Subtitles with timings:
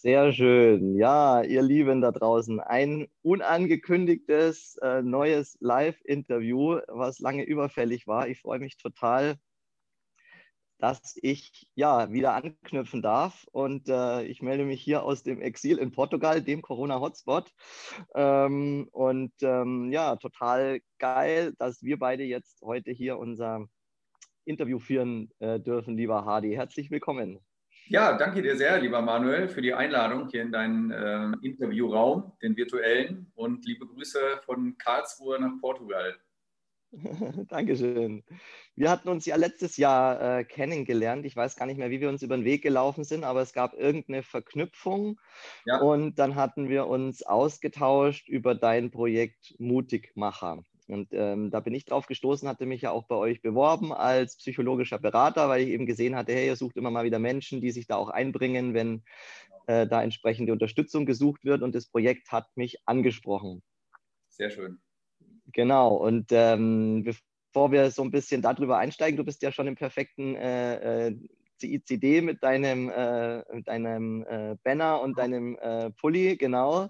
[0.00, 0.96] Sehr schön.
[0.96, 8.28] Ja, ihr Lieben da draußen, ein unangekündigtes äh, neues Live-Interview, was lange überfällig war.
[8.28, 9.38] Ich freue mich total,
[10.78, 13.44] dass ich ja wieder anknüpfen darf.
[13.50, 17.52] Und äh, ich melde mich hier aus dem Exil in Portugal, dem Corona-Hotspot.
[18.14, 23.66] Ähm, und ähm, ja, total geil, dass wir beide jetzt heute hier unser
[24.44, 26.52] Interview führen äh, dürfen, lieber Hardy.
[26.52, 27.40] Herzlich willkommen.
[27.90, 32.54] Ja, danke dir sehr, lieber Manuel, für die Einladung hier in deinen äh, Interviewraum, den
[32.54, 33.32] virtuellen.
[33.34, 36.14] Und liebe Grüße von Karlsruhe nach Portugal.
[37.48, 38.24] Dankeschön.
[38.76, 41.24] Wir hatten uns ja letztes Jahr äh, kennengelernt.
[41.24, 43.54] Ich weiß gar nicht mehr, wie wir uns über den Weg gelaufen sind, aber es
[43.54, 45.18] gab irgendeine Verknüpfung.
[45.64, 45.80] Ja.
[45.80, 50.62] Und dann hatten wir uns ausgetauscht über dein Projekt Mutigmacher.
[50.88, 54.38] Und ähm, da bin ich drauf gestoßen, hatte mich ja auch bei euch beworben als
[54.38, 57.70] psychologischer Berater, weil ich eben gesehen hatte, hey, ihr sucht immer mal wieder Menschen, die
[57.70, 59.02] sich da auch einbringen, wenn
[59.66, 61.62] äh, da entsprechende Unterstützung gesucht wird.
[61.62, 63.62] Und das Projekt hat mich angesprochen.
[64.28, 64.80] Sehr schön.
[65.52, 65.94] Genau.
[65.94, 70.36] Und ähm, bevor wir so ein bisschen darüber einsteigen, du bist ja schon im perfekten
[70.36, 71.16] äh, äh
[71.60, 76.88] CICD mit deinem, äh, mit deinem äh, Banner und deinem äh, Pulli, genau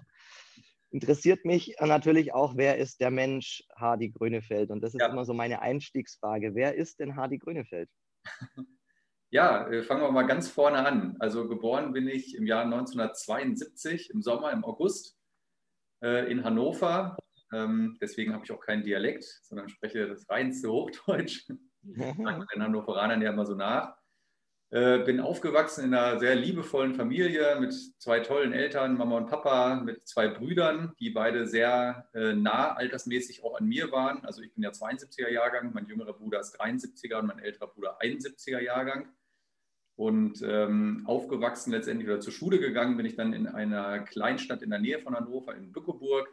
[0.91, 4.71] interessiert mich natürlich auch, wer ist der Mensch Hardy Grönefeld?
[4.71, 5.07] Und das ist ja.
[5.07, 6.55] immer so meine Einstiegsfrage.
[6.55, 7.89] Wer ist denn Hardy Grönefeld?
[9.31, 11.15] Ja, äh, fangen wir mal ganz vorne an.
[11.19, 15.19] Also geboren bin ich im Jahr 1972, im Sommer, im August,
[16.03, 17.15] äh, in Hannover.
[17.53, 21.47] Ähm, deswegen habe ich auch keinen Dialekt, sondern spreche das reinste Hochdeutsch.
[21.83, 23.98] Sagt den Hannoveranern ja immer so nach.
[24.71, 29.77] Äh, bin aufgewachsen in einer sehr liebevollen Familie mit zwei tollen Eltern, Mama und Papa,
[29.77, 34.23] mit zwei Brüdern, die beide sehr äh, nah altersmäßig auch an mir waren.
[34.25, 37.97] Also ich bin ja 72er Jahrgang, mein jüngerer Bruder ist 73er und mein älterer Bruder
[37.99, 39.11] 71er Jahrgang.
[39.95, 44.69] Und ähm, aufgewachsen letztendlich oder zur Schule gegangen bin ich dann in einer Kleinstadt in
[44.69, 46.31] der Nähe von Hannover, in Bückeburg.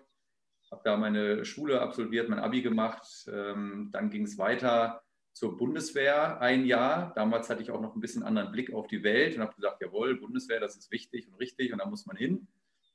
[0.70, 3.26] Habe da meine Schule absolviert, mein Abi gemacht.
[3.32, 5.02] Ähm, dann ging es weiter
[5.36, 7.12] zur Bundeswehr ein Jahr.
[7.14, 9.82] Damals hatte ich auch noch ein bisschen anderen Blick auf die Welt und habe gesagt,
[9.82, 12.48] jawohl, Bundeswehr, das ist wichtig und richtig und da muss man hin.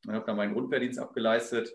[0.08, 1.72] Und habe dann meinen Grundwehrdienst abgeleistet.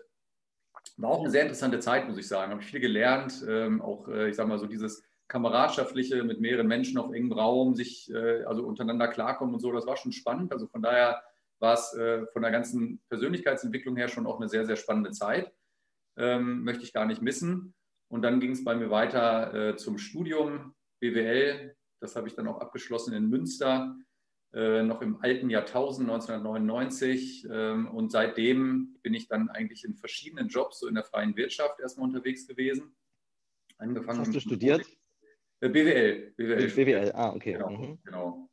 [0.97, 2.51] War auch eine sehr interessante Zeit, muss ich sagen.
[2.51, 6.97] Habe viel gelernt, ähm, auch, äh, ich sage mal, so dieses kameradschaftliche mit mehreren Menschen
[6.97, 10.51] auf engem Raum, sich äh, also untereinander klarkommen und so, das war schon spannend.
[10.51, 11.23] Also von daher
[11.59, 15.49] war es äh, von der ganzen Persönlichkeitsentwicklung her schon auch eine sehr, sehr spannende Zeit.
[16.17, 17.73] Ähm, möchte ich gar nicht missen.
[18.09, 21.75] Und dann ging es bei mir weiter äh, zum Studium BWL.
[21.99, 23.95] Das habe ich dann auch abgeschlossen in Münster,
[24.53, 27.47] äh, noch im alten Jahrtausend 1999.
[27.51, 31.79] Ähm, und seitdem bin ich dann eigentlich in verschiedenen Jobs, so in der freien Wirtschaft
[31.79, 32.95] erstmal unterwegs gewesen.
[33.77, 34.85] Angefangen Was hast du studiert?
[35.59, 36.33] BWL.
[36.37, 37.11] BWL, BWL.
[37.13, 37.53] ah, okay.
[37.53, 37.99] Genau, mhm.
[38.03, 38.46] genau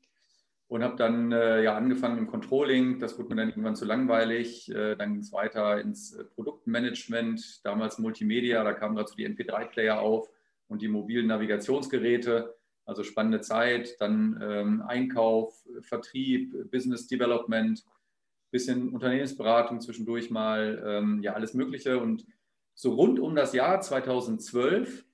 [0.68, 2.98] und habe dann äh, ja angefangen im Controlling.
[2.98, 4.70] Das wurde mir dann irgendwann zu langweilig.
[4.70, 8.64] Äh, dann ging es weiter ins äh, Produktmanagement, damals Multimedia.
[8.64, 10.30] Da kamen dazu die MP3-Player auf
[10.68, 12.54] und die mobilen Navigationsgeräte.
[12.86, 14.00] Also spannende Zeit.
[14.00, 17.84] Dann ähm, Einkauf, Vertrieb, Business Development,
[18.50, 21.98] bisschen Unternehmensberatung zwischendurch mal, ähm, ja alles Mögliche.
[21.98, 22.26] Und
[22.74, 25.04] so rund um das Jahr 2012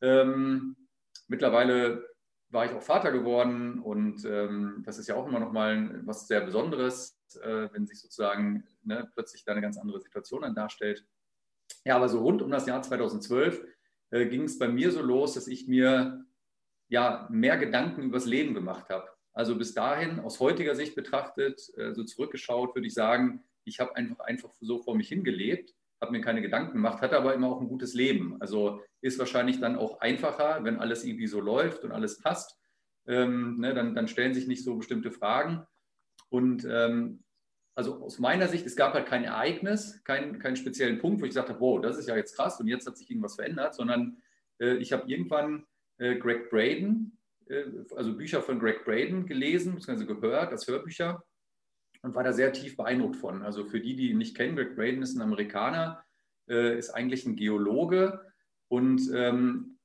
[0.00, 0.76] ähm,
[1.28, 2.11] mittlerweile
[2.52, 6.28] war ich auch Vater geworden und ähm, das ist ja auch immer noch mal was
[6.28, 11.06] sehr Besonderes, äh, wenn sich sozusagen ne, plötzlich da eine ganz andere Situation dann darstellt.
[11.84, 13.64] Ja, aber so rund um das Jahr 2012
[14.10, 16.24] äh, ging es bei mir so los, dass ich mir
[16.88, 19.08] ja mehr Gedanken übers Leben gemacht habe.
[19.32, 23.96] Also bis dahin, aus heutiger Sicht betrachtet, äh, so zurückgeschaut, würde ich sagen, ich habe
[23.96, 27.60] einfach, einfach so vor mich hingelebt, habe mir keine Gedanken gemacht, hatte aber immer auch
[27.60, 28.36] ein gutes Leben.
[28.40, 32.58] Also ist wahrscheinlich dann auch einfacher, wenn alles irgendwie so läuft und alles passt.
[33.06, 35.64] Ähm, ne, dann, dann, stellen sich nicht so bestimmte Fragen.
[36.28, 37.22] Und ähm,
[37.74, 41.30] also aus meiner Sicht, es gab halt kein Ereignis, keinen kein speziellen Punkt, wo ich
[41.30, 44.18] gesagt wow, das ist ja jetzt krass und jetzt hat sich irgendwas verändert, sondern
[44.60, 45.64] äh, ich habe irgendwann
[45.98, 47.64] äh, Greg Braden, äh,
[47.96, 50.04] also Bücher von Greg Braden gelesen, bzw.
[50.04, 51.24] gehört als Hörbücher
[52.02, 53.42] und war da sehr tief beeindruckt von.
[53.42, 56.04] Also für die, die ihn nicht kennen, Greg Braden ist ein Amerikaner,
[56.48, 58.20] äh, ist eigentlich ein Geologe
[58.68, 59.78] und ähm,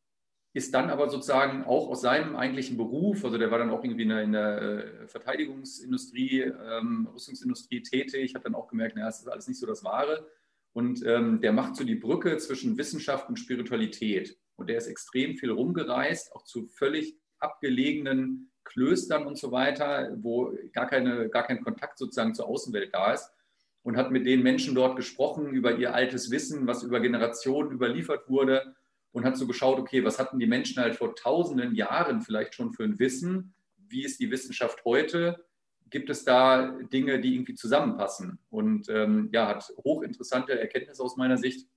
[0.54, 4.04] ist dann aber sozusagen auch aus seinem eigentlichen Beruf, also der war dann auch irgendwie
[4.04, 9.20] in der, in der äh, Verteidigungsindustrie, ähm, Rüstungsindustrie tätig, hat dann auch gemerkt, naja, das
[9.20, 10.28] ist alles nicht so das Wahre.
[10.74, 14.38] Und ähm, der macht so die Brücke zwischen Wissenschaft und Spiritualität.
[14.56, 20.54] Und der ist extrem viel rumgereist, auch zu völlig abgelegenen Klöstern und so weiter, wo
[20.74, 23.32] gar, keine, gar kein Kontakt sozusagen zur Außenwelt da ist.
[23.84, 28.28] Und hat mit den Menschen dort gesprochen über ihr altes Wissen, was über Generationen überliefert
[28.28, 28.76] wurde
[29.14, 32.74] und hat so geschaut, okay, was hatten die Menschen halt vor tausenden Jahren vielleicht schon
[32.74, 33.54] für ein Wissen?
[33.78, 35.48] Wie ist die Wissenschaft heute?
[35.90, 38.40] gibt es da Dinge, die irgendwie zusammenpassen.
[38.50, 41.68] Und ähm, ja, hat hochinteressante Erkenntnisse aus meiner Sicht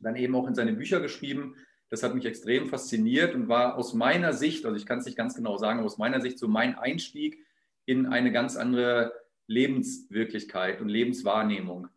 [0.00, 1.56] dann eben auch in seine Bücher geschrieben.
[1.90, 5.16] Das hat mich extrem fasziniert und war aus meiner Sicht, also ich kann es nicht
[5.16, 7.44] ganz genau sagen, aus meiner Sicht so mein Einstieg
[7.84, 9.12] in eine ganz andere
[9.48, 11.88] Lebenswirklichkeit und Lebenswahrnehmung.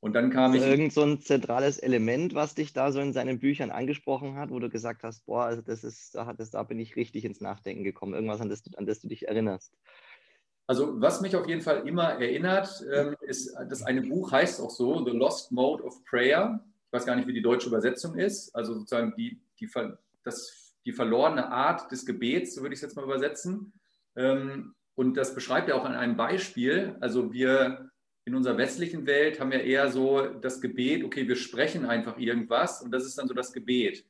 [0.00, 0.62] Und dann kam ich.
[0.62, 4.58] Irgend so ein zentrales Element, was dich da so in seinen Büchern angesprochen hat, wo
[4.58, 7.84] du gesagt hast, boah, also das ist, da, das, da bin ich richtig ins Nachdenken
[7.84, 8.14] gekommen.
[8.14, 9.72] Irgendwas, an das, an das du dich erinnerst.
[10.66, 14.70] Also was mich auf jeden Fall immer erinnert, ähm, ist, das eine Buch heißt auch
[14.70, 16.64] so, The Lost Mode of Prayer.
[16.92, 18.54] Ich weiß gar nicht, wie die deutsche Übersetzung ist.
[18.54, 19.66] Also sozusagen die, die,
[20.24, 23.72] das, die verlorene Art des Gebets, so würde ich es jetzt mal übersetzen.
[24.14, 26.94] Ähm, und das beschreibt er auch an einem Beispiel.
[27.00, 27.88] Also wir
[28.26, 32.82] in unserer westlichen Welt haben ja eher so das Gebet, okay, wir sprechen einfach irgendwas
[32.82, 34.04] und das ist dann so das Gebet.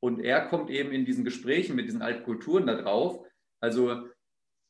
[0.00, 3.24] Und er kommt eben in diesen Gesprächen mit diesen alten Kulturen da drauf.
[3.60, 4.08] Also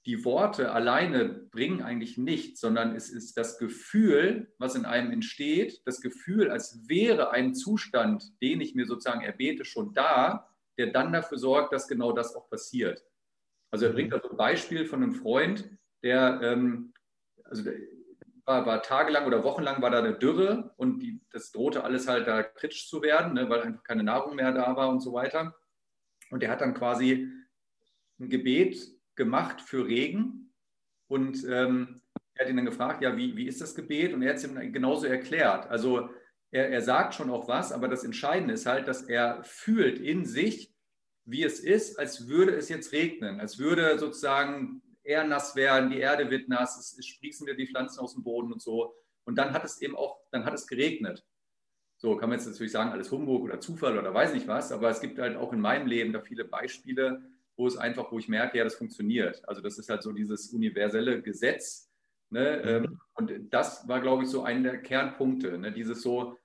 [0.06, 5.82] die Worte alleine bringen eigentlich nichts, sondern es ist das Gefühl, was in einem entsteht,
[5.84, 10.48] das Gefühl, als wäre ein Zustand, den ich mir sozusagen erbete, schon da,
[10.78, 13.04] der dann dafür sorgt, dass genau das auch passiert.
[13.72, 15.68] Also er bringt da so ein Beispiel von einem Freund,
[16.04, 16.94] der, ähm,
[17.42, 17.74] also der
[18.44, 22.28] war, war, tagelang oder wochenlang war da eine Dürre und die, das drohte alles halt
[22.28, 25.56] da kritisch zu werden, ne, weil einfach keine Nahrung mehr da war und so weiter.
[26.30, 27.28] Und er hat dann quasi
[28.20, 30.52] ein Gebet gemacht für Regen
[31.08, 32.00] und ähm,
[32.34, 34.12] er hat ihn dann gefragt, ja, wie, wie ist das Gebet?
[34.12, 35.66] Und er hat es ihm genauso erklärt.
[35.68, 36.10] Also
[36.50, 40.26] er, er sagt schon auch was, aber das Entscheidende ist halt, dass er fühlt in
[40.26, 40.74] sich,
[41.24, 45.98] wie es ist, als würde es jetzt regnen, als würde sozusagen er nass werden, die
[45.98, 48.94] Erde wird nass, es, es sprießen wieder die Pflanzen aus dem Boden und so.
[49.24, 51.24] Und dann hat es eben auch, dann hat es geregnet.
[51.98, 54.90] So kann man jetzt natürlich sagen, alles Humbug oder Zufall oder weiß nicht was, aber
[54.90, 57.22] es gibt halt auch in meinem Leben da viele Beispiele,
[57.56, 59.46] wo es einfach, wo ich merke, ja, das funktioniert.
[59.48, 61.90] Also das ist halt so dieses universelle Gesetz.
[62.30, 62.62] Ne?
[62.62, 62.68] Mhm.
[62.68, 65.56] Ähm, und das war, glaube ich, so einer der Kernpunkte.
[65.58, 65.72] Ne?
[65.72, 66.36] Dieses so,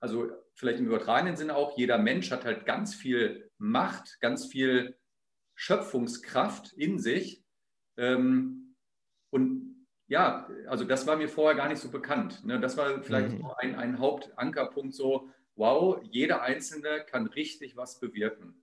[0.00, 4.96] also vielleicht im übertragenen Sinne auch, jeder Mensch hat halt ganz viel Macht, ganz viel
[5.54, 7.42] Schöpfungskraft in sich.
[7.96, 8.76] Ähm,
[9.30, 12.44] und ja, also das war mir vorher gar nicht so bekannt.
[12.44, 12.60] Ne?
[12.60, 13.50] Das war vielleicht mhm.
[13.56, 18.62] ein, ein Hauptankerpunkt so, wow, jeder Einzelne kann richtig was bewirken.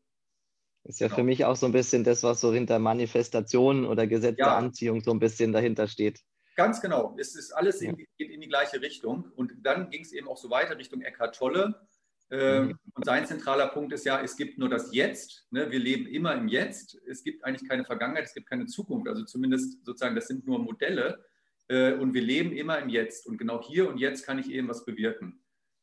[0.86, 1.18] Ist ja genau.
[1.18, 4.46] für mich auch so ein bisschen das, was so hinter Manifestation oder Gesetz ja.
[4.46, 6.22] der Anziehung so ein bisschen dahinter steht.
[6.56, 7.16] Ganz genau.
[7.20, 9.32] Es ist alles in, geht in die gleiche Richtung.
[9.36, 11.88] Und dann ging es eben auch so weiter Richtung Eckhart Tolle.
[12.30, 12.80] Ähm, mhm.
[12.94, 15.48] Und sein zentraler Punkt ist ja, es gibt nur das Jetzt.
[15.50, 15.70] Ne?
[15.72, 16.98] Wir leben immer im Jetzt.
[17.08, 19.08] Es gibt eigentlich keine Vergangenheit, es gibt keine Zukunft.
[19.08, 21.26] Also zumindest sozusagen, das sind nur Modelle.
[21.68, 23.26] Äh, und wir leben immer im Jetzt.
[23.28, 25.42] Und genau hier und jetzt kann ich eben was bewirken.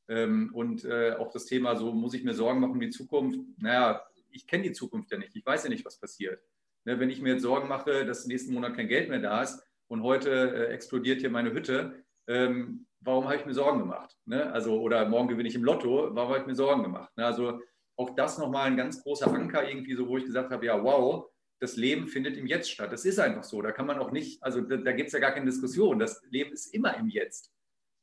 [0.08, 3.40] Ähm, und äh, auch das Thema, so muss ich mir Sorgen machen um die Zukunft.
[3.58, 4.02] Naja,
[4.32, 5.36] ich kenne die Zukunft ja nicht.
[5.36, 6.42] Ich weiß ja nicht, was passiert.
[6.84, 9.62] Ne, wenn ich mir jetzt Sorgen mache, dass nächsten Monat kein Geld mehr da ist
[9.88, 14.16] und heute äh, explodiert hier meine Hütte, ähm, warum habe ich mir Sorgen gemacht?
[14.24, 14.52] Ne?
[14.52, 17.16] Also, oder morgen gewinne ich im Lotto, warum habe ich mir Sorgen gemacht?
[17.16, 17.24] Ne?
[17.24, 17.60] Also
[17.96, 21.28] auch das nochmal ein ganz großer Anker irgendwie, so wo ich gesagt habe, ja, wow,
[21.60, 22.92] das Leben findet im Jetzt statt.
[22.92, 23.62] Das ist einfach so.
[23.62, 26.00] Da kann man auch nicht, also da, da gibt es ja gar keine Diskussion.
[26.00, 27.52] Das Leben ist immer im Jetzt.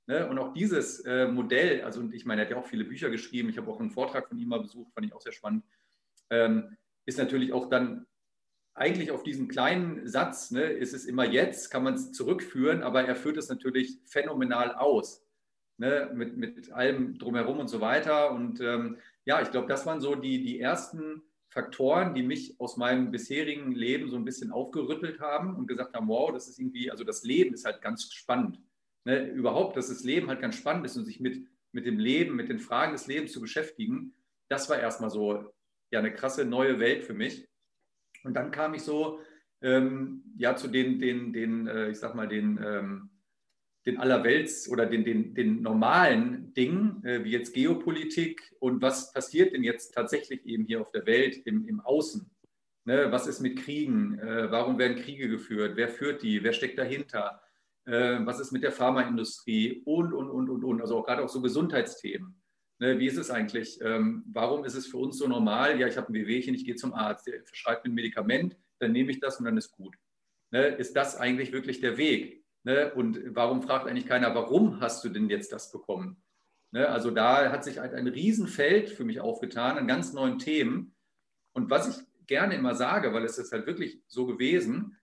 [0.07, 0.27] Ne?
[0.29, 3.09] Und auch dieses äh, Modell, also und ich meine, er hat ja auch viele Bücher
[3.09, 3.49] geschrieben.
[3.49, 5.65] Ich habe auch einen Vortrag von ihm mal besucht, fand ich auch sehr spannend
[6.29, 8.05] ähm, ist natürlich auch dann
[8.79, 13.03] eigentlich auf diesen kleinen Satz, ne, ist es immer jetzt, kann man es zurückführen, aber
[13.03, 15.25] er führt es natürlich phänomenal aus,
[15.77, 18.31] ne, mit, mit allem drumherum und so weiter.
[18.31, 22.77] Und ähm, ja, ich glaube, das waren so die, die ersten Faktoren, die mich aus
[22.77, 26.89] meinem bisherigen Leben so ein bisschen aufgerüttelt haben und gesagt haben, wow, das ist irgendwie,
[26.89, 28.61] also das Leben ist halt ganz spannend.
[29.03, 32.35] Ne, überhaupt, dass das Leben halt ganz spannend ist und sich mit, mit dem Leben,
[32.35, 34.13] mit den Fragen des Lebens zu beschäftigen,
[34.47, 35.51] das war erstmal so
[35.91, 37.47] ja eine krasse neue Welt für mich.
[38.23, 39.19] Und dann kam ich so
[39.61, 43.09] ähm, ja zu den, den, den äh, ich sag mal, den, ähm,
[43.85, 49.53] den Allerwelts oder den, den, den normalen Dingen, äh, wie jetzt Geopolitik und was passiert
[49.53, 52.29] denn jetzt tatsächlich eben hier auf der Welt im, im Außen?
[52.85, 54.17] Ne, was ist mit Kriegen?
[54.19, 55.73] Äh, warum werden Kriege geführt?
[55.75, 56.43] Wer führt die?
[56.43, 57.41] Wer steckt dahinter?
[57.85, 59.83] Äh, was ist mit der Pharmaindustrie?
[59.85, 60.81] Und, und, und, und, und.
[60.81, 62.38] Also auch gerade auch so Gesundheitsthemen.
[62.79, 63.79] Ne, wie ist es eigentlich?
[63.81, 65.79] Ähm, warum ist es für uns so normal?
[65.79, 68.93] Ja, ich habe ein Wehwehchen, ich gehe zum Arzt, der verschreibt mir ein Medikament, dann
[68.93, 69.97] nehme ich das und dann ist gut.
[70.51, 72.45] Ne, ist das eigentlich wirklich der Weg?
[72.63, 76.23] Ne, und warum fragt eigentlich keiner, warum hast du denn jetzt das bekommen?
[76.71, 80.95] Ne, also da hat sich halt ein Riesenfeld für mich aufgetan an ganz neuen Themen.
[81.53, 84.95] Und was ich gerne immer sage, weil es ist halt wirklich so gewesen,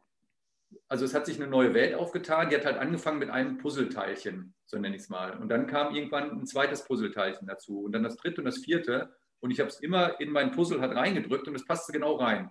[0.89, 4.57] also es hat sich eine neue Welt aufgetan, die hat halt angefangen mit einem Puzzleteilchen
[4.67, 5.39] so nenne ich es mal.
[5.39, 9.15] Und dann kam irgendwann ein zweites Puzzleteilchen dazu und dann das dritte und das vierte.
[9.41, 12.51] Und ich habe es immer in mein Puzzle halt reingedrückt und es passte genau rein.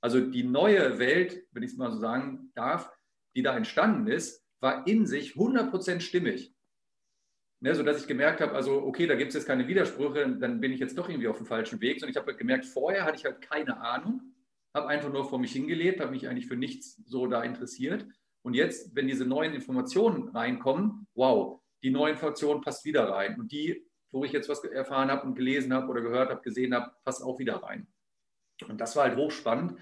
[0.00, 2.92] Also die neue Welt, wenn ich es mal so sagen darf,
[3.34, 6.54] die da entstanden ist, war in sich 100% stimmig.
[7.60, 10.72] Ne, sodass ich gemerkt habe, also okay, da gibt es jetzt keine Widersprüche, dann bin
[10.72, 12.00] ich jetzt doch irgendwie auf dem falschen Weg.
[12.02, 14.20] Und ich habe halt gemerkt, vorher hatte ich halt keine Ahnung,
[14.78, 18.06] habe einfach nur vor mich hingelebt, habe mich eigentlich für nichts so da interessiert.
[18.42, 23.38] Und jetzt, wenn diese neuen Informationen reinkommen, wow, die neue Information passt wieder rein.
[23.38, 26.74] Und die, wo ich jetzt was erfahren habe und gelesen habe oder gehört habe, gesehen
[26.74, 27.86] habe, passt auch wieder rein.
[28.66, 29.74] Und das war halt hochspannend.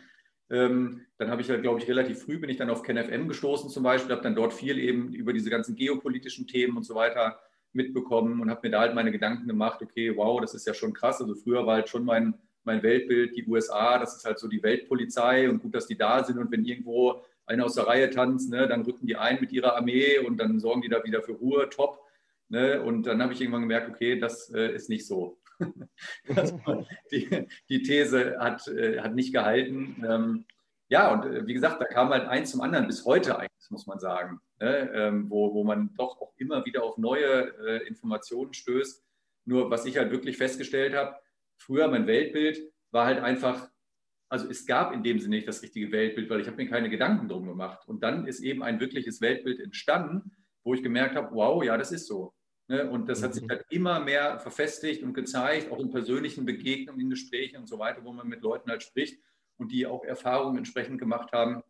[0.50, 3.70] Ähm, dann habe ich halt, glaube ich, relativ früh bin ich dann auf KenFM gestoßen
[3.70, 7.40] zum Beispiel, habe dann dort viel eben über diese ganzen geopolitischen Themen und so weiter
[7.72, 10.92] mitbekommen und habe mir da halt meine Gedanken gemacht, okay, wow, das ist ja schon
[10.92, 11.20] krass.
[11.20, 12.34] Also früher war halt schon mein,
[12.66, 16.22] mein Weltbild die USA, das ist halt so die Weltpolizei und gut, dass die da
[16.24, 19.52] sind und wenn irgendwo einer aus der Reihe tanzt, ne, dann rücken die ein mit
[19.52, 22.00] ihrer Armee und dann sorgen die da wieder für Ruhe, top.
[22.48, 22.82] Ne?
[22.82, 25.38] Und dann habe ich irgendwann gemerkt, okay, das äh, ist nicht so.
[27.12, 30.04] die, die, These hat, äh, hat nicht gehalten.
[30.06, 30.44] Ähm,
[30.88, 33.86] ja, und äh, wie gesagt, da kam halt eins zum anderen bis heute eigentlich, muss
[33.86, 38.52] man sagen ne, ähm, wo, wo man doch auch immer wieder auf neue äh, Informationen
[38.52, 39.04] stößt.
[39.44, 41.16] Nur was ich halt wirklich festgestellt habe,
[41.58, 42.60] früher mein Weltbild
[42.90, 43.68] war halt einfach,
[44.28, 46.90] also es gab in dem Sinne nicht das richtige Weltbild, weil ich habe mir keine
[46.90, 47.86] Gedanken drum gemacht.
[47.86, 50.32] Und dann ist eben ein wirkliches Weltbild entstanden,
[50.64, 52.34] wo ich gemerkt habe, wow, ja, das ist so.
[52.68, 52.90] Ne?
[52.90, 53.50] Und das hat sich mhm.
[53.50, 58.04] halt immer mehr verfestigt und gezeigt, auch in persönlichen Begegnungen, in Gesprächen und so weiter,
[58.04, 59.20] wo man mit Leuten halt spricht
[59.56, 61.62] und die auch Erfahrungen entsprechend gemacht haben,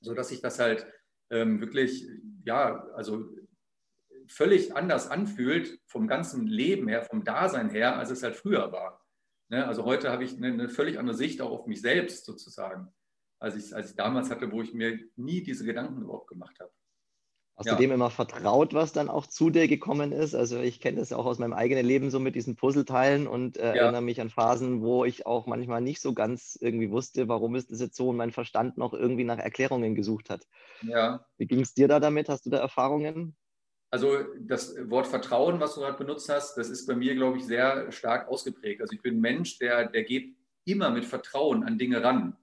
[0.00, 0.86] sodass sich das halt
[1.30, 2.06] ähm, wirklich,
[2.44, 3.28] ja, also
[4.28, 9.01] völlig anders anfühlt vom ganzen Leben her, vom Dasein her, als es halt früher war.
[9.52, 9.66] Ne?
[9.66, 12.88] Also heute habe ich eine, eine, völlig andere Sicht auch auf mich selbst sozusagen,
[13.38, 16.72] als ich, als ich damals hatte, wo ich mir nie diese Gedanken überhaupt gemacht habe.
[17.58, 17.74] Hast ja.
[17.74, 20.34] du dem immer vertraut, was dann auch zu dir gekommen ist?
[20.34, 23.76] Also ich kenne das auch aus meinem eigenen Leben so mit diesen Puzzleteilen und äh,
[23.76, 23.82] ja.
[23.82, 27.70] erinnere mich an Phasen, wo ich auch manchmal nicht so ganz irgendwie wusste, warum ist
[27.70, 30.46] das jetzt so und mein Verstand noch irgendwie nach Erklärungen gesucht hat.
[30.80, 31.26] Ja.
[31.36, 32.30] Wie ging es dir da damit?
[32.30, 33.36] Hast du da Erfahrungen?
[33.92, 37.44] Also das Wort Vertrauen, was du gerade benutzt hast, das ist bei mir, glaube ich,
[37.44, 38.80] sehr stark ausgeprägt.
[38.80, 40.34] Also ich bin ein Mensch, der, der geht
[40.64, 42.36] immer mit Vertrauen an Dinge ran.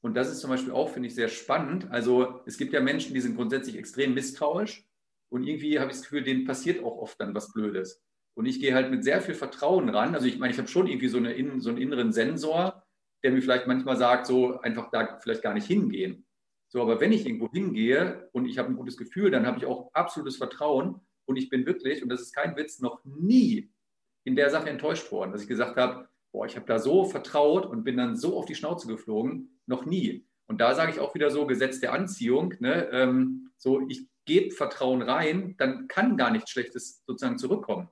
[0.00, 1.90] Und das ist zum Beispiel auch, finde ich, sehr spannend.
[1.90, 4.86] Also es gibt ja Menschen, die sind grundsätzlich extrem misstrauisch
[5.28, 8.04] und irgendwie habe ich das Gefühl, denen passiert auch oft dann was Blödes.
[8.34, 10.14] Und ich gehe halt mit sehr viel Vertrauen ran.
[10.14, 12.84] Also ich meine, ich habe schon irgendwie so, eine, so einen inneren Sensor,
[13.24, 16.25] der mir vielleicht manchmal sagt, so einfach da vielleicht gar nicht hingehen.
[16.68, 19.66] So, aber wenn ich irgendwo hingehe und ich habe ein gutes Gefühl, dann habe ich
[19.66, 23.70] auch absolutes Vertrauen und ich bin wirklich, und das ist kein Witz, noch nie
[24.24, 27.66] in der Sache enttäuscht worden, dass ich gesagt habe, boah, ich habe da so vertraut
[27.66, 30.26] und bin dann so auf die Schnauze geflogen noch nie.
[30.48, 34.50] Und da sage ich auch wieder so, Gesetz der Anziehung, ne, ähm, so ich gebe
[34.50, 37.88] Vertrauen rein, dann kann gar nichts Schlechtes sozusagen zurückkommen.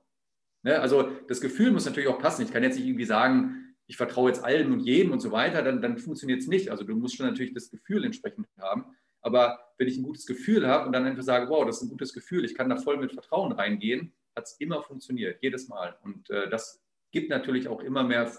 [0.62, 0.80] Ne?
[0.80, 2.42] Also das Gefühl muss natürlich auch passen.
[2.42, 5.62] Ich kann jetzt nicht irgendwie sagen, ich vertraue jetzt allen und jedem und so weiter,
[5.62, 6.70] dann, dann funktioniert es nicht.
[6.70, 8.86] Also du musst schon natürlich das Gefühl entsprechend haben.
[9.20, 11.90] Aber wenn ich ein gutes Gefühl habe und dann einfach sage, wow, das ist ein
[11.90, 15.96] gutes Gefühl, ich kann da voll mit Vertrauen reingehen, hat es immer funktioniert, jedes Mal.
[16.02, 18.30] Und äh, das gibt natürlich auch immer mehr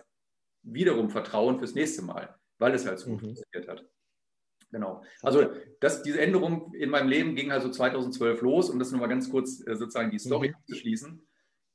[0.63, 3.25] wiederum Vertrauen fürs nächste Mal weil es halt so gut mhm.
[3.27, 3.85] funktioniert hat.
[4.71, 5.03] Genau.
[5.21, 9.29] Also das, diese Änderung in meinem Leben ging also 2012 los, um das nochmal ganz
[9.29, 10.65] kurz äh, sozusagen die Story mhm.
[10.67, 11.27] zu schließen.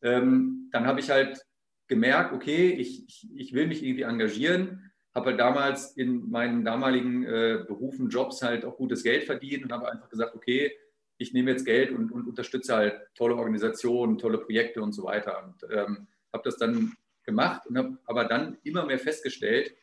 [0.02, 1.40] Ähm, dann habe ich halt
[1.90, 7.24] gemerkt, okay, ich, ich, ich, will mich irgendwie engagieren, habe halt damals in meinen damaligen
[7.24, 10.72] äh, Berufen, Jobs halt auch gutes Geld verdient und habe einfach gesagt, okay,
[11.18, 15.44] ich nehme jetzt Geld und, und unterstütze halt tolle Organisationen, tolle Projekte und so weiter.
[15.44, 16.94] Und ähm, habe das dann
[17.24, 19.74] gemacht und habe aber dann immer mehr festgestellt,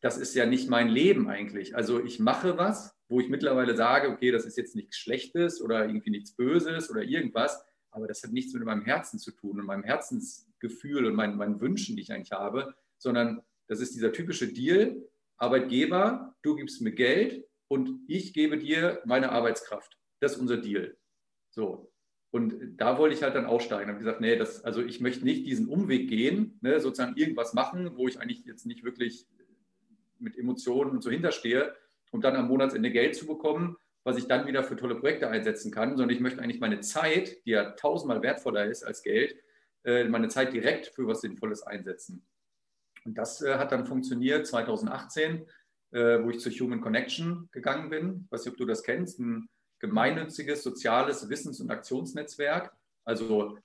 [0.00, 1.76] das ist ja nicht mein Leben eigentlich.
[1.76, 5.86] Also ich mache was, wo ich mittlerweile sage, okay, das ist jetzt nichts Schlechtes oder
[5.86, 9.66] irgendwie nichts Böses oder irgendwas, aber das hat nichts mit meinem Herzen zu tun und
[9.66, 9.84] meinem
[10.66, 15.02] Herzensgefühl und meinen, meinen Wünschen, die ich eigentlich habe, sondern das ist dieser typische Deal,
[15.38, 19.98] Arbeitgeber, du gibst mir Geld und ich gebe dir meine Arbeitskraft.
[20.20, 20.96] Das ist unser Deal.
[21.50, 21.92] So.
[22.30, 23.88] Und da wollte ich halt dann aussteigen.
[23.88, 27.96] Habe gesagt, nee, das, also ich möchte nicht diesen Umweg gehen, ne, sozusagen irgendwas machen,
[27.96, 29.26] wo ich eigentlich jetzt nicht wirklich
[30.18, 31.74] mit Emotionen und so hinterstehe,
[32.12, 35.70] um dann am Monatsende Geld zu bekommen, was ich dann wieder für tolle Projekte einsetzen
[35.70, 39.36] kann, sondern ich möchte eigentlich meine Zeit, die ja tausendmal wertvoller ist als Geld,
[40.08, 42.26] meine Zeit direkt für was Sinnvolles einsetzen.
[43.04, 45.46] Und das äh, hat dann funktioniert 2018,
[45.92, 48.24] äh, wo ich zu Human Connection gegangen bin.
[48.24, 52.72] Ich weiß nicht, ob du das kennst, ein gemeinnütziges, soziales Wissens- und Aktionsnetzwerk.
[53.04, 53.58] Also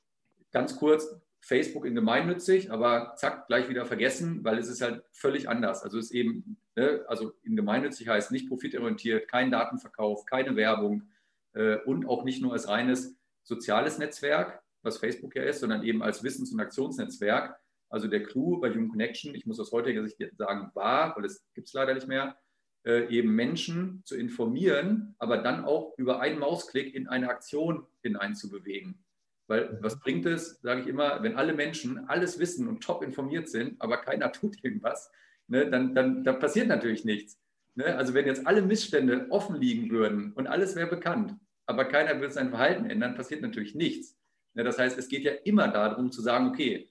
[0.52, 1.08] ganz kurz,
[1.44, 5.82] Facebook in gemeinnützig, aber zack, gleich wieder vergessen, weil es ist halt völlig anders.
[5.82, 11.10] Also es ist eben, ne, also in gemeinnützig heißt nicht profitorientiert, kein Datenverkauf, keine Werbung
[11.54, 16.02] äh, und auch nicht nur als reines soziales Netzwerk, was Facebook ja ist, sondern eben
[16.02, 17.60] als Wissens- und Aktionsnetzwerk.
[17.90, 21.46] Also der Clou bei Human Connection, ich muss aus heutiger Sicht sagen, war, weil es
[21.54, 22.38] gibt es leider nicht mehr,
[22.86, 29.04] äh, eben Menschen zu informieren, aber dann auch über einen Mausklick in eine Aktion hineinzubewegen.
[29.48, 33.50] Weil was bringt es, sage ich immer, wenn alle Menschen alles wissen und top informiert
[33.50, 35.12] sind, aber keiner tut irgendwas,
[35.48, 37.38] ne, dann, dann, dann passiert natürlich nichts.
[37.76, 37.96] Ne?
[37.98, 41.36] Also wenn jetzt alle Missstände offen liegen würden und alles wäre bekannt,
[41.66, 44.18] aber keiner will sein Verhalten ändern, passiert natürlich nichts.
[44.54, 44.64] Ne?
[44.64, 46.90] Das heißt, es geht ja immer darum zu sagen, okay,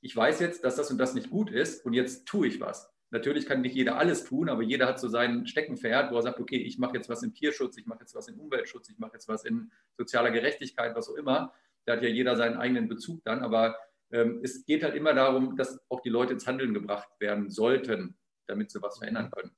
[0.00, 2.92] ich weiß jetzt, dass das und das nicht gut ist und jetzt tue ich was.
[3.10, 6.40] Natürlich kann nicht jeder alles tun, aber jeder hat so seinen Steckenpferd, wo er sagt,
[6.40, 9.12] okay, ich mache jetzt was im Tierschutz, ich mache jetzt was in Umweltschutz, ich mache
[9.12, 11.52] jetzt was in sozialer Gerechtigkeit, was auch immer.
[11.84, 13.76] Da hat ja jeder seinen eigenen Bezug dann, aber
[14.12, 18.16] ähm, es geht halt immer darum, dass auch die Leute ins Handeln gebracht werden sollten,
[18.46, 19.52] damit sie was verändern können.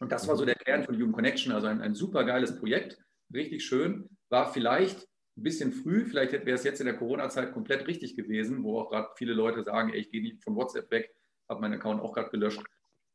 [0.00, 2.98] Und das war so der Kern von Human Connection, also ein, ein super geiles Projekt,
[3.32, 7.86] richtig schön, war vielleicht ein bisschen früh, vielleicht wäre es jetzt in der Corona-Zeit komplett
[7.86, 11.14] richtig gewesen, wo auch gerade viele Leute sagen, ey, ich gehe nicht von WhatsApp weg,
[11.48, 12.62] habe meinen Account auch gerade gelöscht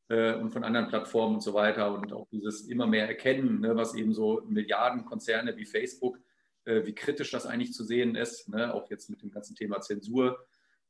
[0.09, 3.75] äh, und von anderen Plattformen und so weiter und auch dieses immer mehr Erkennen, ne,
[3.75, 6.19] was eben so Milliardenkonzerne wie Facebook,
[6.65, 9.79] äh, wie kritisch das eigentlich zu sehen ist, ne, auch jetzt mit dem ganzen Thema
[9.79, 10.45] Zensur.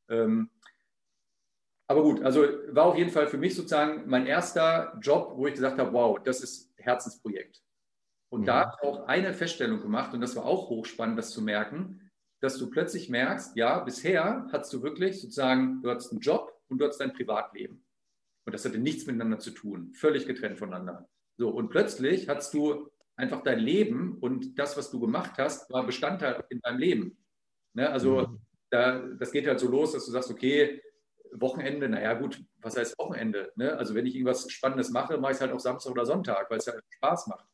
[0.08, 0.50] Ähm,
[1.88, 5.54] aber gut, also war auf jeden Fall für mich sozusagen mein erster Job, wo ich
[5.54, 7.64] gesagt habe, wow, das ist Herzensprojekt.
[8.30, 8.46] Und mhm.
[8.46, 12.10] da habe ich auch eine Feststellung gemacht und das war auch hochspannend, das zu merken,
[12.42, 16.80] dass du plötzlich merkst, ja, bisher hast du wirklich sozusagen, du hast einen Job und
[16.80, 17.84] du hast dein Privatleben.
[18.46, 21.08] Und das hatte nichts miteinander zu tun, völlig getrennt voneinander.
[21.38, 25.86] So, und plötzlich hast du einfach dein Leben und das, was du gemacht hast, war
[25.86, 27.18] Bestandteil in deinem Leben.
[27.74, 27.90] Ne?
[27.90, 28.42] Also mhm.
[28.70, 30.82] da, das geht halt so los, dass du sagst, okay,
[31.34, 33.52] Wochenende, naja gut, was heißt Wochenende?
[33.56, 33.78] Ne?
[33.78, 36.58] Also wenn ich irgendwas Spannendes mache, mache ich es halt auch Samstag oder Sonntag, weil
[36.58, 37.46] es ja Spaß macht.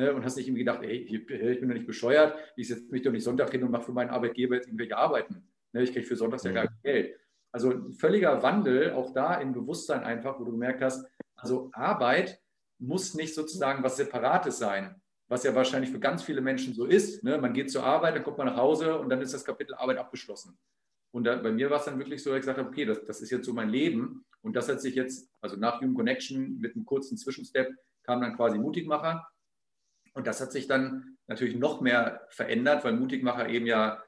[0.00, 0.14] Ne?
[0.14, 3.12] Und hast nicht irgendwie gedacht, ey, ich, bin doch nicht bescheuert, ich setze mich doch
[3.12, 5.46] nicht Sonntag hin und mache für meinen Arbeitgeber jetzt irgendwelche Arbeiten.
[5.72, 5.82] Ne?
[5.82, 7.16] Ich kriege für Sonntags ja gar kein Geld.
[7.52, 12.40] Also ein völliger Wandel, auch da im Bewusstsein einfach, wo du gemerkt hast, also Arbeit
[12.78, 17.22] muss nicht sozusagen was Separates sein, was ja wahrscheinlich für ganz viele Menschen so ist.
[17.22, 17.36] Ne?
[17.36, 19.98] Man geht zur Arbeit, dann kommt man nach Hause und dann ist das Kapitel Arbeit
[19.98, 20.56] abgeschlossen.
[21.10, 23.04] Und da, bei mir war es dann wirklich so, dass ich gesagt habe, okay, das,
[23.04, 24.24] das ist jetzt so mein Leben.
[24.40, 27.68] Und das hat sich jetzt, also nach Human Connection mit einem kurzen Zwischenstep,
[28.02, 29.28] kam dann quasi Mutigmacher.
[30.12, 34.02] Und das hat sich dann natürlich noch mehr verändert, weil Mutigmacher eben ja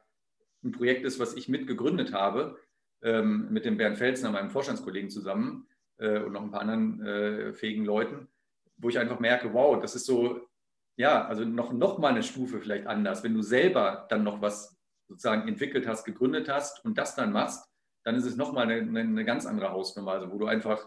[0.64, 2.58] ein Projekt ist, was ich mitgegründet habe,
[3.02, 7.52] ähm, mit dem Bernd Felsner, meinem Vorstandskollegen zusammen äh, und noch ein paar anderen äh,
[7.52, 8.28] fähigen Leuten,
[8.76, 10.48] wo ich einfach merke, wow, das ist so,
[10.96, 13.22] ja, also noch, noch mal eine Stufe vielleicht anders.
[13.22, 14.76] Wenn du selber dann noch was
[15.08, 17.64] sozusagen entwickelt hast, gegründet hast und das dann machst,
[18.04, 20.84] dann ist es nochmal eine, eine ganz andere Hausnummer, also wo du einfach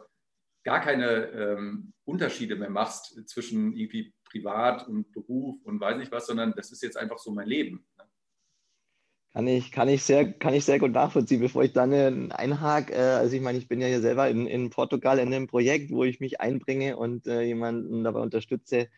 [0.63, 6.27] gar keine ähm, Unterschiede mehr machst zwischen irgendwie Privat und Beruf und weiß nicht was,
[6.27, 7.85] sondern das ist jetzt einfach so mein Leben.
[7.97, 8.03] Ne?
[9.33, 11.39] Kann ich, kann, ich sehr, kann ich sehr gut nachvollziehen.
[11.39, 14.45] Bevor ich dann äh, einhake, äh, also ich meine, ich bin ja hier selber in,
[14.45, 18.89] in Portugal in einem Projekt, wo ich mich einbringe und äh, jemanden dabei unterstütze,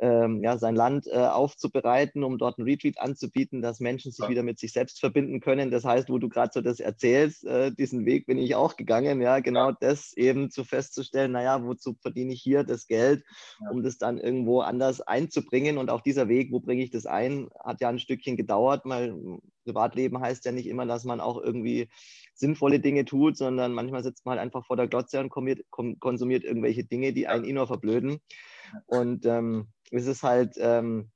[0.00, 4.30] ähm, ja, sein Land äh, aufzubereiten, um dort ein Retreat anzubieten, dass Menschen sich ja.
[4.30, 5.70] wieder mit sich selbst verbinden können.
[5.70, 9.20] Das heißt, wo du gerade so das erzählst, äh, diesen Weg bin ich auch gegangen,
[9.20, 9.76] ja, genau ja.
[9.78, 13.24] das eben zu festzustellen, naja, wozu verdiene ich hier das Geld,
[13.62, 13.70] ja.
[13.70, 15.76] um das dann irgendwo anders einzubringen.
[15.76, 19.14] Und auch dieser Weg, wo bringe ich das ein, hat ja ein Stückchen gedauert, weil
[19.66, 21.90] Privatleben heißt ja nicht immer, dass man auch irgendwie
[22.34, 26.84] sinnvolle Dinge tut, sondern manchmal sitzt man halt einfach vor der Glotze und konsumiert irgendwelche
[26.84, 28.20] Dinge, die einen eh nur verblöden.
[28.86, 31.10] Und ähm, es ist halt ähm,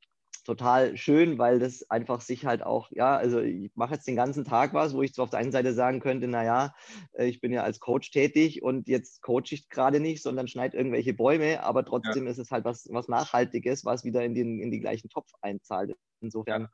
[0.44, 4.44] total schön, weil das einfach sich halt auch, ja, also ich mache jetzt den ganzen
[4.44, 6.74] Tag was, wo ich zwar auf der einen Seite sagen könnte, naja,
[7.14, 10.76] äh, ich bin ja als Coach tätig und jetzt coache ich gerade nicht, sondern schneide
[10.76, 12.30] irgendwelche Bäume, aber trotzdem ja.
[12.30, 15.96] ist es halt was, was Nachhaltiges, was wieder in den, in die gleichen Topf einzahlt.
[16.20, 16.70] Insofern ja.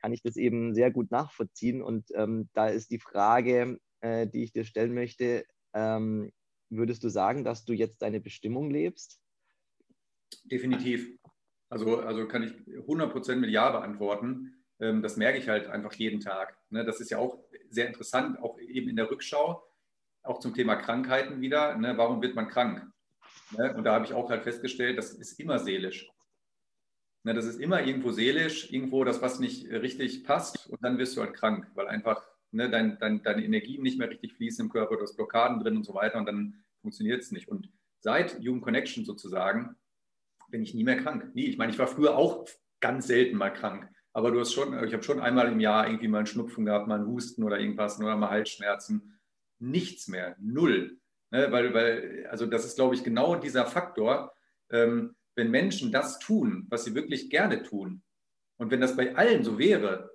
[0.00, 4.42] kann ich das eben sehr gut nachvollziehen und ähm, da ist die Frage, äh, die
[4.42, 6.32] ich dir stellen möchte, ähm,
[6.70, 9.20] würdest du sagen, dass du jetzt deine Bestimmung lebst?
[10.44, 11.18] Definitiv.
[11.72, 12.52] Also, also kann ich
[12.86, 14.62] 100% mit Ja beantworten.
[14.78, 16.58] Ähm, das merke ich halt einfach jeden Tag.
[16.68, 16.84] Ne?
[16.84, 17.38] Das ist ja auch
[17.70, 19.66] sehr interessant, auch eben in der Rückschau,
[20.22, 21.78] auch zum Thema Krankheiten wieder.
[21.78, 21.96] Ne?
[21.96, 22.86] Warum wird man krank?
[23.56, 23.74] Ne?
[23.74, 26.10] Und da habe ich auch halt festgestellt, das ist immer seelisch.
[27.24, 31.22] Das ist immer irgendwo seelisch, irgendwo das, was nicht richtig passt und dann wirst du
[31.22, 35.02] halt krank, weil einfach dein, dein, deine Energien nicht mehr richtig fließen im Körper, du
[35.02, 37.48] hast Blockaden drin und so weiter und dann funktioniert es nicht.
[37.48, 39.76] Und seit Human Connection sozusagen
[40.52, 41.34] bin ich nie mehr krank.
[41.34, 41.46] Nie.
[41.46, 42.46] Ich meine, ich war früher auch
[42.78, 43.88] ganz selten mal krank.
[44.12, 46.86] Aber du hast schon, ich habe schon einmal im Jahr irgendwie mal einen Schnupfen gehabt,
[46.86, 49.18] mal einen Husten oder irgendwas oder mal Halsschmerzen.
[49.58, 50.98] Nichts mehr, null.
[51.30, 51.50] Ne?
[51.50, 54.32] Weil, weil, also das ist, glaube ich, genau dieser Faktor,
[54.70, 58.02] ähm, wenn Menschen das tun, was sie wirklich gerne tun,
[58.58, 60.12] und wenn das bei allen so wäre,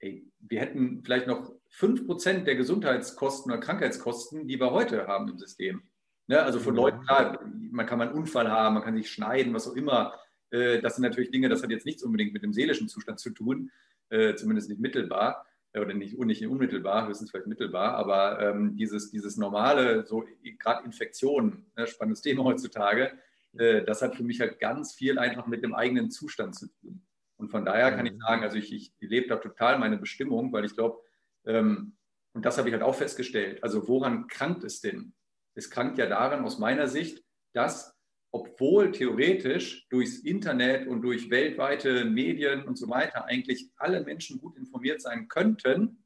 [0.00, 5.38] ey, wir hätten vielleicht noch 5% der Gesundheitskosten oder Krankheitskosten, die wir heute haben im
[5.38, 5.82] System.
[6.26, 6.42] Ne?
[6.42, 9.68] Also von Leuten, klar, man kann mal einen Unfall haben, man kann sich schneiden, was
[9.68, 10.14] auch immer.
[10.50, 13.30] Äh, das sind natürlich Dinge, das hat jetzt nichts unbedingt mit dem seelischen Zustand zu
[13.30, 13.70] tun,
[14.10, 19.10] äh, zumindest nicht mittelbar äh, oder nicht, nicht unmittelbar, höchstens vielleicht mittelbar, aber ähm, dieses,
[19.10, 20.24] dieses normale, so
[20.58, 23.12] gerade Infektionen, ne, spannendes Thema heutzutage,
[23.58, 27.02] äh, das hat für mich halt ganz viel einfach mit dem eigenen Zustand zu tun.
[27.36, 28.20] Und von daher kann ich mhm.
[28.20, 31.00] sagen, also ich, ich lebe da total meine Bestimmung, weil ich glaube,
[31.44, 31.96] ähm,
[32.32, 35.14] und das habe ich halt auch festgestellt, also woran krankt es denn?
[35.54, 37.94] Es krankt ja daran aus meiner Sicht, dass
[38.32, 44.56] obwohl theoretisch durchs Internet und durch weltweite Medien und so weiter eigentlich alle Menschen gut
[44.56, 46.04] informiert sein könnten,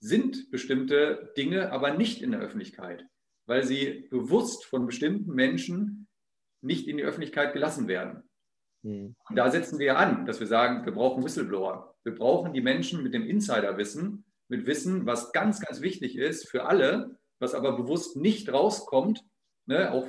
[0.00, 3.04] sind bestimmte Dinge aber nicht in der Öffentlichkeit,
[3.46, 6.08] weil sie bewusst von bestimmten Menschen
[6.62, 8.22] nicht in die Öffentlichkeit gelassen werden.
[8.82, 9.14] Mhm.
[9.28, 11.94] Und da setzen wir an, dass wir sagen, wir brauchen Whistleblower.
[12.04, 16.64] Wir brauchen die Menschen mit dem Insiderwissen, mit Wissen, was ganz, ganz wichtig ist für
[16.64, 19.24] alle, was aber bewusst nicht rauskommt,
[19.66, 20.08] ne, auch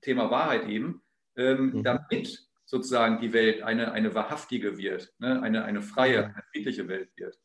[0.00, 1.02] Thema Wahrheit eben,
[1.36, 1.82] ähm, mhm.
[1.82, 7.10] damit sozusagen die Welt eine, eine wahrhaftige wird, ne, eine, eine freie, eine friedliche Welt
[7.16, 7.38] wird.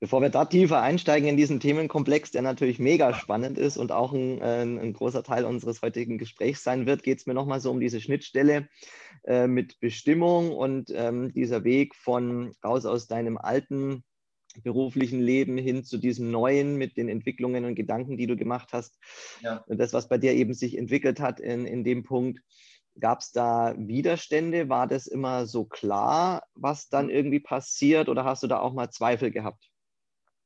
[0.00, 4.12] Bevor wir da tiefer einsteigen in diesen Themenkomplex, der natürlich mega spannend ist und auch
[4.12, 7.70] ein, ein, ein großer Teil unseres heutigen Gesprächs sein wird, geht es mir nochmal so
[7.70, 8.68] um diese Schnittstelle
[9.24, 14.04] äh, mit Bestimmung und ähm, dieser Weg von raus aus deinem alten
[14.62, 18.98] beruflichen Leben hin zu diesem neuen mit den Entwicklungen und Gedanken, die du gemacht hast.
[19.40, 19.64] Ja.
[19.66, 22.40] Und das, was bei dir eben sich entwickelt hat in, in dem Punkt.
[23.00, 24.68] Gab es da Widerstände?
[24.68, 28.90] War das immer so klar, was dann irgendwie passiert oder hast du da auch mal
[28.90, 29.68] Zweifel gehabt?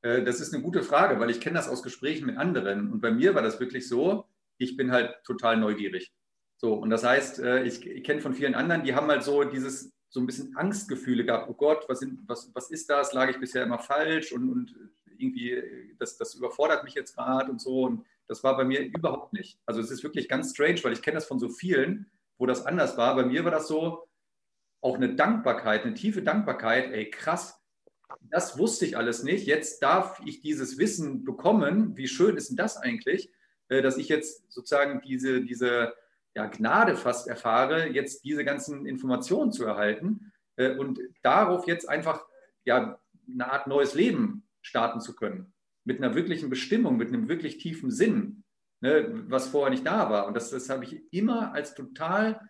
[0.02, 2.90] Äh, das ist eine gute Frage, weil ich kenne das aus Gesprächen mit anderen.
[2.90, 4.24] Und bei mir war das wirklich so,
[4.56, 6.12] ich bin halt total neugierig.
[6.56, 9.44] So, und das heißt, äh, ich, ich kenne von vielen anderen, die haben halt so
[9.44, 11.48] dieses so ein bisschen Angstgefühle gehabt.
[11.48, 13.12] Oh Gott, was, sind, was, was ist das?
[13.12, 14.74] Lag ich bisher immer falsch und, und
[15.18, 15.62] irgendwie,
[15.98, 17.82] das, das überfordert mich jetzt gerade und so.
[17.82, 19.58] Und das war bei mir überhaupt nicht.
[19.66, 22.64] Also es ist wirklich ganz strange, weil ich kenne das von so vielen, wo das
[22.64, 23.16] anders war.
[23.16, 24.08] Bei mir war das so
[24.80, 26.92] auch eine Dankbarkeit, eine tiefe Dankbarkeit.
[26.92, 27.60] Ey, krass,
[28.22, 29.46] das wusste ich alles nicht.
[29.46, 31.96] Jetzt darf ich dieses Wissen bekommen.
[31.96, 33.30] Wie schön ist denn das eigentlich,
[33.68, 35.94] äh, dass ich jetzt sozusagen diese, diese
[36.38, 42.24] ja, Gnade fast erfahre, jetzt diese ganzen Informationen zu erhalten äh, und darauf jetzt einfach
[42.64, 45.53] ja, eine Art neues Leben starten zu können.
[45.85, 48.44] Mit einer wirklichen Bestimmung, mit einem wirklich tiefen Sinn,
[48.81, 50.29] ne, was vorher nicht da war.
[50.29, 52.40] Und das, das habe ich immer als total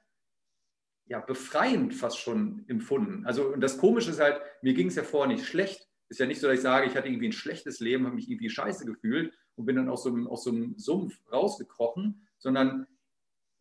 [1.07, 3.25] ja, befreiend fast schon empfunden.
[3.25, 5.89] Also, und das Komische ist halt, mir ging es ja vorher nicht schlecht.
[6.11, 8.31] Ist ja nicht so, dass ich sage, ich hatte irgendwie ein schlechtes Leben, habe mich
[8.31, 12.87] irgendwie scheiße gefühlt und bin dann aus so einem, aus so einem Sumpf rausgekrochen, sondern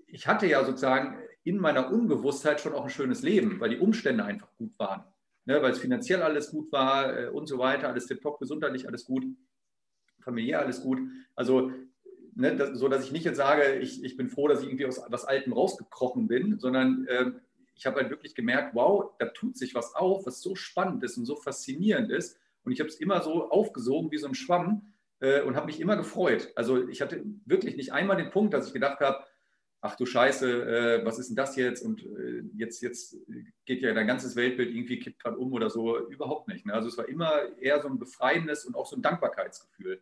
[0.08, 4.24] ich hatte ja sozusagen in meiner Unbewusstheit schon auch ein schönes Leben, weil die Umstände
[4.24, 5.04] einfach gut waren.
[5.46, 9.06] Ne, weil es finanziell alles gut war äh, und so weiter, alles tipptopp, gesundheitlich alles
[9.06, 9.24] gut,
[10.20, 11.00] familiär alles gut.
[11.36, 11.72] Also,
[12.36, 14.86] ne, das, so dass ich nicht jetzt sage, ich, ich bin froh, dass ich irgendwie
[14.86, 17.32] aus was Altem rausgekrochen bin, sondern äh,
[17.76, 21.18] ich habe halt wirklich gemerkt, wow, da tut sich was auf, was so spannend ist
[21.18, 22.38] und so faszinierend ist.
[22.66, 25.80] Und ich habe es immer so aufgesogen wie so ein Schwamm äh, und habe mich
[25.80, 26.52] immer gefreut.
[26.56, 29.24] Also ich hatte wirklich nicht einmal den Punkt, dass ich gedacht habe,
[29.82, 31.84] ach du Scheiße, äh, was ist denn das jetzt?
[31.84, 33.18] Und äh, jetzt, jetzt
[33.66, 36.08] geht ja dein ganzes Weltbild irgendwie kippt gerade um oder so.
[36.10, 36.66] Überhaupt nicht.
[36.66, 36.74] Ne?
[36.74, 40.02] Also es war immer eher so ein befreiendes und auch so ein Dankbarkeitsgefühl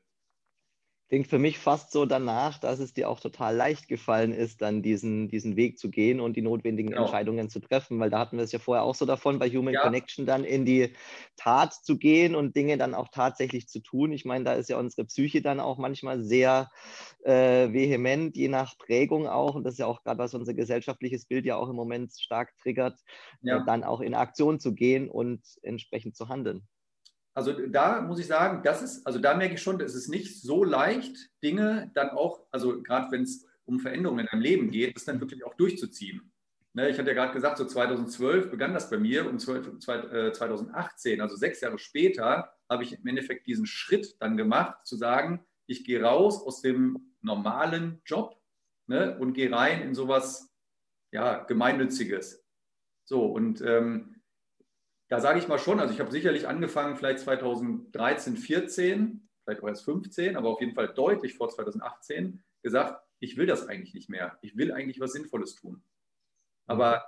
[1.07, 4.81] klingt für mich fast so danach, dass es dir auch total leicht gefallen ist, dann
[4.81, 7.03] diesen, diesen Weg zu gehen und die notwendigen genau.
[7.03, 9.75] Entscheidungen zu treffen, weil da hatten wir es ja vorher auch so davon, bei Human
[9.75, 9.81] ja.
[9.81, 10.93] Connection dann in die
[11.35, 14.13] Tat zu gehen und Dinge dann auch tatsächlich zu tun.
[14.13, 16.71] Ich meine, da ist ja unsere Psyche dann auch manchmal sehr
[17.23, 21.25] äh, vehement, je nach Prägung auch, und das ist ja auch gerade, was unser gesellschaftliches
[21.25, 22.99] Bild ja auch im Moment stark triggert,
[23.41, 23.57] ja.
[23.57, 26.67] äh, dann auch in Aktion zu gehen und entsprechend zu handeln.
[27.35, 30.41] Also da muss ich sagen, das ist, also da merke ich schon, es ist nicht
[30.41, 34.95] so leicht, Dinge dann auch, also gerade wenn es um Veränderungen in deinem Leben geht,
[34.95, 36.31] das dann wirklich auch durchzuziehen.
[36.73, 41.21] Ne, ich hatte ja gerade gesagt, so 2012 begann das bei mir und 2018, äh,
[41.21, 45.83] also sechs Jahre später, habe ich im Endeffekt diesen Schritt dann gemacht, zu sagen, ich
[45.83, 48.41] gehe raus aus dem normalen Job
[48.87, 50.53] ne, und gehe rein in sowas
[51.11, 52.45] ja, Gemeinnütziges.
[53.05, 54.14] So, und ähm,
[55.07, 59.67] da sage ich mal schon, also ich habe sicherlich angefangen, vielleicht 2013, 14, vielleicht auch
[59.67, 64.09] erst 15, aber auf jeden Fall deutlich vor 2018 gesagt, ich will das eigentlich nicht
[64.09, 64.37] mehr.
[64.41, 65.83] Ich will eigentlich was Sinnvolles tun.
[66.67, 67.05] Aber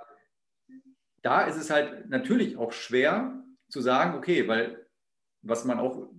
[1.21, 4.87] da ist es halt natürlich auch schwer zu sagen, okay, weil
[5.41, 6.09] was man auch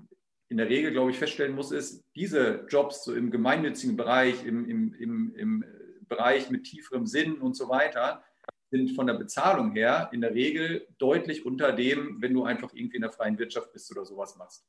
[0.49, 4.69] in der Regel, glaube ich, feststellen muss, ist, diese Jobs so im gemeinnützigen Bereich, im,
[4.69, 5.65] im, im, im
[6.09, 8.25] Bereich mit tieferem Sinn und so weiter,
[8.71, 12.97] sind von der Bezahlung her in der Regel deutlich unter dem, wenn du einfach irgendwie
[12.97, 14.67] in der freien Wirtschaft bist oder sowas machst.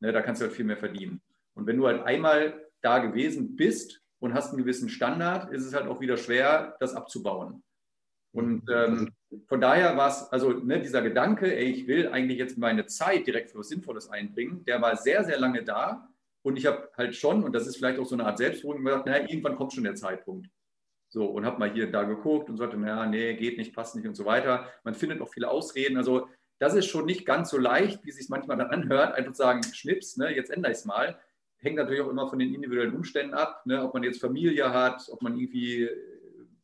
[0.00, 1.22] Ne, da kannst du halt viel mehr verdienen.
[1.54, 5.74] Und wenn du halt einmal da gewesen bist und hast einen gewissen Standard, ist es
[5.74, 7.62] halt auch wieder schwer, das abzubauen.
[8.32, 9.14] Und ähm,
[9.46, 13.26] von daher war es, also ne, dieser Gedanke, ey, ich will eigentlich jetzt meine Zeit
[13.26, 16.08] direkt für was Sinnvolles einbringen, der war sehr, sehr lange da.
[16.42, 19.06] Und ich habe halt schon, und das ist vielleicht auch so eine Art Selbstberuhigung, gesagt,
[19.06, 20.48] naja, irgendwann kommt schon der Zeitpunkt.
[21.08, 23.94] So, und habe mal hier und da geguckt und sagte, naja, nee, geht nicht, passt
[23.94, 24.68] nicht und so weiter.
[24.84, 25.96] Man findet auch viele Ausreden.
[25.96, 29.34] Also das ist schon nicht ganz so leicht, wie es sich manchmal dann anhört, einfach
[29.34, 31.18] sagen, Schnips, ne, jetzt ändere ich es mal.
[31.58, 35.08] Hängt natürlich auch immer von den individuellen Umständen ab, ne, ob man jetzt Familie hat,
[35.10, 35.88] ob man irgendwie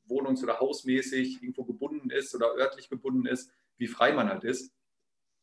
[0.08, 4.72] wohnungs- oder hausmäßig irgendwo gebunden ist oder örtlich gebunden ist, wie frei man halt ist.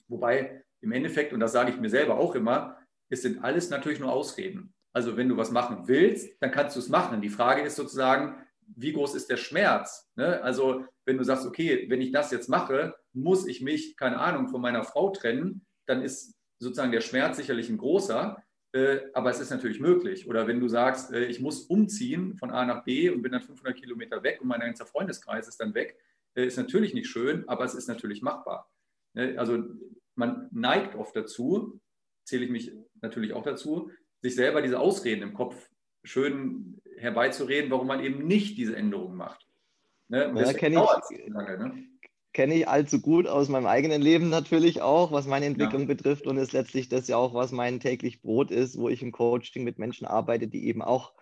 [0.07, 2.77] Wobei im Endeffekt, und das sage ich mir selber auch immer,
[3.09, 4.73] es sind alles natürlich nur Ausreden.
[4.93, 7.21] Also wenn du was machen willst, dann kannst du es machen.
[7.21, 8.35] Die Frage ist sozusagen,
[8.75, 10.09] wie groß ist der Schmerz?
[10.15, 10.41] Ne?
[10.41, 14.47] Also wenn du sagst, okay, wenn ich das jetzt mache, muss ich mich, keine Ahnung,
[14.47, 18.41] von meiner Frau trennen, dann ist sozusagen der Schmerz sicherlich ein großer,
[18.73, 20.27] äh, aber es ist natürlich möglich.
[20.27, 23.41] Oder wenn du sagst, äh, ich muss umziehen von A nach B und bin dann
[23.41, 25.97] 500 Kilometer weg und mein ganzer Freundeskreis ist dann weg,
[26.35, 28.69] äh, ist natürlich nicht schön, aber es ist natürlich machbar.
[29.13, 29.35] Ne?
[29.37, 29.63] Also
[30.15, 31.79] man neigt oft dazu,
[32.25, 35.69] zähle ich mich natürlich auch dazu, sich selber diese Ausreden im Kopf
[36.03, 39.45] schön herbeizureden, warum man eben nicht diese Änderungen macht.
[40.07, 40.31] Ne?
[40.35, 41.85] Ja, kenne ich, ne?
[42.33, 45.87] kenn ich allzu gut aus meinem eigenen Leben natürlich auch, was meine Entwicklung ja.
[45.87, 49.11] betrifft und ist letztlich das ja auch, was mein täglich Brot ist, wo ich im
[49.11, 51.13] Coaching mit Menschen arbeite, die eben auch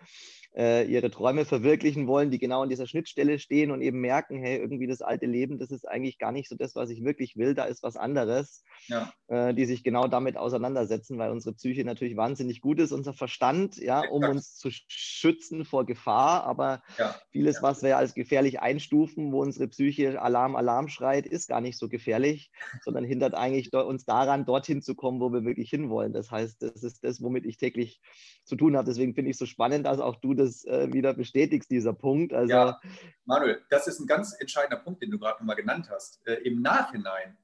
[0.58, 4.88] ihre Träume verwirklichen wollen, die genau an dieser Schnittstelle stehen und eben merken, hey, irgendwie
[4.88, 7.64] das alte Leben, das ist eigentlich gar nicht so das, was ich wirklich will, da
[7.64, 9.12] ist was anderes, ja.
[9.28, 13.76] äh, die sich genau damit auseinandersetzen, weil unsere Psyche natürlich wahnsinnig gut ist, unser Verstand,
[13.76, 17.14] ja, um uns zu schützen vor Gefahr, aber ja.
[17.30, 21.78] vieles, was wir als gefährlich einstufen, wo unsere Psyche Alarm, Alarm schreit, ist gar nicht
[21.78, 22.50] so gefährlich,
[22.82, 26.12] sondern hindert eigentlich uns daran, dorthin zu kommen, wo wir wirklich hinwollen.
[26.12, 28.00] Das heißt, das ist das, womit ich täglich
[28.44, 28.86] zu tun habe.
[28.86, 32.32] Deswegen finde ich es so spannend, dass auch du das äh, wieder bestätigst, dieser Punkt.
[32.32, 32.80] Also, ja,
[33.24, 36.26] Manuel, das ist ein ganz entscheidender Punkt, den du gerade nochmal genannt hast.
[36.26, 37.36] Äh, Im Nachhinein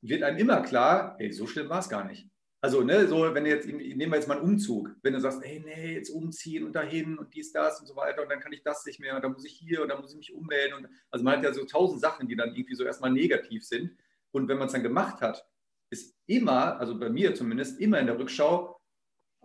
[0.00, 2.28] wird einem immer klar, hey, so schlimm war es gar nicht.
[2.60, 5.62] Also, ne, so, wenn jetzt, nehmen wir jetzt mal einen Umzug, wenn du sagst, hey,
[5.64, 8.62] nee, jetzt umziehen und dahin und dies, das und so weiter und dann kann ich
[8.62, 10.76] das nicht mehr und dann muss ich hier und dann muss ich mich ummelden.
[10.76, 13.96] Und, also, man hat ja so tausend Sachen, die dann irgendwie so erstmal negativ sind.
[14.32, 15.46] Und wenn man es dann gemacht hat,
[15.90, 18.75] ist immer, also bei mir zumindest, immer in der Rückschau,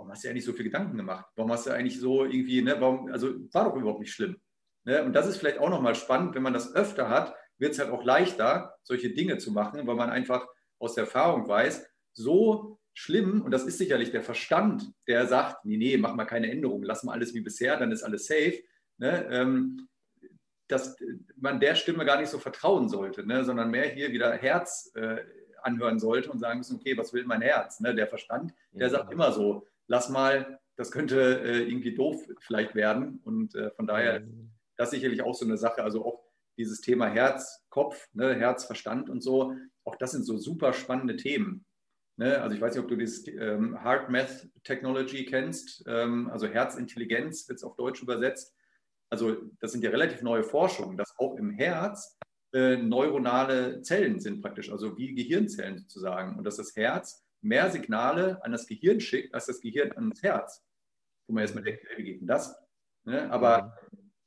[0.01, 1.27] warum hast du ja nicht so viel Gedanken gemacht?
[1.35, 4.41] Warum hast du eigentlich so irgendwie, ne, warum, also war doch überhaupt nicht schlimm.
[4.83, 5.03] Ne?
[5.03, 7.91] Und das ist vielleicht auch nochmal spannend, wenn man das öfter hat, wird es halt
[7.91, 10.47] auch leichter, solche Dinge zu machen, weil man einfach
[10.79, 15.77] aus der Erfahrung weiß, so schlimm, und das ist sicherlich der Verstand, der sagt, nee,
[15.77, 18.59] nee, mach mal keine Änderungen, lass mal alles wie bisher, dann ist alles safe,
[18.97, 19.27] ne?
[19.29, 19.87] ähm,
[20.67, 20.95] dass
[21.35, 23.45] man der Stimme gar nicht so vertrauen sollte, ne?
[23.45, 25.17] sondern mehr hier wieder Herz äh,
[25.61, 27.79] anhören sollte und sagen müssen, okay, was will mein Herz?
[27.81, 27.93] Ne?
[27.93, 33.19] Der Verstand, der sagt immer so, lass mal, das könnte äh, irgendwie doof vielleicht werden.
[33.25, 34.29] Und äh, von daher ist
[34.77, 35.83] das sicherlich auch so eine Sache.
[35.83, 36.23] Also auch
[36.57, 41.17] dieses Thema Herz, Kopf, ne, Herz, Verstand und so, auch das sind so super spannende
[41.17, 41.65] Themen.
[42.17, 42.41] Ne?
[42.41, 47.47] Also ich weiß nicht, ob du dieses ähm, Heart Math Technology kennst, ähm, also Herzintelligenz
[47.49, 48.55] wird es auf Deutsch übersetzt.
[49.09, 52.17] Also das sind ja relativ neue Forschungen, dass auch im Herz
[52.53, 56.37] äh, neuronale Zellen sind praktisch, also wie Gehirnzellen sozusagen.
[56.37, 60.63] Und dass das Herz mehr Signale an das Gehirn schickt, als das Gehirn ans Herz.
[61.27, 62.55] Wo man jetzt mit denkt, wie geht denn das?
[63.03, 63.31] Ne?
[63.31, 63.77] Aber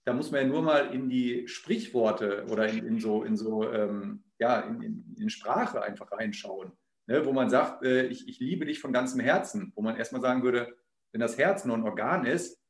[0.05, 3.71] da muss man ja nur mal in die Sprichworte oder in, in so, in so
[3.71, 6.73] ähm, ja, in, in, in, Sprache einfach reinschauen.
[7.07, 7.25] Ne?
[7.25, 9.73] Wo man sagt, äh, ich, ich liebe dich von ganzem Herzen.
[9.75, 10.77] Wo man erstmal sagen würde,
[11.13, 12.61] wenn das Herz nur ein Organ ist,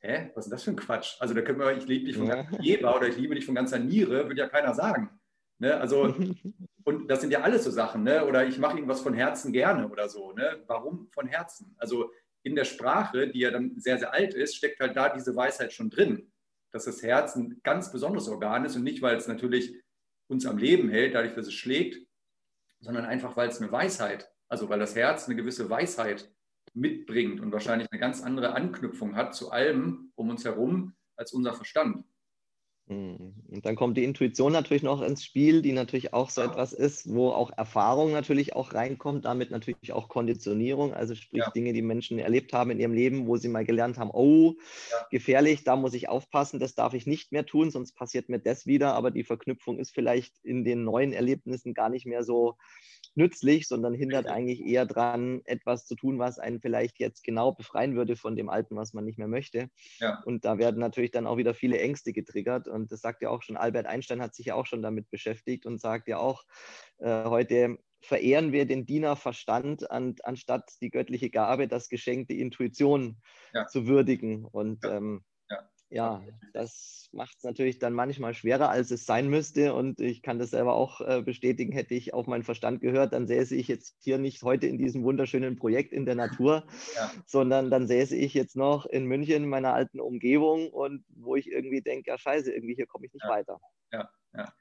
[0.00, 1.16] hä, was ist das für ein Quatsch?
[1.20, 2.42] Also da können wir, ich liebe dich von ja.
[2.42, 5.10] ganzer Leber oder ich liebe dich von ganzer Niere, würde ja keiner sagen.
[5.58, 5.76] Ne?
[5.76, 6.14] Also
[6.88, 8.24] Und das sind ja alles so Sachen, ne?
[8.24, 10.32] oder ich mache irgendwas von Herzen gerne oder so.
[10.32, 10.64] Ne?
[10.68, 11.76] Warum von Herzen?
[11.76, 12.10] Also
[12.42, 15.74] in der Sprache, die ja dann sehr, sehr alt ist, steckt halt da diese Weisheit
[15.74, 16.32] schon drin,
[16.72, 19.74] dass das Herz ein ganz besonderes Organ ist und nicht, weil es natürlich
[20.28, 22.08] uns am Leben hält, dadurch, dass es schlägt,
[22.80, 26.32] sondern einfach, weil es eine Weisheit, also weil das Herz eine gewisse Weisheit
[26.72, 31.52] mitbringt und wahrscheinlich eine ganz andere Anknüpfung hat zu allem um uns herum als unser
[31.52, 32.06] Verstand.
[32.88, 33.34] Mhm.
[33.50, 37.12] Und dann kommt die Intuition natürlich noch ins Spiel, die natürlich auch so etwas ist,
[37.12, 41.50] wo auch Erfahrung natürlich auch reinkommt, damit natürlich auch Konditionierung, also sprich ja.
[41.50, 44.54] Dinge, die Menschen erlebt haben in ihrem Leben, wo sie mal gelernt haben, oh,
[44.90, 45.06] ja.
[45.10, 48.66] gefährlich, da muss ich aufpassen, das darf ich nicht mehr tun, sonst passiert mir das
[48.66, 52.56] wieder, aber die Verknüpfung ist vielleicht in den neuen Erlebnissen gar nicht mehr so
[53.18, 57.96] nützlich, sondern hindert eigentlich eher daran, etwas zu tun, was einen vielleicht jetzt genau befreien
[57.96, 59.68] würde von dem Alten, was man nicht mehr möchte.
[59.98, 60.22] Ja.
[60.24, 62.68] Und da werden natürlich dann auch wieder viele Ängste getriggert.
[62.68, 65.66] Und das sagt ja auch schon, Albert Einstein hat sich ja auch schon damit beschäftigt
[65.66, 66.44] und sagt ja auch,
[66.98, 73.20] äh, heute verehren wir den Dienerverstand, an, anstatt die göttliche Gabe, das Geschenk, die Intuition
[73.52, 73.66] ja.
[73.66, 74.44] zu würdigen.
[74.44, 74.96] Und ja.
[74.96, 75.24] Ähm,
[75.90, 76.22] ja.
[76.52, 79.74] Das macht es natürlich dann manchmal schwerer, als es sein müsste.
[79.74, 83.26] Und ich kann das selber auch äh, bestätigen, hätte ich auf meinen Verstand gehört, dann
[83.26, 87.10] säße ich jetzt hier nicht heute in diesem wunderschönen Projekt in der Natur, ja.
[87.26, 91.50] sondern dann säße ich jetzt noch in München in meiner alten Umgebung und wo ich
[91.50, 93.30] irgendwie denke, ja scheiße, irgendwie hier komme ich nicht ja.
[93.30, 93.60] weiter.
[93.92, 94.52] Ja, ja.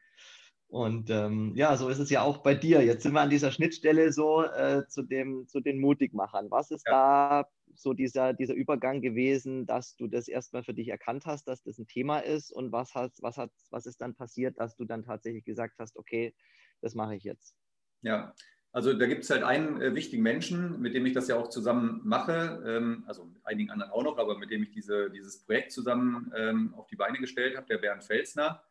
[0.70, 2.84] Und ähm, ja, so ist es ja auch bei dir.
[2.84, 6.52] Jetzt sind wir an dieser Schnittstelle so äh, zu, dem, zu den Mutigmachern.
[6.52, 6.92] Was ist ja.
[6.92, 11.64] da so dieser, dieser Übergang gewesen, dass du das erstmal für dich erkannt hast, dass
[11.64, 12.52] das ein Thema ist?
[12.52, 15.96] Und was, hat, was, hat, was ist dann passiert, dass du dann tatsächlich gesagt hast,
[15.96, 16.36] okay,
[16.82, 17.56] das mache ich jetzt?
[18.02, 18.34] Ja,
[18.74, 21.50] also da gibt es halt einen äh, wichtigen Menschen, mit dem ich das ja auch
[21.50, 25.44] zusammen mache, ähm, also mit einigen anderen auch noch, aber mit dem ich diese, dieses
[25.44, 28.62] Projekt zusammen ähm, auf die Beine gestellt habe, der Bernd Felsner.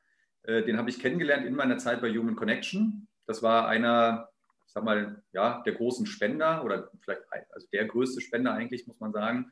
[0.47, 3.09] Äh, den habe ich kennengelernt in meiner Zeit bei Human Connection.
[3.27, 4.29] Das war einer,
[4.67, 9.01] ich sag mal, ja, der großen Spender oder vielleicht also der größte Spender eigentlich, muss
[9.01, 9.51] man sagen.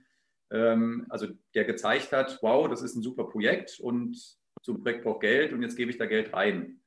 [0.50, 4.16] Ähm, also der gezeigt hat, wow, das ist ein super Projekt und
[4.62, 6.80] so ein Projekt braucht Geld und jetzt gebe ich da Geld rein.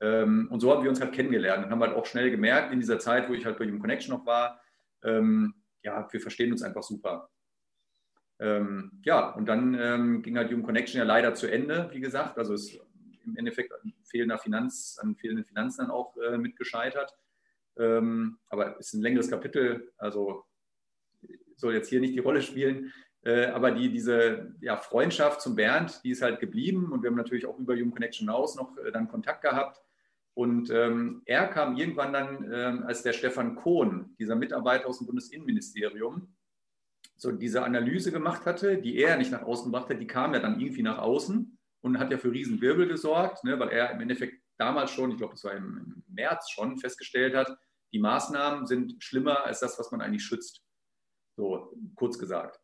[0.00, 2.80] Ähm, und so haben wir uns halt kennengelernt und haben halt auch schnell gemerkt in
[2.80, 4.60] dieser Zeit, wo ich halt bei Human Connection noch war,
[5.02, 7.30] ähm, ja, wir verstehen uns einfach super.
[8.40, 12.38] Ähm, ja, und dann ähm, ging halt Human Connection ja leider zu Ende, wie gesagt.
[12.38, 12.78] Also es
[13.28, 17.14] im Endeffekt an fehlender Finanz, an fehlenden Finanzen dann auch äh, mit gescheitert.
[17.76, 20.44] Ähm, aber ist ein längeres Kapitel, also
[21.56, 22.92] soll jetzt hier nicht die Rolle spielen.
[23.22, 27.16] Äh, aber die, diese ja, Freundschaft zum Bernd, die ist halt geblieben und wir haben
[27.16, 29.82] natürlich auch über Human Connection hinaus noch äh, dann Kontakt gehabt.
[30.34, 35.08] Und ähm, er kam irgendwann dann, ähm, als der Stefan Kohn, dieser Mitarbeiter aus dem
[35.08, 36.32] Bundesinnenministerium,
[37.16, 40.40] so diese Analyse gemacht hatte, die er nicht nach außen gebracht hat, die kam ja
[40.40, 44.42] dann irgendwie nach außen und hat ja für Riesenwirbel gesorgt, ne, weil er im Endeffekt
[44.58, 47.56] damals schon, ich glaube, das war im, im, März schon, festgestellt hat,
[47.92, 50.62] die Maßnahmen sind schlimmer als das, was man eigentlich schützt.
[51.36, 52.60] So kurz gesagt.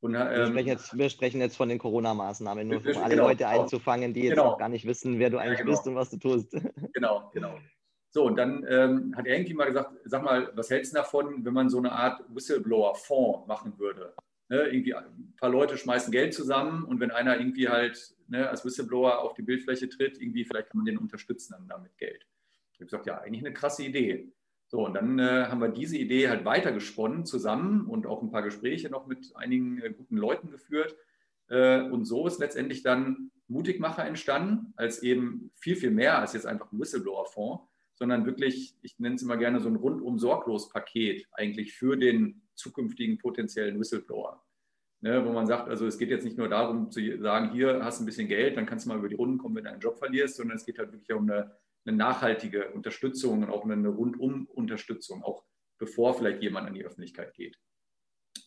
[0.00, 3.26] Und, ähm, wir, sprechen jetzt, wir, sprechen jetzt, von den Corona-Maßnahmen, nur um alle genau,
[3.26, 3.62] Leute genau.
[3.62, 4.52] einzufangen, die jetzt genau.
[4.52, 5.76] auch gar nicht wissen, wer du eigentlich ja, genau.
[5.76, 6.52] bist und was du tust.
[6.92, 7.58] Genau, genau.
[8.10, 11.44] So, und dann ähm, hat er irgendwie mal gesagt, sag mal, was hältst du davon,
[11.44, 14.14] wenn man so eine Art Whistleblower-Fonds machen würde?
[14.50, 18.64] Ne, irgendwie ein paar Leute schmeißen Geld zusammen und wenn einer irgendwie halt ne, als
[18.64, 22.26] Whistleblower auf die Bildfläche tritt, irgendwie vielleicht kann man den unterstützen dann damit Geld.
[22.72, 24.32] Ich habe gesagt, ja, eigentlich eine krasse Idee.
[24.68, 28.42] So, und dann äh, haben wir diese Idee halt weitergesponnen zusammen und auch ein paar
[28.42, 30.96] Gespräche noch mit einigen äh, guten Leuten geführt.
[31.48, 36.46] Äh, und so ist letztendlich dann Mutigmacher entstanden, als eben viel, viel mehr als jetzt
[36.46, 41.26] einfach ein Whistleblower-Fonds, sondern wirklich, ich nenne es immer gerne so ein rundum sorglos Paket
[41.32, 44.44] eigentlich für den zukünftigen potenziellen Whistleblower.
[45.00, 48.00] Ne, wo man sagt, also es geht jetzt nicht nur darum zu sagen, hier hast
[48.00, 49.80] du ein bisschen Geld, dann kannst du mal über die Runden kommen, wenn du einen
[49.80, 53.88] Job verlierst, sondern es geht halt wirklich um eine, eine nachhaltige Unterstützung und auch eine
[53.88, 55.44] Rundum-Unterstützung, auch
[55.78, 57.56] bevor vielleicht jemand an die Öffentlichkeit geht.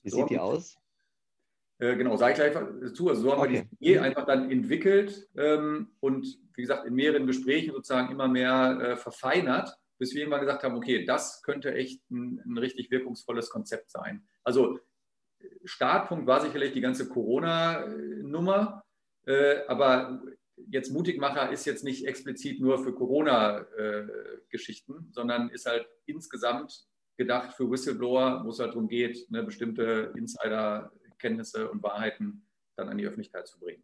[0.03, 0.77] Wie so, sieht die aus?
[1.81, 3.09] Äh, genau, sage ich gleich zu.
[3.09, 3.53] Also so haben okay.
[3.53, 8.27] wir die Idee einfach dann entwickelt ähm, und wie gesagt in mehreren Gesprächen sozusagen immer
[8.27, 12.89] mehr äh, verfeinert, bis wir irgendwann gesagt haben, okay, das könnte echt ein, ein richtig
[12.89, 14.27] wirkungsvolles Konzept sein.
[14.43, 14.79] Also
[15.63, 18.83] Startpunkt war sicherlich die ganze Corona-Nummer,
[19.27, 20.23] äh, aber
[20.55, 27.53] jetzt Mutigmacher ist jetzt nicht explizit nur für Corona-Geschichten, äh, sondern ist halt insgesamt gedacht
[27.53, 33.05] für Whistleblower, wo es halt darum geht, ne, bestimmte Insider-Kenntnisse und Wahrheiten dann an die
[33.05, 33.83] Öffentlichkeit zu bringen.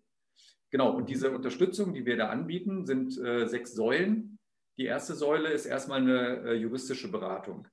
[0.71, 4.39] Genau, und diese Unterstützung, die wir da anbieten, sind äh, sechs Säulen.
[4.77, 7.67] Die erste Säule ist erstmal eine äh, juristische Beratung.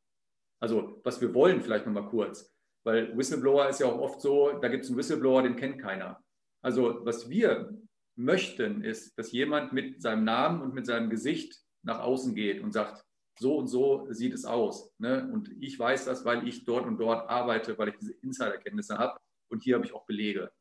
[0.61, 4.69] Also was wir wollen, vielleicht nochmal kurz, weil Whistleblower ist ja auch oft so, da
[4.69, 6.23] gibt es einen Whistleblower, den kennt keiner.
[6.63, 7.77] Also was wir
[8.17, 12.73] möchten, ist, dass jemand mit seinem Namen und mit seinem Gesicht nach außen geht und
[12.73, 13.05] sagt,
[13.39, 14.95] so und so sieht es aus.
[14.99, 15.29] Ne?
[15.33, 19.19] Und ich weiß das, weil ich dort und dort arbeite, weil ich diese Insiderkenntnisse habe.
[19.51, 20.53] Und hier habe ich auch Belege.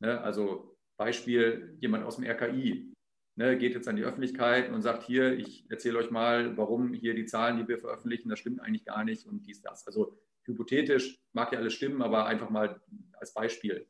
[0.00, 0.20] Ne?
[0.20, 2.92] Also Beispiel jemand aus dem RKI
[3.36, 7.14] ne, geht jetzt an die Öffentlichkeit und sagt, hier, ich erzähle euch mal, warum hier
[7.14, 9.86] die Zahlen, die wir veröffentlichen, das stimmt eigentlich gar nicht und dies, das.
[9.86, 12.80] Also hypothetisch mag ja alles stimmen, aber einfach mal
[13.12, 13.86] als Beispiel.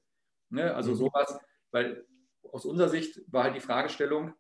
[0.51, 0.97] Ne, also mhm.
[0.97, 1.39] sowas,
[1.71, 2.07] weil
[2.53, 4.33] aus unserer Sicht war halt die Fragestellung,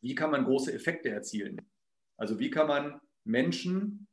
[0.00, 1.60] wie kann man große Effekte erzielen?
[2.16, 4.06] Also wie kann man Menschen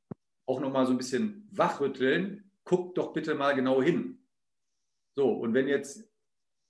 [0.46, 4.20] auch nochmal so ein bisschen wachrütteln, guckt doch bitte mal genau hin.
[5.16, 6.08] So, und wenn jetzt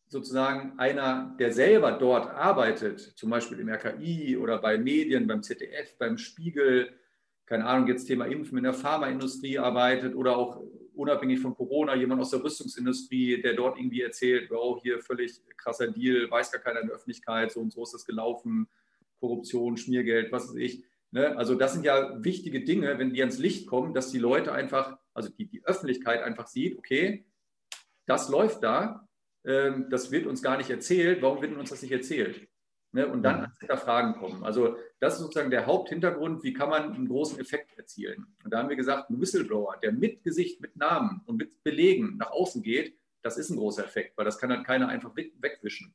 [0.08, 5.98] sozusagen einer, der selber dort arbeitet, zum Beispiel im RKI oder bei Medien, beim ZDF,
[5.98, 6.90] beim Spiegel,
[7.46, 10.64] keine Ahnung, jetzt Thema Impfen in der Pharmaindustrie arbeitet oder auch
[10.96, 15.88] unabhängig von Corona jemand aus der Rüstungsindustrie, der dort irgendwie erzählt, wow, hier völlig krasser
[15.92, 18.68] Deal, weiß gar keiner in der Öffentlichkeit, so und so ist das gelaufen,
[19.20, 20.84] Korruption, Schmiergeld, was weiß ich.
[21.12, 21.38] Ne?
[21.38, 24.98] Also das sind ja wichtige Dinge, wenn die ans Licht kommen, dass die Leute einfach,
[25.14, 27.26] also die, die Öffentlichkeit einfach sieht, okay,
[28.06, 29.08] das läuft da,
[29.46, 32.48] ähm, das wird uns gar nicht erzählt, warum wird uns das nicht erzählt?
[32.92, 33.08] Ne?
[33.08, 34.44] Und dann ans Hinterfragen kommen.
[34.44, 38.26] Also das ist sozusagen der Haupthintergrund, wie kann man einen großen Effekt erzielen.
[38.44, 42.18] Und da haben wir gesagt, ein Whistleblower, der mit Gesicht, mit Namen und mit Belegen
[42.18, 45.94] nach außen geht, das ist ein großer Effekt, weil das kann dann keiner einfach wegwischen.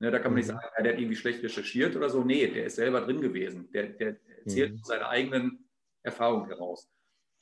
[0.00, 0.54] Ne, da kann man nicht mhm.
[0.54, 2.22] sagen, ja, der hat irgendwie schlecht recherchiert oder so.
[2.22, 3.70] Nee, der ist selber drin gewesen.
[3.72, 4.84] Der, der erzählt mhm.
[4.84, 5.68] seine eigenen
[6.02, 6.90] Erfahrungen heraus.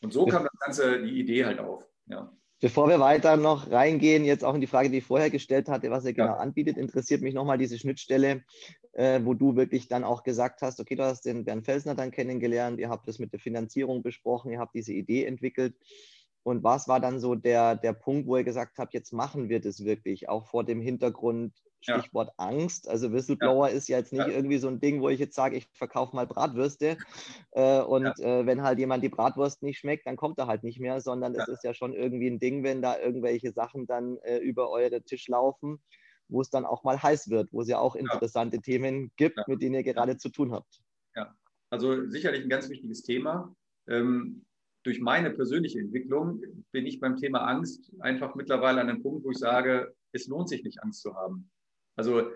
[0.02, 1.88] Und so kam das Ganze, die Idee halt auf.
[2.06, 2.30] Ja.
[2.60, 5.90] Bevor wir weiter noch reingehen, jetzt auch in die Frage, die ich vorher gestellt hatte,
[5.90, 6.36] was er genau ja.
[6.36, 8.42] anbietet, interessiert mich nochmal diese Schnittstelle,
[8.92, 12.10] äh, wo du wirklich dann auch gesagt hast, okay, du hast den Bernd Felsner dann
[12.10, 15.74] kennengelernt, ihr habt das mit der Finanzierung besprochen, ihr habt diese Idee entwickelt.
[16.44, 19.60] Und was war dann so der, der Punkt, wo ihr gesagt habt, jetzt machen wir
[19.60, 21.54] das wirklich, auch vor dem Hintergrund,
[21.84, 22.46] Stichwort ja.
[22.46, 22.88] Angst.
[22.88, 23.74] Also Whistleblower ja.
[23.74, 26.26] ist ja jetzt nicht irgendwie so ein Ding, wo ich jetzt sage, ich verkaufe mal
[26.26, 26.96] Bratwürste.
[27.52, 30.80] Äh, und äh, wenn halt jemand die Bratwurst nicht schmeckt, dann kommt er halt nicht
[30.80, 34.38] mehr, sondern es ist ja schon irgendwie ein Ding, wenn da irgendwelche Sachen dann äh,
[34.38, 35.82] über eure Tisch laufen,
[36.28, 39.62] wo es dann auch mal heiß wird, wo es ja auch interessante Themen gibt, mit
[39.62, 40.80] denen ihr gerade zu tun habt.
[41.14, 41.34] Ja,
[41.70, 43.54] also sicherlich ein ganz wichtiges Thema.
[43.86, 44.44] Ähm,
[44.84, 49.30] durch meine persönliche Entwicklung bin ich beim Thema Angst einfach mittlerweile an einem Punkt, wo
[49.30, 51.50] ich sage, es lohnt sich nicht, Angst zu haben.
[51.96, 52.30] Also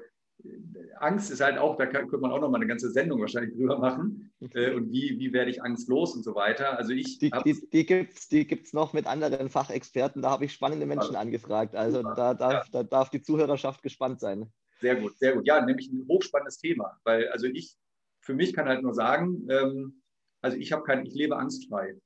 [1.01, 3.57] Angst ist halt auch, da kann, könnte man auch noch mal eine ganze Sendung wahrscheinlich
[3.57, 4.31] drüber machen.
[4.55, 6.79] Äh, und wie, wie werde ich angstlos und so weiter.
[6.79, 10.23] Also ich die, die, die gibt es die gibt's noch mit anderen Fachexperten.
[10.23, 11.75] Da habe ich spannende Menschen also, angefragt.
[11.75, 12.71] Also da darf, ja.
[12.71, 14.53] da darf die Zuhörerschaft gespannt sein.
[14.81, 15.47] Sehr gut, sehr gut.
[15.47, 16.99] Ja, nämlich ein hochspannendes Thema.
[17.03, 17.77] Weil also ich,
[18.21, 20.03] für mich kann halt nur sagen, ähm,
[20.41, 21.97] also ich habe kein, ich lebe angstfrei.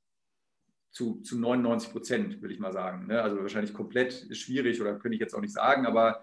[0.90, 3.06] Zu, zu 99 Prozent, würde ich mal sagen.
[3.06, 3.22] Ne?
[3.22, 6.22] Also wahrscheinlich komplett schwierig oder könnte ich jetzt auch nicht sagen, aber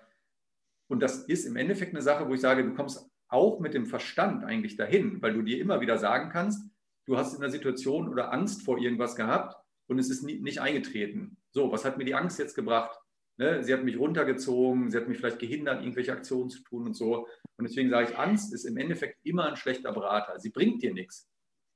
[0.90, 3.86] und das ist im Endeffekt eine Sache, wo ich sage, du kommst auch mit dem
[3.86, 6.68] Verstand eigentlich dahin, weil du dir immer wieder sagen kannst,
[7.06, 9.56] du hast in einer Situation oder Angst vor irgendwas gehabt
[9.88, 11.38] und es ist nie, nicht eingetreten.
[11.52, 13.00] So, was hat mir die Angst jetzt gebracht?
[13.38, 13.64] Ne?
[13.64, 17.28] Sie hat mich runtergezogen, sie hat mich vielleicht gehindert, irgendwelche Aktionen zu tun und so.
[17.58, 20.40] Und deswegen sage ich, Angst ist im Endeffekt immer ein schlechter Berater.
[20.40, 21.30] Sie bringt dir nichts.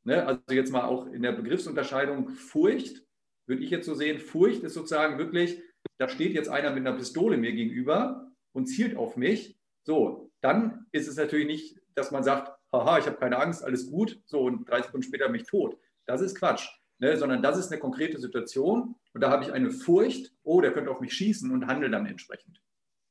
[0.03, 0.26] Ne?
[0.26, 3.03] Also jetzt mal auch in der Begriffsunterscheidung Furcht,
[3.47, 5.61] würde ich jetzt so sehen, Furcht ist sozusagen wirklich,
[5.99, 10.86] da steht jetzt einer mit einer Pistole mir gegenüber und zielt auf mich, so, dann
[10.91, 14.41] ist es natürlich nicht, dass man sagt, haha, ich habe keine Angst, alles gut, so
[14.41, 15.78] und drei Sekunden später mich tot.
[16.06, 16.68] Das ist Quatsch,
[16.99, 17.18] ne?
[17.18, 20.91] sondern das ist eine konkrete Situation und da habe ich eine Furcht, oh, der könnte
[20.91, 22.62] auf mich schießen und handle dann entsprechend.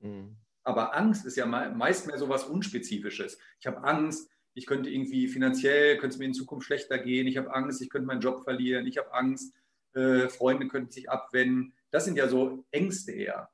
[0.00, 0.36] Mhm.
[0.64, 3.38] Aber Angst ist ja meist mehr so was Unspezifisches.
[3.60, 7.36] Ich habe Angst, ich könnte irgendwie finanziell, könnte es mir in Zukunft schlechter gehen, ich
[7.36, 9.54] habe Angst, ich könnte meinen Job verlieren, ich habe Angst,
[9.94, 11.74] äh, Freunde könnten sich abwenden.
[11.90, 13.50] Das sind ja so Ängste eher,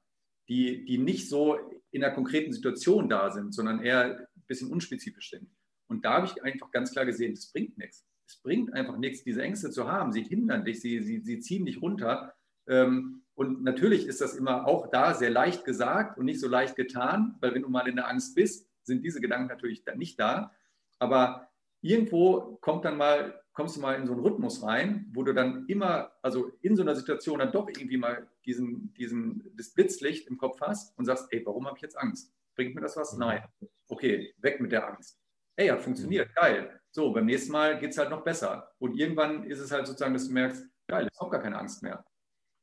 [0.48, 1.58] die, die nicht so
[1.90, 5.48] in einer konkreten Situation da sind, sondern eher ein bisschen unspezifisch sind.
[5.88, 8.04] Und da habe ich einfach ganz klar gesehen, das bringt nichts.
[8.26, 10.12] Es bringt einfach nichts, diese Ängste zu haben.
[10.12, 12.34] Sie hindern dich, sie, sie, sie ziehen dich runter.
[12.66, 16.76] Ähm, und natürlich ist das immer auch da sehr leicht gesagt und nicht so leicht
[16.76, 20.20] getan, weil wenn du mal in der Angst bist, sind diese Gedanken natürlich dann nicht
[20.20, 20.52] da.
[20.98, 21.48] Aber
[21.80, 25.66] irgendwo kommt dann mal, kommst du mal in so einen Rhythmus rein, wo du dann
[25.66, 30.38] immer, also in so einer Situation dann doch irgendwie mal diesen, diesen, das Blitzlicht im
[30.38, 32.32] Kopf hast und sagst, ey, warum habe ich jetzt Angst?
[32.54, 33.14] Bringt mir das was?
[33.14, 33.18] Mhm.
[33.18, 33.42] Nein.
[33.88, 35.20] Okay, weg mit der Angst.
[35.56, 36.34] Ey, hat funktioniert, mhm.
[36.36, 36.80] geil.
[36.92, 38.70] So, beim nächsten Mal geht es halt noch besser.
[38.78, 41.82] Und irgendwann ist es halt sozusagen, dass du merkst, geil, ich habe gar keine Angst
[41.82, 42.04] mehr.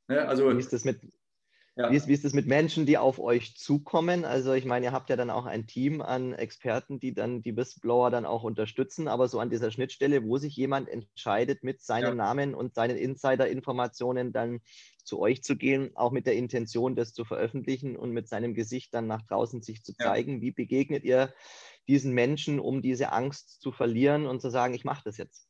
[0.08, 0.26] Ne?
[0.26, 1.02] Also, Wie ist das mit,
[1.78, 1.92] ja.
[1.92, 4.24] Wie, ist, wie ist es mit Menschen, die auf euch zukommen?
[4.24, 7.58] Also ich meine, ihr habt ja dann auch ein Team an Experten, die dann die
[7.58, 12.10] Whistleblower dann auch unterstützen, aber so an dieser Schnittstelle, wo sich jemand entscheidet, mit seinem
[12.10, 12.16] ja.
[12.16, 14.62] Namen und seinen Insider-Informationen dann
[15.04, 18.94] zu euch zu gehen, auch mit der Intention, das zu veröffentlichen und mit seinem Gesicht
[18.94, 20.36] dann nach draußen sich zu zeigen.
[20.36, 20.42] Ja.
[20.42, 21.34] Wie begegnet ihr
[21.90, 25.45] diesen Menschen, um diese Angst zu verlieren und zu sagen, ich mache das jetzt?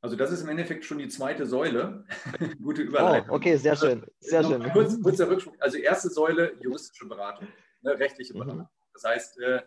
[0.00, 2.04] Also das ist im Endeffekt schon die zweite Säule.
[2.62, 3.30] Gute Überleitung.
[3.30, 4.06] Oh, okay, sehr schön.
[4.20, 4.62] Sehr schön.
[4.72, 5.56] Kurz, kurzer Rückschwung.
[5.58, 7.48] Also erste Säule, juristische Beratung,
[7.82, 8.38] ne, rechtliche mhm.
[8.38, 8.58] Beratung.
[8.58, 8.68] Mhm.
[8.92, 9.62] Das heißt, äh,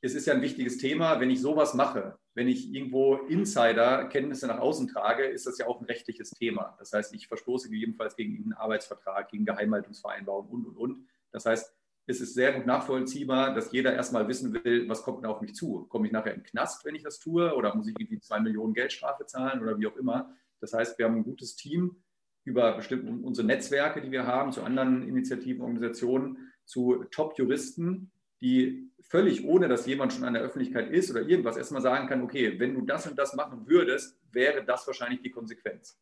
[0.00, 1.20] es ist ja ein wichtiges Thema.
[1.20, 5.80] Wenn ich sowas mache, wenn ich irgendwo Insider-Kenntnisse nach außen trage, ist das ja auch
[5.80, 6.76] ein rechtliches Thema.
[6.78, 11.08] Das heißt, ich verstoße gegebenenfalls gegen einen Arbeitsvertrag, gegen Geheimhaltungsvereinbarungen und, und, und.
[11.30, 11.73] Das heißt,
[12.06, 15.54] ist es sehr gut nachvollziehbar, dass jeder erstmal wissen will, was kommt denn auf mich
[15.54, 15.86] zu?
[15.88, 17.54] Komme ich nachher in den Knast, wenn ich das tue?
[17.54, 20.34] Oder muss ich irgendwie zwei Millionen Geldstrafe zahlen oder wie auch immer?
[20.60, 21.96] Das heißt, wir haben ein gutes Team
[22.44, 29.44] über bestimmte unsere Netzwerke, die wir haben, zu anderen Initiativen, Organisationen, zu Top-Juristen, die völlig
[29.44, 32.74] ohne, dass jemand schon an der Öffentlichkeit ist oder irgendwas, erstmal sagen kann, okay, wenn
[32.74, 35.98] du das und das machen würdest, wäre das wahrscheinlich die Konsequenz.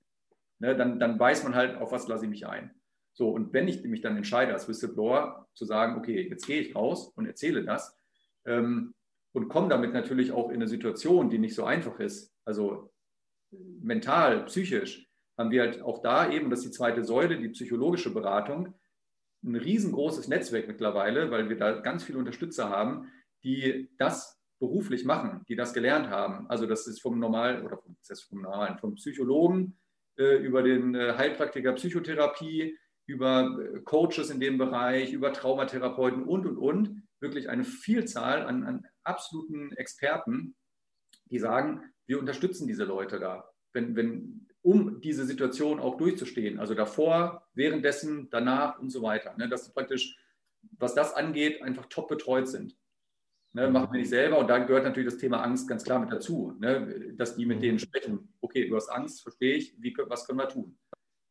[0.59, 2.73] Ne, dann, dann weiß man halt, auf was lasse ich mich ein.
[3.15, 6.75] So, und wenn ich mich dann entscheide als Whistleblower zu sagen, okay, jetzt gehe ich
[6.75, 7.97] raus und erzähle das
[8.47, 8.95] ähm,
[9.33, 12.91] und komme damit natürlich auch in eine Situation, die nicht so einfach ist, also
[13.51, 15.07] mental, psychisch,
[15.39, 18.75] haben wir halt auch da eben, das ist die zweite Säule, die psychologische Beratung,
[19.45, 23.11] ein riesengroßes Netzwerk mittlerweile, weil wir da ganz viele Unterstützer haben,
[23.43, 26.49] die das beruflich machen, die das gelernt haben.
[26.49, 27.97] Also das ist vom Normal oder vom,
[28.29, 29.77] vom Normalen, vom Psychologen
[30.17, 36.47] äh, über den äh, Heilpraktiker Psychotherapie, über äh, Coaches in dem Bereich, über Traumatherapeuten und
[36.47, 37.03] und und.
[37.21, 40.57] Wirklich eine Vielzahl an, an absoluten Experten,
[41.27, 43.49] die sagen, wir unterstützen diese Leute da.
[43.73, 46.59] Wenn, wenn, um diese Situation auch durchzustehen.
[46.59, 49.35] Also davor, währenddessen, danach und so weiter.
[49.37, 50.17] Ne, dass praktisch,
[50.79, 52.77] was das angeht, einfach top betreut sind.
[53.55, 56.11] Ne, machen wir nicht selber und da gehört natürlich das Thema Angst ganz klar mit
[56.11, 58.33] dazu, ne, dass die mit denen sprechen.
[58.41, 60.79] Okay, du hast Angst, verstehe ich, wie, was können wir tun?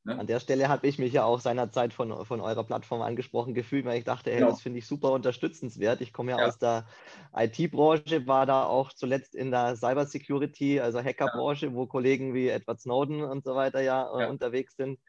[0.03, 0.17] Ne?
[0.17, 3.85] An der Stelle habe ich mich ja auch seinerzeit von, von eurer Plattform angesprochen gefühlt,
[3.85, 4.51] weil ich dachte, hey, genau.
[4.51, 6.01] das finde ich super unterstützenswert.
[6.01, 6.47] Ich komme ja, ja.
[6.47, 6.87] aus der
[7.35, 11.73] IT-Branche, war da auch zuletzt in der Cybersecurity, also Hackerbranche, ja.
[11.73, 14.29] wo Kollegen wie Edward Snowden und so weiter ja, äh, ja.
[14.29, 14.99] unterwegs sind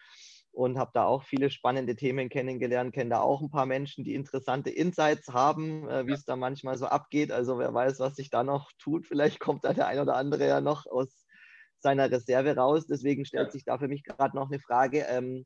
[0.52, 4.14] und habe da auch viele spannende Themen kennengelernt, kenne da auch ein paar Menschen, die
[4.14, 7.32] interessante Insights haben, äh, wie es da manchmal so abgeht.
[7.32, 9.06] Also wer weiß, was sich da noch tut.
[9.06, 11.21] Vielleicht kommt da der ein oder andere ja noch aus
[11.82, 12.86] seiner Reserve raus.
[12.86, 13.52] Deswegen stellt ja.
[13.52, 15.44] sich da für mich gerade noch eine Frage, ähm,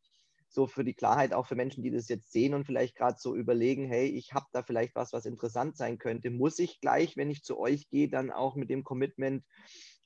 [0.48, 3.34] so für die Klarheit auch für Menschen, die das jetzt sehen und vielleicht gerade so
[3.34, 6.30] überlegen, hey, ich habe da vielleicht was, was interessant sein könnte.
[6.30, 9.44] Muss ich gleich, wenn ich zu euch gehe, dann auch mit dem Commitment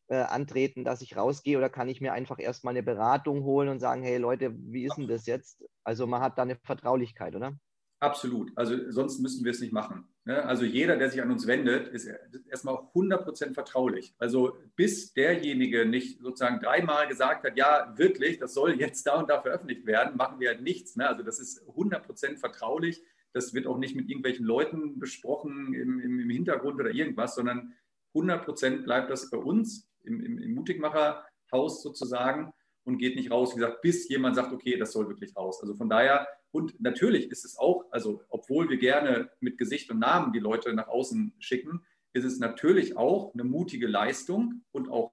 [0.08, 3.80] äh, antreten, dass ich rausgehe oder kann ich mir einfach erstmal eine Beratung holen und
[3.80, 5.64] sagen, hey Leute, wie ist denn das jetzt?
[5.84, 7.56] Also man hat da eine Vertraulichkeit, oder?
[8.00, 8.50] Absolut.
[8.56, 10.08] Also sonst müssen wir es nicht machen.
[10.24, 10.42] Ne?
[10.46, 12.08] Also jeder, der sich an uns wendet, ist
[12.48, 14.14] erstmal auch 100% vertraulich.
[14.18, 19.28] Also bis derjenige nicht sozusagen dreimal gesagt hat, ja, wirklich, das soll jetzt da und
[19.28, 20.96] da veröffentlicht werden, machen wir halt nichts.
[20.96, 21.06] Ne?
[21.06, 23.02] Also das ist 100% vertraulich.
[23.34, 27.74] Das wird auch nicht mit irgendwelchen Leuten besprochen im, im, im Hintergrund oder irgendwas, sondern
[28.14, 32.50] 100% bleibt das bei uns im, im, im Mutigmacher-Haus sozusagen
[32.84, 35.60] und geht nicht raus, wie gesagt, bis jemand sagt, okay, das soll wirklich raus.
[35.60, 39.98] Also von daher, und natürlich ist es auch, also obwohl wir gerne mit Gesicht und
[39.98, 45.12] Namen die Leute nach außen schicken, ist es natürlich auch eine mutige Leistung und auch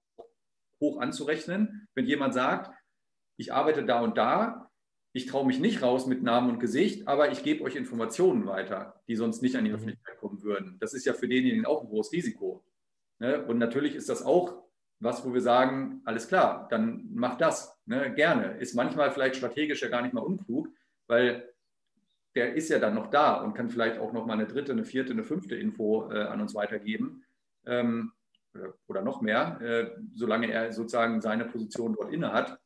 [0.81, 2.71] hoch anzurechnen, wenn jemand sagt,
[3.37, 4.71] ich arbeite da und da,
[5.13, 9.01] ich traue mich nicht raus mit Namen und Gesicht, aber ich gebe euch Informationen weiter,
[9.07, 9.75] die sonst nicht an die mhm.
[9.75, 10.77] Öffentlichkeit kommen würden.
[10.79, 12.63] Das ist ja für denjenigen auch ein großes Risiko.
[13.19, 13.45] Ne?
[13.45, 14.63] Und natürlich ist das auch
[14.99, 18.57] was, wo wir sagen, alles klar, dann mach das, ne, gerne.
[18.57, 20.69] Ist manchmal vielleicht strategisch ja gar nicht mal unklug,
[21.07, 21.53] weil
[22.35, 24.85] der ist ja dann noch da und kann vielleicht auch noch mal eine dritte, eine
[24.85, 27.23] vierte, eine fünfte Info äh, an uns weitergeben
[27.65, 28.11] ähm,
[28.53, 32.59] oder, oder, noch mehr, äh, solange er sozusagen seine Position dort inne hat.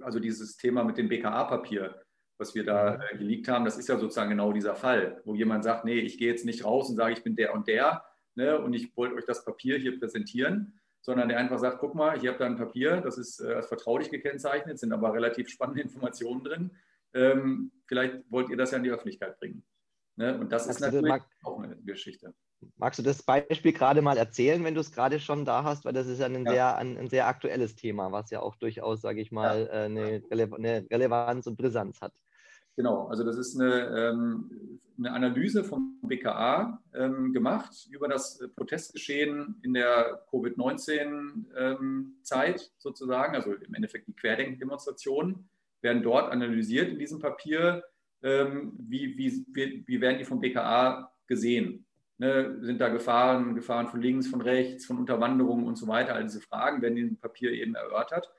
[0.00, 2.00] Also dieses Thema mit dem BKA-Papier,
[2.38, 5.64] was wir da äh, geleakt haben, das ist ja sozusagen genau dieser Fall, wo jemand
[5.64, 8.02] sagt, nee, ich gehe jetzt nicht raus und sage, ich bin der und der
[8.34, 12.16] ne, und ich wollte euch das Papier hier präsentieren, sondern der einfach sagt, guck mal,
[12.16, 15.82] ich habe da ein Papier, das ist äh, als vertraulich gekennzeichnet, sind aber relativ spannende
[15.82, 16.70] Informationen drin.
[17.14, 19.64] Ähm, vielleicht wollt ihr das ja in die Öffentlichkeit bringen.
[20.16, 20.38] Ne?
[20.38, 22.34] Und das magst ist natürlich das, auch eine Geschichte.
[22.76, 25.84] Magst du das Beispiel gerade mal erzählen, wenn du es gerade schon da hast?
[25.84, 26.52] Weil das ist ja ein, ja.
[26.52, 29.66] Sehr, ein, ein, sehr aktuelles Thema, was ja auch durchaus, sage ich mal, ja.
[29.66, 32.12] Äh, eine, Rele eine Relevanz und Brisanz hat.
[32.76, 39.60] Genau, also das ist eine, ähm, eine Analyse vom BKA ähm, gemacht über das Protestgeschehen
[39.62, 45.50] in der Covid-19-Zeit ähm, sozusagen, also im Endeffekt die Querdenken-Demonstrationen
[45.82, 47.82] werden dort analysiert in diesem Papier,
[48.22, 51.86] ähm, wie, wie, wie, werden die vom BKA gesehen.
[52.18, 56.14] Ne, sind da Gefahren, Gefahren von links, von rechts, von Unterwanderungen und so weiter.
[56.14, 58.30] All diese Fragen werden in diesem Papier eben erörtert.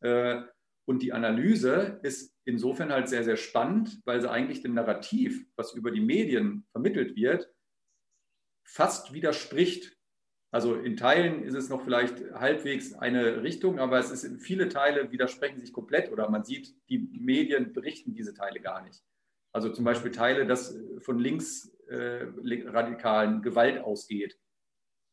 [0.00, 0.42] Äh,
[0.86, 5.74] und die Analyse ist insofern halt sehr, sehr spannend, weil sie eigentlich dem Narrativ, was
[5.74, 7.52] über die Medien vermittelt wird,
[8.64, 9.97] fast widerspricht.
[10.50, 15.12] Also in Teilen ist es noch vielleicht halbwegs eine Richtung, aber es ist viele Teile
[15.12, 19.02] widersprechen sich komplett oder man sieht, die Medien berichten diese Teile gar nicht.
[19.52, 24.38] Also zum Beispiel Teile, dass von linksradikalen äh, Gewalt ausgeht.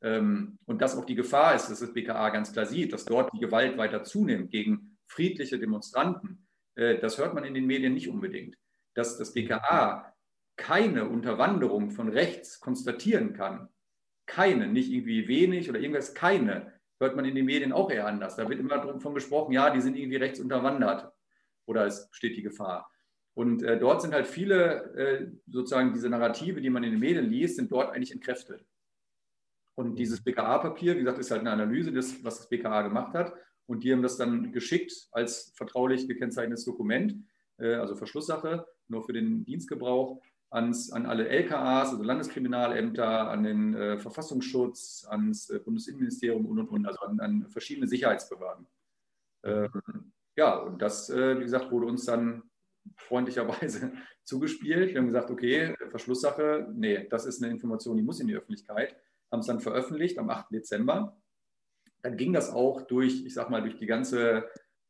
[0.02, 3.32] Ähm, und dass auch die Gefahr ist, dass das BKA ganz klar sieht, dass dort
[3.34, 8.08] die Gewalt weiter zunimmt gegen friedliche Demonstranten, äh, das hört man in den Medien nicht
[8.08, 8.58] unbedingt.
[8.94, 10.14] Dass das BKA
[10.58, 13.68] keine Unterwanderung von rechts konstatieren kann,
[14.36, 18.36] keine, nicht irgendwie wenig oder irgendwas, keine, hört man in den Medien auch eher anders.
[18.36, 21.10] Da wird immer davon gesprochen, ja, die sind irgendwie rechts unterwandert
[21.66, 22.92] oder es besteht die Gefahr.
[23.34, 27.30] Und äh, dort sind halt viele, äh, sozusagen diese Narrative, die man in den Medien
[27.30, 28.66] liest, sind dort eigentlich entkräftet.
[29.76, 33.34] Und dieses BKA-Papier, wie gesagt, ist halt eine Analyse, des, was das BKA gemacht hat.
[33.68, 37.26] Und die haben das dann geschickt als vertraulich gekennzeichnetes Dokument,
[37.58, 43.76] äh, also Verschlusssache, nur für den Dienstgebrauch, ans, an alle LKAs, also Landeskriminalämter, an den
[43.76, 48.68] äh, Verfassungsschutz, ans äh, Bundesinnenministerium und, und, und, also an, an verschiedene Sicherheitsbehörden.
[49.44, 52.44] Ähm, ja, und das, äh, wie gesagt, wurde uns dann
[52.98, 53.94] freundlicherweise
[54.24, 54.92] zugespielt.
[54.92, 58.96] Wir haben gesagt, okay, Verschlusssache, nee, das ist eine Information, die muss in die Öffentlichkeit.
[59.32, 60.52] Haben es dann veröffentlicht am 8.
[60.52, 61.20] Dezember.
[62.02, 64.48] Dann ging das auch durch, ich sag mal, durch die ganze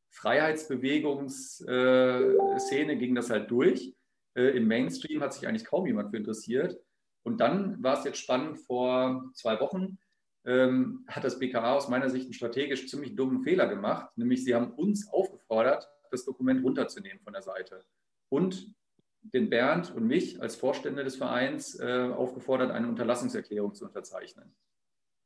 [0.09, 3.95] Freiheitsbewegungsszene äh, ging das halt durch.
[4.35, 6.79] Äh, Im Mainstream hat sich eigentlich kaum jemand für interessiert.
[7.23, 9.97] Und dann war es jetzt spannend, vor zwei Wochen
[10.45, 14.53] ähm, hat das BKA aus meiner Sicht einen strategisch ziemlich dummen Fehler gemacht, nämlich sie
[14.53, 17.83] haben uns aufgefordert, das Dokument runterzunehmen von der Seite
[18.29, 18.73] und
[19.21, 24.55] den Bernd und mich als Vorstände des Vereins äh, aufgefordert, eine Unterlassungserklärung zu unterzeichnen.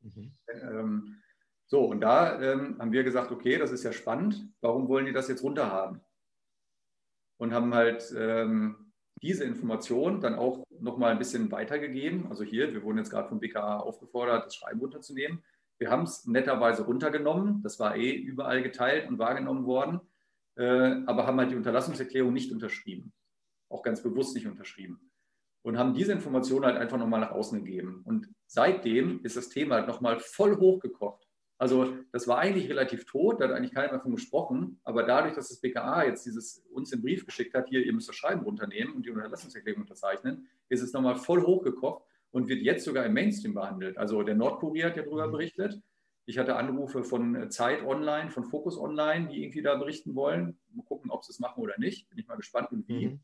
[0.00, 0.32] Mhm.
[0.48, 1.22] Ähm,
[1.66, 5.12] so, und da ähm, haben wir gesagt, okay, das ist ja spannend, warum wollen die
[5.12, 6.00] das jetzt runterhaben?
[7.36, 8.89] Und haben halt ähm,
[9.22, 12.26] diese Information dann auch nochmal ein bisschen weitergegeben.
[12.28, 15.42] Also hier, wir wurden jetzt gerade vom BKA aufgefordert, das Schreiben runterzunehmen.
[15.78, 17.62] Wir haben es netterweise runtergenommen.
[17.62, 20.00] Das war eh überall geteilt und wahrgenommen worden,
[20.56, 23.12] äh, aber haben halt die Unterlassungserklärung nicht unterschrieben.
[23.68, 25.10] Auch ganz bewusst nicht unterschrieben.
[25.62, 28.02] Und haben diese Information halt einfach nochmal nach außen gegeben.
[28.04, 31.29] Und seitdem ist das Thema halt nochmal voll hochgekocht.
[31.60, 34.80] Also das war eigentlich relativ tot, da hat eigentlich keiner mehr davon gesprochen.
[34.82, 38.08] Aber dadurch, dass das BKA jetzt dieses uns den Brief geschickt hat, hier, ihr müsst
[38.08, 42.86] das Schreiben runternehmen und die Unterlassungserklärung unterzeichnen, ist es nochmal voll hochgekocht und wird jetzt
[42.86, 43.98] sogar im Mainstream behandelt.
[43.98, 45.32] Also der Nordkurier hat ja darüber mhm.
[45.32, 45.82] berichtet.
[46.24, 50.58] Ich hatte Anrufe von Zeit Online, von Focus Online, die irgendwie da berichten wollen.
[50.72, 52.08] Mal gucken, ob sie es machen oder nicht.
[52.08, 53.08] Bin ich mal gespannt und wie.
[53.08, 53.20] Mhm.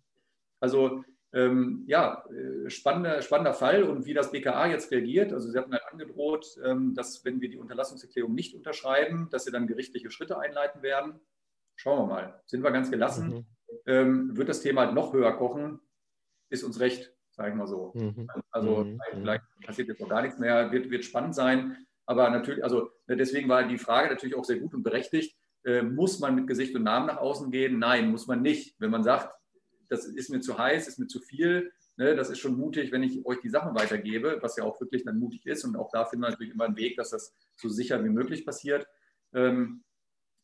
[0.61, 1.05] Also
[1.37, 5.35] ähm, ja, äh, spannender, spannender Fall und wie das BKA jetzt reagiert.
[5.35, 9.53] Also Sie hatten halt angedroht, ähm, dass wenn wir die Unterlassungserklärung nicht unterschreiben, dass Sie
[9.53, 11.21] dann gerichtliche Schritte einleiten werden.
[11.77, 12.43] Schauen wir mal.
[12.47, 13.29] Sind wir ganz gelassen?
[13.29, 13.47] Mhm.
[13.85, 15.79] Ähm, wird das Thema halt noch höher kochen?
[16.49, 17.93] Ist uns recht, sage ich mal so.
[17.95, 18.29] Mhm.
[18.51, 18.99] Also mhm.
[19.13, 21.77] vielleicht passiert jetzt noch gar nichts mehr, wird, wird spannend sein.
[22.07, 25.37] Aber natürlich, also ne, deswegen war die Frage natürlich auch sehr gut und berechtigt.
[25.65, 27.79] Äh, muss man mit Gesicht und Namen nach außen gehen?
[27.79, 28.81] Nein, muss man nicht.
[28.81, 29.37] Wenn man sagt,
[29.89, 31.73] das ist mir zu heiß, ist mir zu viel.
[31.99, 35.05] Ne, das ist schon mutig, wenn ich euch die Sachen weitergebe, was ja auch wirklich
[35.05, 35.65] dann mutig ist.
[35.65, 38.45] Und auch da finden wir natürlich immer einen Weg, dass das so sicher wie möglich
[38.45, 38.87] passiert.
[39.33, 39.83] Ähm,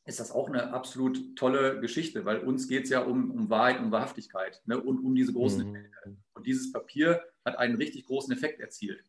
[0.05, 3.81] ist das auch eine absolut tolle Geschichte, weil uns geht es ja um, um Wahrheit
[3.81, 5.77] und Wahrhaftigkeit ne, und um diese großen mhm.
[5.77, 6.17] Effekte.
[6.35, 9.05] Und dieses Papier hat einen richtig großen Effekt erzielt.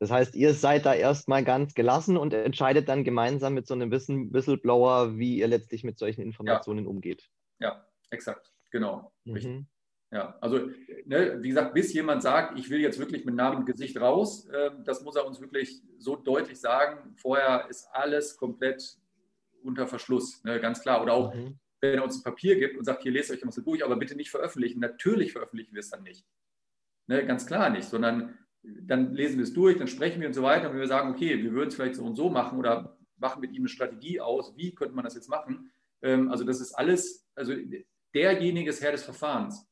[0.00, 3.90] Das heißt, ihr seid da erstmal ganz gelassen und entscheidet dann gemeinsam mit so einem
[3.90, 6.90] Whistleblower, wie ihr letztlich mit solchen Informationen ja.
[6.90, 7.30] umgeht.
[7.60, 8.53] Ja, exakt.
[8.74, 9.12] Genau.
[9.24, 9.68] Mhm.
[10.10, 10.68] Ja, also
[11.06, 14.46] ne, wie gesagt, bis jemand sagt, ich will jetzt wirklich mit Namen und Gesicht raus,
[14.46, 17.14] äh, das muss er uns wirklich so deutlich sagen.
[17.14, 18.98] Vorher ist alles komplett
[19.62, 21.02] unter Verschluss, ne, ganz klar.
[21.02, 21.60] Oder auch, mhm.
[21.80, 24.16] wenn er uns ein Papier gibt und sagt, hier lest euch so durch, aber bitte
[24.16, 24.80] nicht veröffentlichen.
[24.80, 26.26] Natürlich veröffentlichen wir es dann nicht.
[27.06, 30.42] Ne, ganz klar nicht, sondern dann lesen wir es durch, dann sprechen wir und so
[30.42, 30.66] weiter.
[30.66, 33.40] Und wenn wir sagen, okay, wir würden es vielleicht so und so machen oder machen
[33.40, 35.70] mit ihm eine Strategie aus, wie könnte man das jetzt machen?
[36.02, 37.54] Ähm, also das ist alles, also
[38.14, 39.66] derjenige ist Herr des Verfahrens.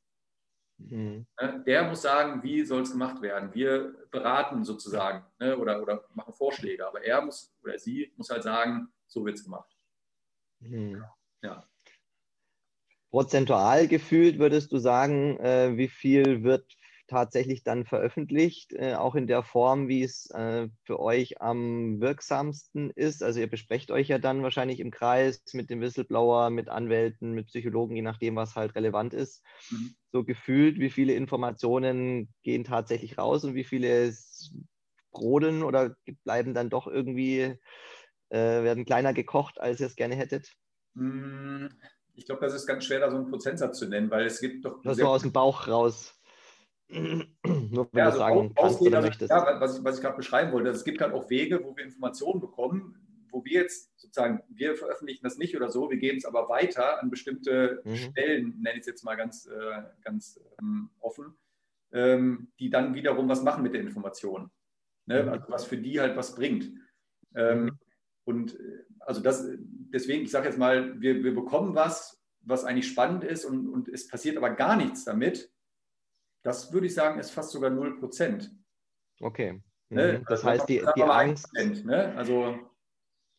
[0.78, 1.26] Mhm.
[1.40, 3.54] Ne, der muss sagen, wie soll es gemacht werden.
[3.54, 8.42] Wir beraten sozusagen ne, oder, oder machen Vorschläge, aber er muss oder sie muss halt
[8.42, 9.70] sagen, so wird es gemacht.
[10.60, 11.04] Mhm.
[11.42, 11.66] Ja.
[13.10, 16.76] Prozentual gefühlt würdest du sagen, äh, wie viel wird
[17.12, 22.90] tatsächlich dann veröffentlicht, äh, auch in der Form, wie es äh, für euch am wirksamsten
[22.90, 23.22] ist.
[23.22, 27.46] Also ihr besprecht euch ja dann wahrscheinlich im Kreis mit dem Whistleblower, mit Anwälten, mit
[27.48, 29.44] Psychologen, je nachdem, was halt relevant ist.
[29.70, 29.94] Mhm.
[30.10, 34.12] So gefühlt, wie viele Informationen gehen tatsächlich raus und wie viele
[35.12, 35.94] brodeln oder
[36.24, 37.58] bleiben dann doch irgendwie,
[38.30, 40.52] äh, werden kleiner gekocht, als ihr es gerne hättet?
[40.94, 41.66] Mm,
[42.14, 44.64] ich glaube, das ist ganz schwer, da so einen Prozentsatz zu nennen, weil es gibt
[44.64, 44.82] doch.
[44.82, 46.18] Das so aus dem Bauch raus.
[46.92, 49.30] Nur wenn ja, also sagen kannst oder möchtest.
[49.30, 51.84] Ja, was ich, was ich gerade beschreiben wollte, es gibt halt auch Wege, wo wir
[51.84, 52.96] Informationen bekommen,
[53.30, 57.00] wo wir jetzt sozusagen, wir veröffentlichen das nicht oder so, wir geben es aber weiter
[57.00, 57.96] an bestimmte mhm.
[57.96, 61.34] Stellen, nenne ich es jetzt mal ganz, äh, ganz ähm, offen,
[61.92, 64.50] ähm, die dann wiederum was machen mit der Information.
[65.06, 65.22] Ne?
[65.22, 65.28] Mhm.
[65.30, 66.72] Also was für die halt was bringt.
[67.34, 67.78] Ähm, mhm.
[68.24, 72.88] Und äh, also das, deswegen, ich sage jetzt mal, wir, wir bekommen was, was eigentlich
[72.88, 75.51] spannend ist und, und es passiert aber gar nichts damit,
[76.42, 78.50] das würde ich sagen, ist fast sogar 0 Prozent.
[79.20, 79.62] Okay.
[79.88, 80.18] Ne?
[80.18, 80.24] Mhm.
[80.28, 81.52] Das also, heißt, die, die Angst.
[81.54, 82.14] ne?
[82.16, 82.58] also,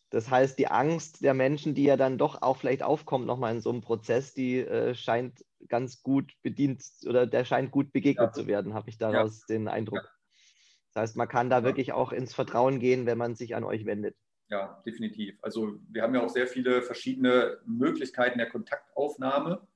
[0.09, 3.61] das heißt, die Angst der Menschen, die ja dann doch auch vielleicht aufkommt, nochmal in
[3.61, 8.31] so einem Prozess, die äh, scheint ganz gut bedient oder der scheint gut begegnet ja.
[8.31, 9.55] zu werden, habe ich daraus ja.
[9.55, 10.03] den Eindruck.
[10.03, 10.09] Ja.
[10.93, 13.85] Das heißt, man kann da wirklich auch ins Vertrauen gehen, wenn man sich an euch
[13.85, 14.15] wendet.
[14.49, 15.35] Ja, definitiv.
[15.41, 19.67] Also wir haben ja auch sehr viele verschiedene Möglichkeiten der Kontaktaufnahme.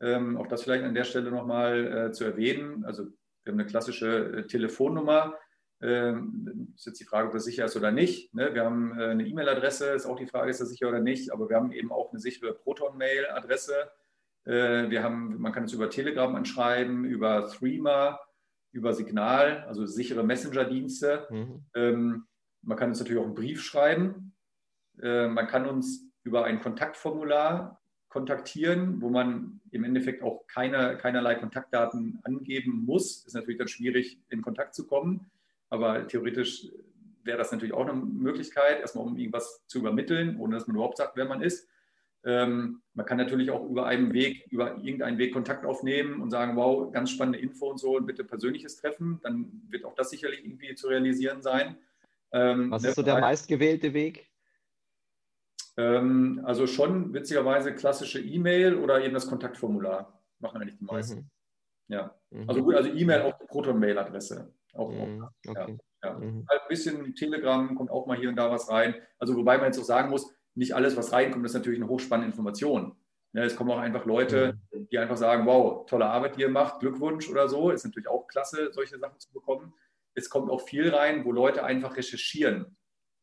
[0.00, 2.84] Ähm, auch das vielleicht an der Stelle nochmal äh, zu erwähnen.
[2.84, 3.04] Also
[3.44, 5.34] wir haben eine klassische äh, Telefonnummer.
[5.82, 8.34] Ähm, ist jetzt die Frage, ob das sicher ist oder nicht.
[8.34, 8.52] Ne?
[8.52, 11.32] Wir haben äh, eine E-Mail-Adresse, ist auch die Frage, ist das sicher oder nicht.
[11.32, 13.90] Aber wir haben eben auch eine sichere Proton-Mail-Adresse,
[14.46, 18.18] Äh, wir haben, man kann es über Telegram anschreiben, über Threema,
[18.72, 21.26] über Signal, also sichere Messenger-Dienste.
[21.30, 21.64] Mhm.
[21.74, 22.26] Ähm,
[22.62, 24.34] man kann uns natürlich auch einen Brief schreiben.
[25.02, 27.79] Äh, man kann uns über ein Kontaktformular
[28.10, 33.24] kontaktieren, wo man im Endeffekt auch keine, keinerlei Kontaktdaten angeben muss.
[33.24, 35.30] Ist natürlich dann schwierig, in Kontakt zu kommen.
[35.70, 36.66] Aber theoretisch
[37.22, 40.98] wäre das natürlich auch eine Möglichkeit, erstmal um irgendwas zu übermitteln, ohne dass man überhaupt
[40.98, 41.68] sagt, wer man ist.
[42.24, 46.56] Ähm, man kann natürlich auch über einen Weg, über irgendeinen Weg Kontakt aufnehmen und sagen,
[46.56, 49.20] wow, ganz spannende Info und so und bitte persönliches Treffen.
[49.22, 51.76] Dann wird auch das sicherlich irgendwie zu realisieren sein.
[52.32, 54.29] Ähm, Was ist so der meistgewählte Weg?
[55.80, 61.18] Ähm, also schon witzigerweise klassische E-Mail oder eben das Kontaktformular machen eigentlich die meisten.
[61.20, 61.30] Mhm.
[61.88, 62.48] Ja, mhm.
[62.48, 64.52] also gut, also E-Mail auch Proton-Mail-Adresse.
[64.74, 65.26] Auch, mhm.
[65.48, 65.78] okay.
[66.02, 66.18] ja, ja.
[66.18, 66.44] Mhm.
[66.48, 68.94] Ein bisschen Telegram kommt auch mal hier und da was rein.
[69.18, 72.30] Also wobei man jetzt auch sagen muss, nicht alles, was reinkommt, ist natürlich eine hochspannende
[72.30, 72.94] Information.
[73.32, 74.88] Ja, es kommen auch einfach Leute, mhm.
[74.90, 77.70] die einfach sagen, wow, tolle Arbeit, die ihr macht, Glückwunsch oder so.
[77.70, 79.72] Ist natürlich auch klasse, solche Sachen zu bekommen.
[80.14, 82.76] Es kommt auch viel rein, wo Leute einfach recherchieren.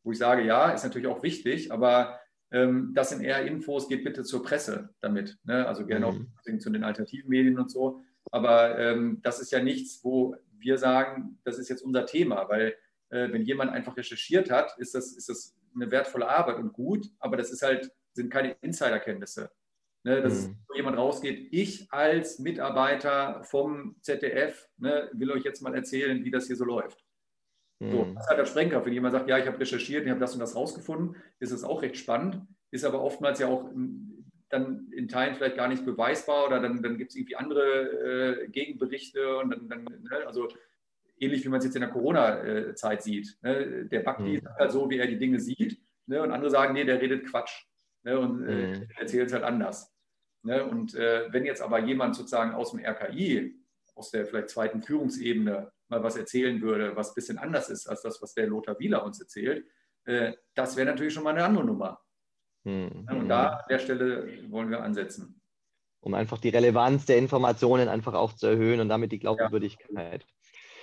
[0.04, 2.20] Wo ich sage, ja, ist natürlich auch wichtig, aber
[2.52, 5.38] ähm, das sind eher Infos, geht bitte zur Presse damit.
[5.44, 5.68] Ne?
[5.68, 6.28] Also gerne mhm.
[6.38, 8.02] auch zu den alternativen Medien und so.
[8.32, 12.76] Aber ähm, das ist ja nichts, wo wir sagen, das ist jetzt unser Thema, weil
[13.10, 17.08] äh, wenn jemand einfach recherchiert hat, ist das, ist das eine wertvolle Arbeit und gut,
[17.20, 19.52] aber das ist halt, sind keine Insiderkenntnisse.
[20.04, 20.56] Ne, dass mhm.
[20.74, 26.48] jemand rausgeht, ich als Mitarbeiter vom ZDF ne, will euch jetzt mal erzählen, wie das
[26.48, 27.04] hier so läuft.
[27.80, 27.92] Mhm.
[27.92, 28.86] So, das ist halt der Sprengkraft.
[28.86, 31.64] Wenn jemand sagt, ja, ich habe recherchiert, ich habe das und das rausgefunden, ist es
[31.64, 33.70] auch recht spannend, ist aber oftmals ja auch
[34.50, 38.48] dann in Teilen vielleicht gar nicht beweisbar oder dann, dann gibt es irgendwie andere äh,
[38.48, 40.48] Gegenberichte und dann, dann ne, also
[41.20, 43.38] ähnlich wie man es jetzt in der Corona-Zeit sieht.
[43.42, 43.86] Ne?
[43.86, 44.42] Der Bakti mhm.
[44.42, 46.22] sagt halt so, wie er die Dinge sieht ne?
[46.22, 47.66] und andere sagen, nee, der redet Quatsch
[48.04, 48.20] ne?
[48.20, 48.88] und äh, mhm.
[48.98, 49.94] erzählt es halt anders.
[50.44, 50.64] Ne?
[50.66, 53.60] Und äh, wenn jetzt aber jemand sozusagen aus dem RKI,
[53.96, 58.02] aus der vielleicht zweiten Führungsebene, mal was erzählen würde, was ein bisschen anders ist als
[58.02, 59.66] das, was der Lothar Wieler uns erzählt,
[60.06, 62.02] äh, das wäre natürlich schon mal eine andere Nummer.
[62.64, 63.08] Mhm.
[63.10, 65.42] Und da an der Stelle wollen wir ansetzen.
[66.00, 70.22] Um einfach die Relevanz der Informationen einfach auch zu erhöhen und damit die Glaubwürdigkeit.
[70.22, 70.28] Ja.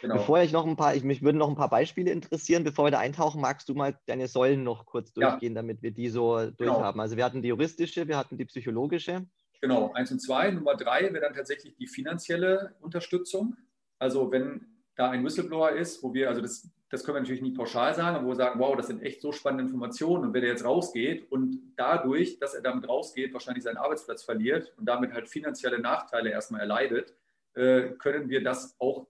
[0.02, 0.16] Genau.
[0.16, 2.62] Bevor ich noch ein paar, ich, mich würden noch ein paar Beispiele interessieren.
[2.62, 5.62] Bevor wir da eintauchen, magst du mal deine Säulen noch kurz durchgehen, ja.
[5.62, 6.50] damit wir die so genau.
[6.58, 7.00] durchhaben.
[7.00, 9.26] Also wir hatten die juristische, wir hatten die psychologische.
[9.62, 10.50] Genau, eins und zwei.
[10.50, 13.56] Nummer drei wäre dann tatsächlich die finanzielle Unterstützung.
[13.98, 17.56] Also wenn da ein Whistleblower ist, wo wir, also das, das können wir natürlich nicht
[17.56, 20.42] pauschal sagen, aber wo wir sagen, wow, das sind echt so spannende Informationen und wenn
[20.42, 25.12] er jetzt rausgeht und dadurch, dass er damit rausgeht, wahrscheinlich seinen Arbeitsplatz verliert und damit
[25.12, 27.14] halt finanzielle Nachteile erstmal erleidet,
[27.54, 29.06] äh, können wir das auch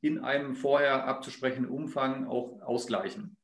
[0.00, 3.36] in einem vorher abzusprechenden Umfang auch ausgleichen.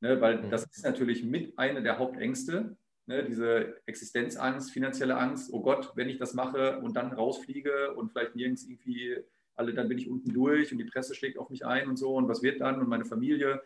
[0.00, 0.50] Ne, weil mhm.
[0.50, 2.76] das ist natürlich mit einer der Hauptängste,
[3.06, 8.10] ne, diese Existenzangst, finanzielle Angst, oh Gott, wenn ich das mache und dann rausfliege und
[8.10, 9.22] vielleicht nirgends irgendwie
[9.54, 12.14] alle, dann bin ich unten durch und die Presse schlägt auf mich ein und so
[12.14, 13.62] und was wird dann und meine Familie.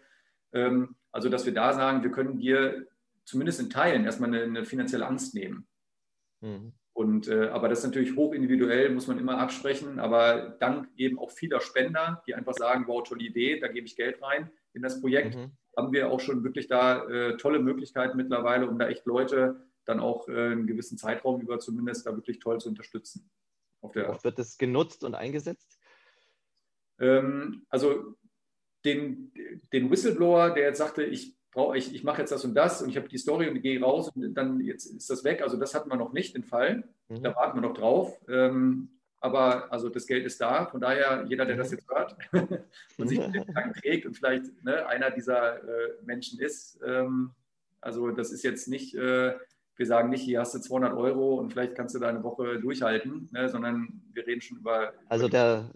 [0.52, 2.86] Ähm, also, dass wir da sagen, wir können dir
[3.24, 5.66] zumindest in Teilen erstmal eine, eine finanzielle Angst nehmen.
[6.40, 6.72] Mhm.
[6.92, 9.98] Und, äh, aber das ist natürlich hoch individuell, muss man immer absprechen.
[9.98, 13.96] Aber dank eben auch vieler Spender, die einfach sagen, wow, tolle Idee, da gebe ich
[13.96, 15.52] Geld rein in das Projekt, mhm.
[15.76, 20.00] haben wir auch schon wirklich da äh, tolle Möglichkeiten mittlerweile, um da echt Leute dann
[20.00, 23.30] auch äh, einen gewissen Zeitraum über zumindest da wirklich toll zu unterstützen.
[23.82, 25.75] Auf der wird das genutzt und eingesetzt?
[26.98, 28.14] Ähm, also
[28.84, 29.32] den,
[29.72, 32.90] den Whistleblower, der jetzt sagte, ich brauche ich, ich mache jetzt das und das und
[32.90, 35.42] ich habe die Story und gehe raus und dann jetzt ist das weg.
[35.42, 36.84] Also das hatten wir noch nicht, den Fall.
[37.08, 37.22] Mhm.
[37.22, 38.20] Da warten wir noch drauf.
[38.28, 38.90] Ähm,
[39.20, 40.66] aber also das Geld ist da.
[40.66, 41.78] Von daher, jeder, der das mhm.
[41.78, 42.16] jetzt hört
[42.98, 47.30] und sich den Tag trägt und vielleicht ne, einer dieser äh, Menschen ist, ähm,
[47.80, 49.34] also das ist jetzt nicht, äh,
[49.76, 52.60] wir sagen nicht, hier hast du 200 Euro und vielleicht kannst du da eine Woche
[52.60, 54.92] durchhalten, ne, sondern wir reden schon über.
[55.08, 55.70] Also der,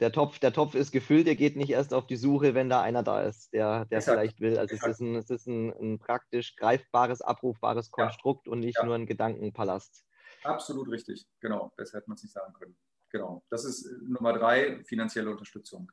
[0.00, 2.82] der Topf, der Topf ist gefüllt, der geht nicht erst auf die Suche, wenn da
[2.82, 4.58] einer da ist, der, der vielleicht will.
[4.58, 4.92] Also Exakt.
[4.92, 8.52] es ist, ein, es ist ein, ein, praktisch greifbares, abrufbares Konstrukt ja.
[8.52, 8.84] und nicht ja.
[8.84, 10.04] nur ein Gedankenpalast.
[10.42, 12.76] Absolut richtig, genau, das hätte man sich sagen können.
[13.10, 15.90] Genau, das ist äh, Nummer drei, finanzielle Unterstützung.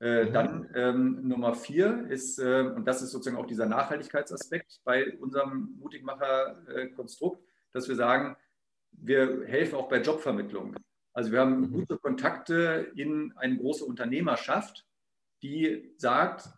[0.00, 0.32] Äh, mhm.
[0.32, 5.76] Dann ähm, Nummer vier ist, äh, und das ist sozusagen auch dieser Nachhaltigkeitsaspekt bei unserem
[5.78, 8.36] Mutigmacher-Konstrukt, dass wir sagen,
[8.92, 10.74] wir helfen auch bei Jobvermittlung.
[11.18, 11.72] Also wir haben mhm.
[11.72, 14.86] gute Kontakte in eine große Unternehmerschaft,
[15.42, 16.48] die sagt,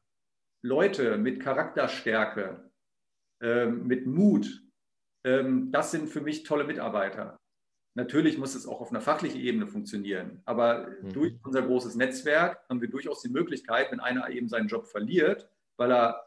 [0.62, 2.70] Leute mit Charakterstärke,
[3.40, 4.62] äh, mit Mut,
[5.22, 7.38] äh, das sind für mich tolle Mitarbeiter.
[7.94, 11.14] Natürlich muss es auch auf einer fachlichen Ebene funktionieren, aber mhm.
[11.14, 15.48] durch unser großes Netzwerk haben wir durchaus die Möglichkeit, wenn einer eben seinen Job verliert,
[15.78, 16.22] weil er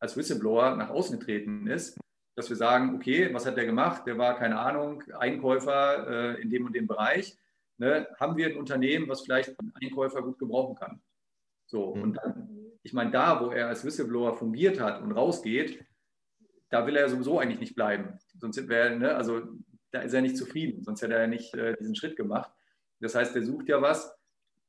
[0.00, 1.98] als Whistleblower nach außen getreten ist,
[2.36, 4.06] dass wir sagen, okay, was hat der gemacht?
[4.06, 7.38] Der war, keine Ahnung, Einkäufer äh, in dem und dem Bereich.
[7.80, 8.06] Ne?
[8.20, 11.00] Haben wir ein Unternehmen, was vielleicht einen Einkäufer gut gebrauchen kann?
[11.64, 12.02] So, mhm.
[12.02, 15.82] und dann, ich meine, da, wo er als Whistleblower fungiert hat und rausgeht,
[16.68, 18.18] da will er sowieso eigentlich nicht bleiben.
[18.38, 19.40] Sonst wäre, ne, also
[19.92, 22.52] da ist er nicht zufrieden, sonst hätte er ja nicht äh, diesen Schritt gemacht.
[23.00, 24.14] Das heißt, er sucht ja was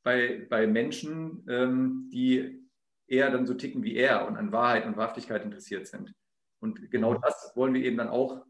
[0.03, 2.65] bei, bei Menschen, ähm, die
[3.07, 6.15] eher dann so ticken wie er und an Wahrheit und Wahrhaftigkeit interessiert sind.
[6.61, 7.21] Und genau mhm.
[7.21, 8.45] das wollen wir eben dann auch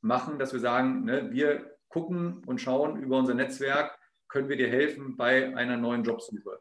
[0.00, 4.68] machen, dass wir sagen, ne, wir gucken und schauen über unser Netzwerk, können wir dir
[4.68, 6.60] helfen bei einer neuen Jobsuche.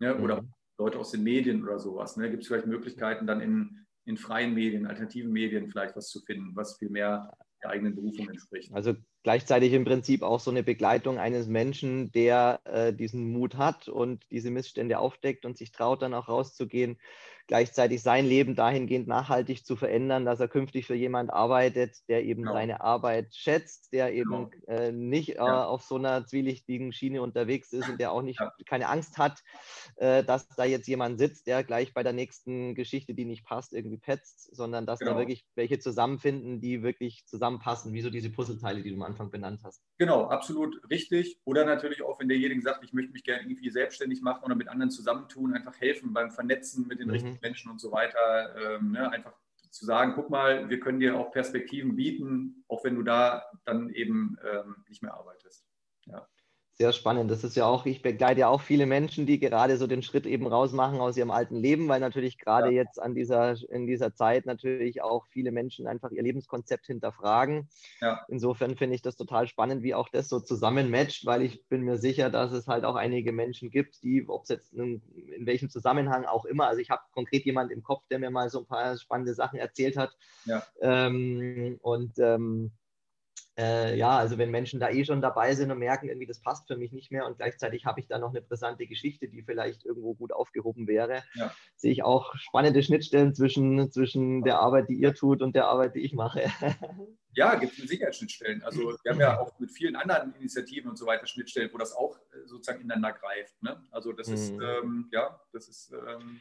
[0.00, 0.22] Ne, mhm.
[0.22, 0.44] Oder
[0.78, 2.16] Leute aus den Medien oder sowas.
[2.16, 2.30] Ne?
[2.30, 6.54] Gibt es vielleicht Möglichkeiten, dann in, in freien Medien, alternativen Medien vielleicht was zu finden,
[6.54, 7.32] was viel mehr
[7.62, 8.72] der eigenen Berufung entspricht.
[8.72, 8.94] Also
[9.24, 14.24] gleichzeitig im Prinzip auch so eine Begleitung eines Menschen, der äh, diesen Mut hat und
[14.30, 16.98] diese Missstände aufdeckt und sich traut, dann auch rauszugehen
[17.48, 22.42] gleichzeitig sein Leben dahingehend nachhaltig zu verändern, dass er künftig für jemand arbeitet, der eben
[22.42, 22.52] genau.
[22.52, 24.50] seine Arbeit schätzt, der eben genau.
[24.68, 25.64] äh, nicht äh, ja.
[25.64, 28.52] auf so einer zwielichtigen Schiene unterwegs ist und der auch nicht ja.
[28.66, 29.42] keine Angst hat,
[29.96, 33.72] äh, dass da jetzt jemand sitzt, der gleich bei der nächsten Geschichte, die nicht passt,
[33.72, 35.12] irgendwie petzt, sondern dass genau.
[35.12, 39.30] da wirklich welche zusammenfinden, die wirklich zusammenpassen, wie so diese Puzzleteile, die du am Anfang
[39.30, 39.82] benannt hast.
[39.96, 41.40] Genau, absolut richtig.
[41.44, 44.68] Oder natürlich auch, wenn derjenige sagt, ich möchte mich gerne irgendwie selbstständig machen oder mit
[44.68, 47.14] anderen zusammentun, einfach helfen beim Vernetzen mit den mhm.
[47.14, 49.34] richtigen Menschen und so weiter, ähm, ne, einfach
[49.70, 53.90] zu sagen, guck mal, wir können dir auch Perspektiven bieten, auch wenn du da dann
[53.90, 55.66] eben ähm, nicht mehr arbeitest.
[56.06, 56.26] Ja
[56.80, 57.28] sehr spannend.
[57.28, 60.26] Das ist ja auch, ich begleite ja auch viele Menschen, die gerade so den Schritt
[60.26, 62.82] eben rausmachen aus ihrem alten Leben, weil natürlich gerade ja.
[62.82, 67.68] jetzt an dieser, in dieser Zeit natürlich auch viele Menschen einfach ihr Lebenskonzept hinterfragen.
[68.00, 68.24] Ja.
[68.28, 71.98] Insofern finde ich das total spannend, wie auch das so zusammenmatcht, weil ich bin mir
[71.98, 75.02] sicher, dass es halt auch einige Menschen gibt, die, ob es jetzt in,
[75.36, 78.50] in welchem Zusammenhang auch immer, also ich habe konkret jemanden im Kopf, der mir mal
[78.50, 80.16] so ein paar spannende Sachen erzählt hat.
[80.44, 80.62] Ja.
[80.80, 82.70] Ähm, und ähm,
[83.58, 86.68] äh, ja, also wenn Menschen da eh schon dabei sind und merken, irgendwie das passt
[86.68, 89.84] für mich nicht mehr und gleichzeitig habe ich da noch eine brisante Geschichte, die vielleicht
[89.84, 91.52] irgendwo gut aufgehoben wäre, ja.
[91.76, 95.96] sehe ich auch spannende Schnittstellen zwischen, zwischen der Arbeit, die ihr tut und der Arbeit,
[95.96, 96.44] die ich mache.
[97.34, 98.62] Ja, gibt es mit Sicherheit Schnittstellen.
[98.64, 101.92] Also wir haben ja auch mit vielen anderen Initiativen und so weiter Schnittstellen, wo das
[101.92, 103.62] auch äh, sozusagen ineinander greift.
[103.62, 103.80] Ne?
[103.92, 104.34] Also das mhm.
[104.34, 106.40] ist, ähm, ja, das ist ähm,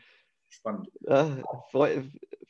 [0.49, 0.89] spannend.
[1.05, 1.43] Äh,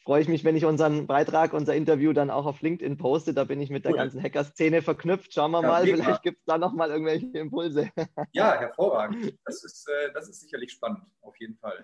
[0.04, 3.34] Freue freu ich mich, wenn ich unseren Beitrag, unser Interview dann auch auf LinkedIn poste.
[3.34, 3.98] Da bin ich mit der cool.
[3.98, 5.34] ganzen Hacker-Szene verknüpft.
[5.34, 7.90] Schauen wir ja, mal, vielleicht gibt es da nochmal irgendwelche Impulse.
[8.32, 9.38] Ja, hervorragend.
[9.46, 11.84] Das ist, äh, das ist sicherlich spannend, auf jeden Fall.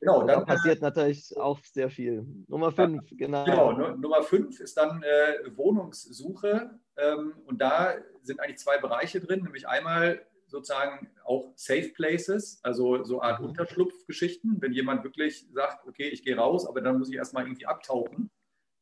[0.00, 2.24] Genau, dann, da passiert natürlich auch sehr viel.
[2.46, 3.44] Nummer 5, genau.
[3.44, 6.78] Genau, Nummer 5 ist dann äh, Wohnungssuche.
[6.96, 13.04] Ähm, und da sind eigentlich zwei Bereiche drin, nämlich einmal sozusagen auch Safe Places, also
[13.04, 13.48] so Art mhm.
[13.48, 17.66] Unterschlupfgeschichten, wenn jemand wirklich sagt, okay, ich gehe raus, aber dann muss ich erstmal irgendwie
[17.66, 18.30] abtauchen,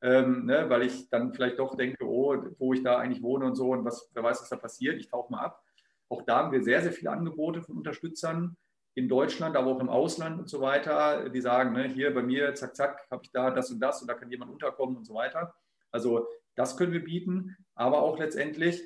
[0.02, 3.56] ähm, ne, weil ich dann vielleicht doch denke, oh, wo ich da eigentlich wohne und
[3.56, 5.62] so und was, wer weiß, was da passiert, ich tauche mal ab.
[6.08, 8.56] Auch da haben wir sehr, sehr viele Angebote von Unterstützern
[8.94, 12.54] in Deutschland, aber auch im Ausland und so weiter, die sagen, ne, hier bei mir,
[12.54, 15.14] zack, zack, habe ich da das und das und da kann jemand unterkommen und so
[15.14, 15.54] weiter.
[15.90, 18.82] Also das können wir bieten, aber auch letztendlich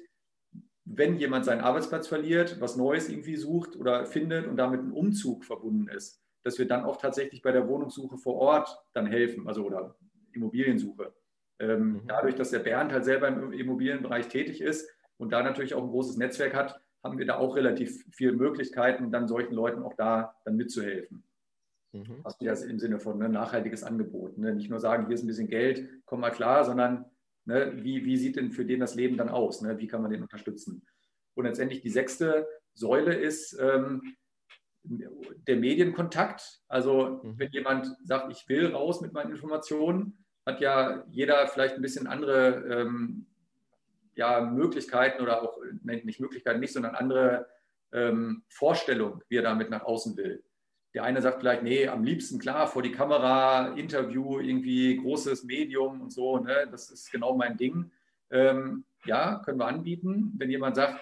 [0.84, 5.44] wenn jemand seinen Arbeitsplatz verliert, was Neues irgendwie sucht oder findet und damit ein Umzug
[5.44, 9.64] verbunden ist, dass wir dann auch tatsächlich bei der Wohnungssuche vor Ort dann helfen, also
[9.64, 9.96] oder
[10.32, 11.12] Immobiliensuche.
[11.58, 12.02] Ähm, mhm.
[12.08, 15.90] Dadurch, dass der Bernd halt selber im Immobilienbereich tätig ist und da natürlich auch ein
[15.90, 20.34] großes Netzwerk hat, haben wir da auch relativ viele Möglichkeiten, dann solchen Leuten auch da
[20.44, 21.24] dann mitzuhelfen.
[21.92, 22.20] Mhm.
[22.22, 24.38] Was ja im Sinne von ne, nachhaltiges Angebot.
[24.38, 24.54] Ne?
[24.54, 27.09] Nicht nur sagen, hier ist ein bisschen Geld, komm mal klar, sondern
[27.44, 27.72] Ne?
[27.76, 29.62] Wie, wie sieht denn für den das Leben dann aus?
[29.62, 29.78] Ne?
[29.78, 30.86] Wie kann man den unterstützen?
[31.34, 34.16] Und letztendlich die sechste Säule ist ähm,
[34.82, 36.60] der Medienkontakt.
[36.68, 37.38] Also mhm.
[37.38, 42.06] wenn jemand sagt, ich will raus mit meinen Informationen, hat ja jeder vielleicht ein bisschen
[42.06, 43.26] andere ähm,
[44.14, 47.46] ja, Möglichkeiten oder auch, nicht Möglichkeiten nicht, sondern andere
[47.92, 50.42] ähm, Vorstellungen, wie er damit nach außen will.
[50.94, 56.00] Der eine sagt vielleicht, nee, am liebsten klar, vor die Kamera, Interview, irgendwie großes Medium
[56.00, 56.68] und so, ne?
[56.70, 57.90] das ist genau mein Ding.
[58.30, 60.32] Ähm, ja, können wir anbieten.
[60.36, 61.00] Wenn jemand sagt,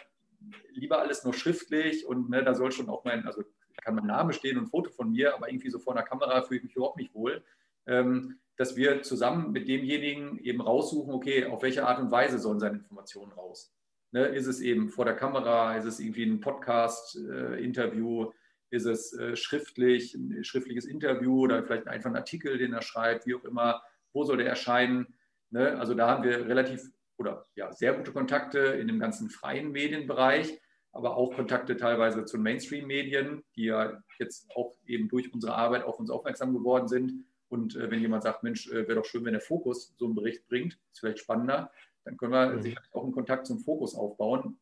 [0.72, 3.42] lieber alles nur schriftlich und ne, da soll schon auch mein, also
[3.82, 6.42] kann mein Name stehen und ein Foto von mir, aber irgendwie so vor einer Kamera
[6.42, 7.42] fühle ich mich überhaupt nicht wohl.
[7.86, 12.58] Ähm, dass wir zusammen mit demjenigen eben raussuchen, okay, auf welche Art und Weise sollen
[12.58, 13.72] seine Informationen raus?
[14.10, 18.32] Ne, ist es eben vor der Kamera, ist es irgendwie ein Podcast-Interview, äh,
[18.70, 23.26] ist es äh, schriftlich, ein schriftliches Interview oder vielleicht einfach ein Artikel, den er schreibt,
[23.26, 25.14] wie auch immer, wo soll der erscheinen?
[25.50, 25.78] Ne?
[25.78, 30.60] Also da haben wir relativ oder ja, sehr gute Kontakte in dem ganzen freien Medienbereich,
[30.92, 35.98] aber auch Kontakte teilweise zu Mainstream-Medien, die ja jetzt auch eben durch unsere Arbeit auf
[35.98, 39.32] uns aufmerksam geworden sind Und äh, wenn jemand sagt, Mensch, äh, wäre doch schön, wenn
[39.32, 41.72] der Fokus so einen Bericht bringt, ist vielleicht spannender,
[42.04, 42.62] dann können wir mhm.
[42.62, 44.58] sicherlich auch einen Kontakt zum Fokus aufbauen,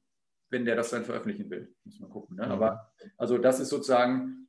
[0.51, 1.75] wenn der das dann veröffentlichen will.
[1.85, 2.37] Muss man gucken.
[2.37, 2.47] Ne?
[2.47, 2.53] Mhm.
[2.53, 4.49] Aber also das ist sozusagen,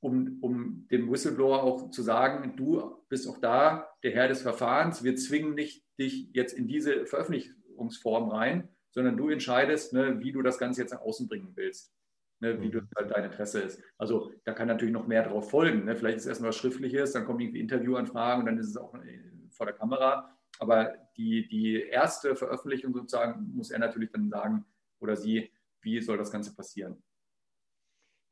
[0.00, 5.02] um, um dem Whistleblower auch zu sagen, du bist auch da, der Herr des Verfahrens.
[5.02, 10.42] Wir zwingen nicht dich jetzt in diese Veröffentlichungsform rein, sondern du entscheidest, ne, wie du
[10.42, 11.92] das Ganze jetzt nach außen bringen willst.
[12.40, 12.88] Ne, wie mhm.
[12.96, 13.80] halt dein Interesse ist.
[13.96, 15.84] Also da kann natürlich noch mehr drauf folgen.
[15.84, 15.96] Ne?
[15.96, 18.94] Vielleicht ist es erstmal was Schriftliches, dann kommen irgendwie Interviewanfragen und dann ist es auch
[18.96, 19.20] äh,
[19.50, 20.36] vor der Kamera.
[20.58, 24.66] Aber die, die erste Veröffentlichung sozusagen muss er natürlich dann sagen
[25.04, 25.52] oder sie,
[25.82, 27.02] wie soll das Ganze passieren.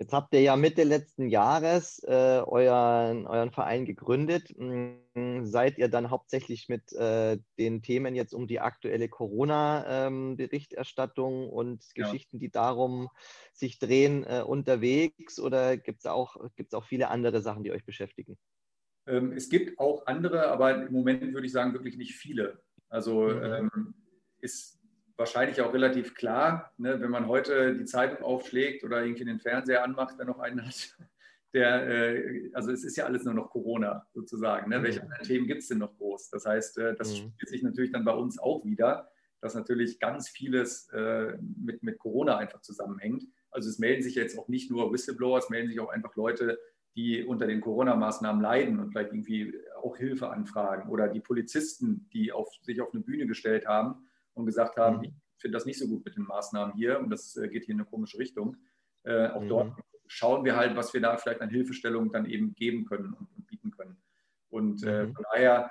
[0.02, 4.48] Jetzt habt ihr ja Mitte letzten Jahres äh, euren, euren Verein gegründet.
[4.48, 11.50] Hm, seid ihr dann hauptsächlich mit äh, den Themen jetzt um die aktuelle Corona-Berichterstattung ähm,
[11.50, 12.04] und ja.
[12.04, 13.10] Geschichten, die darum
[13.52, 17.84] sich drehen, äh, unterwegs oder gibt es auch, gibt's auch viele andere Sachen, die euch
[17.84, 18.36] beschäftigen?
[19.06, 22.60] Ähm, es gibt auch andere, aber im Moment würde ich sagen, wirklich nicht viele.
[22.88, 23.44] Also mhm.
[23.44, 23.94] ähm,
[24.40, 24.81] ist
[25.22, 29.84] wahrscheinlich auch relativ klar, ne, wenn man heute die Zeitung aufschlägt oder irgendwie den Fernseher
[29.84, 30.96] anmacht, der noch einen hat.
[31.54, 34.70] Der, äh, also es ist ja alles nur noch Corona sozusagen.
[34.70, 34.78] Ne?
[34.78, 34.84] Mhm.
[34.84, 36.30] Welche anderen Themen gibt es denn noch groß?
[36.30, 37.16] Das heißt, äh, das mhm.
[37.34, 39.10] spielt sich natürlich dann bei uns auch wieder,
[39.42, 43.24] dass natürlich ganz vieles äh, mit, mit Corona einfach zusammenhängt.
[43.50, 46.58] Also es melden sich jetzt auch nicht nur Whistleblower, es melden sich auch einfach Leute,
[46.96, 52.32] die unter den Corona-Maßnahmen leiden und vielleicht irgendwie auch Hilfe anfragen oder die Polizisten, die
[52.32, 55.04] auf, sich auf eine Bühne gestellt haben und gesagt haben, mhm.
[55.04, 57.74] ich finde das nicht so gut mit den Maßnahmen hier und das äh, geht hier
[57.74, 58.56] in eine komische Richtung.
[59.04, 59.48] Äh, auch mhm.
[59.48, 63.28] dort schauen wir halt, was wir da vielleicht an Hilfestellung dann eben geben können und,
[63.36, 63.96] und bieten können.
[64.50, 65.14] Und äh, mhm.
[65.14, 65.70] von daher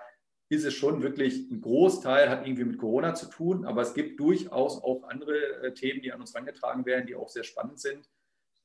[0.49, 4.19] ist es schon wirklich ein Großteil hat irgendwie mit Corona zu tun, aber es gibt
[4.19, 8.09] durchaus auch andere äh, Themen, die an uns herangetragen werden, die auch sehr spannend sind.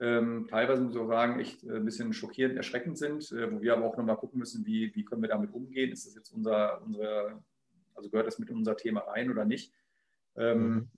[0.00, 3.62] Ähm, teilweise muss ich auch sagen, echt äh, ein bisschen schockierend, erschreckend sind, äh, wo
[3.62, 5.92] wir aber auch nochmal gucken müssen, wie, wie können wir damit umgehen.
[5.92, 7.40] Ist das jetzt unser, unsere,
[7.94, 9.72] also gehört das mit in unser Thema rein oder nicht?
[10.36, 10.88] Ähm, mhm.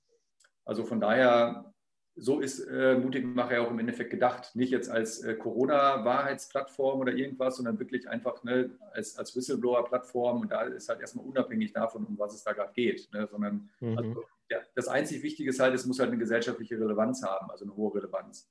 [0.65, 1.73] Also von daher,
[2.15, 4.55] so ist äh, Mutigmacher auch im Endeffekt gedacht.
[4.55, 10.41] Nicht jetzt als äh, Corona-Wahrheitsplattform oder irgendwas, sondern wirklich einfach ne, als, als Whistleblower-Plattform.
[10.41, 13.09] Und da ist halt erstmal unabhängig davon, um was es da gerade geht.
[13.13, 13.29] Ne?
[13.31, 13.97] Sondern mhm.
[13.97, 17.65] also, ja, das einzig Wichtige ist halt, es muss halt eine gesellschaftliche Relevanz haben, also
[17.65, 18.51] eine hohe Relevanz.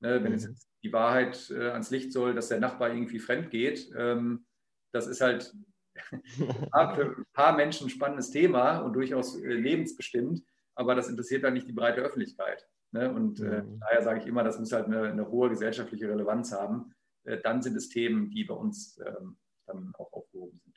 [0.00, 0.22] Ne?
[0.22, 0.38] Wenn mhm.
[0.38, 4.46] es die Wahrheit äh, ans Licht soll, dass der Nachbar irgendwie fremd geht, ähm,
[4.92, 5.54] das ist halt
[6.94, 10.42] für ein paar Menschen ein spannendes Thema und durchaus äh, lebensbestimmt,
[10.74, 12.66] aber das interessiert dann nicht die breite Öffentlichkeit.
[12.92, 13.12] Ne?
[13.12, 13.80] Und äh, mhm.
[13.80, 16.92] daher sage ich immer, das muss halt eine, eine hohe gesellschaftliche Relevanz haben.
[17.24, 19.36] Äh, dann sind es Themen, die bei uns ähm,
[19.66, 20.69] dann auch aufgehoben sind.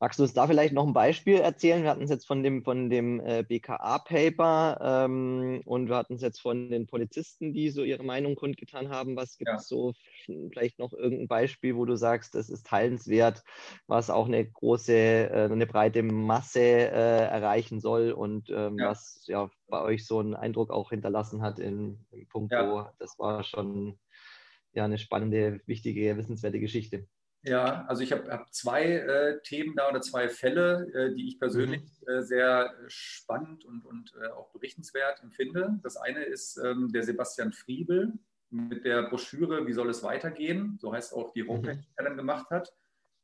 [0.00, 1.82] Magst du uns da vielleicht noch ein Beispiel erzählen?
[1.82, 6.22] Wir hatten es jetzt von dem, von dem äh, BKA-Paper ähm, und wir hatten es
[6.22, 9.16] jetzt von den Polizisten, die so ihre Meinung kundgetan haben.
[9.16, 9.76] Was gibt es ja.
[9.76, 9.94] so
[10.52, 13.42] vielleicht noch irgendein Beispiel, wo du sagst, das ist teilenswert,
[13.88, 18.90] was auch eine große, äh, eine breite Masse äh, erreichen soll und ähm, ja.
[18.90, 22.70] was ja bei euch so einen Eindruck auch hinterlassen hat in, im Punkt, ja.
[22.70, 23.98] wo das war schon
[24.72, 27.08] ja eine spannende, wichtige, wissenswerte Geschichte.
[27.48, 31.38] Ja, also ich habe hab zwei äh, Themen da oder zwei Fälle, äh, die ich
[31.38, 32.12] persönlich mhm.
[32.12, 35.78] äh, sehr spannend und, und äh, auch berichtenswert empfinde.
[35.82, 38.12] Das eine ist ähm, der Sebastian Friebel
[38.50, 40.78] mit der Broschüre Wie soll es weitergehen?
[40.80, 41.48] So heißt auch die mhm.
[41.48, 42.72] Homepage, die er dann gemacht hat.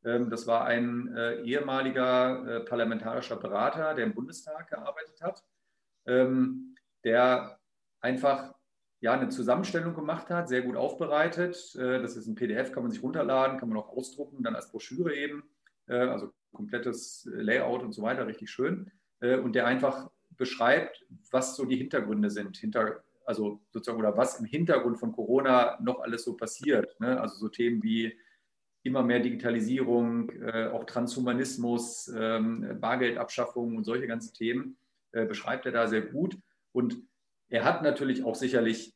[0.04, 5.42] Ähm, das war ein äh, ehemaliger äh, parlamentarischer Berater, der im Bundestag gearbeitet hat,
[6.06, 7.58] ähm, der
[8.00, 8.54] einfach
[9.04, 11.74] ja, eine Zusammenstellung gemacht hat, sehr gut aufbereitet.
[11.74, 14.70] Äh, das ist ein PDF, kann man sich runterladen, kann man auch ausdrucken, dann als
[14.70, 15.44] Broschüre eben.
[15.86, 18.90] Äh, also komplettes Layout und so weiter, richtig schön.
[19.20, 24.40] Äh, und der einfach beschreibt, was so die Hintergründe sind, hinter, also sozusagen, oder was
[24.40, 26.98] im Hintergrund von Corona noch alles so passiert.
[26.98, 27.20] Ne?
[27.20, 28.18] Also so Themen wie
[28.84, 30.30] immer mehr Digitalisierung,
[30.72, 34.76] auch Transhumanismus, ähm, Bargeldabschaffung und solche ganzen Themen
[35.10, 36.36] beschreibt er da sehr gut.
[36.72, 37.00] Und
[37.48, 38.93] er hat natürlich auch sicherlich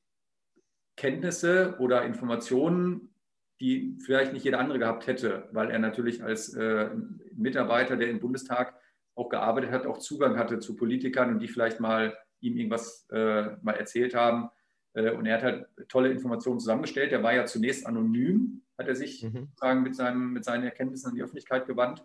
[0.98, 3.14] Kenntnisse oder Informationen,
[3.60, 6.90] die vielleicht nicht jeder andere gehabt hätte, weil er natürlich als äh,
[7.34, 8.74] Mitarbeiter, der im Bundestag
[9.14, 13.56] auch gearbeitet hat, auch Zugang hatte zu Politikern und die vielleicht mal ihm irgendwas äh,
[13.62, 14.50] mal erzählt haben.
[14.92, 17.12] Äh, und er hat halt tolle Informationen zusammengestellt.
[17.12, 19.48] Er war ja zunächst anonym, hat er sich mhm.
[19.82, 22.04] mit, seinem, mit seinen Erkenntnissen an die Öffentlichkeit gewandt.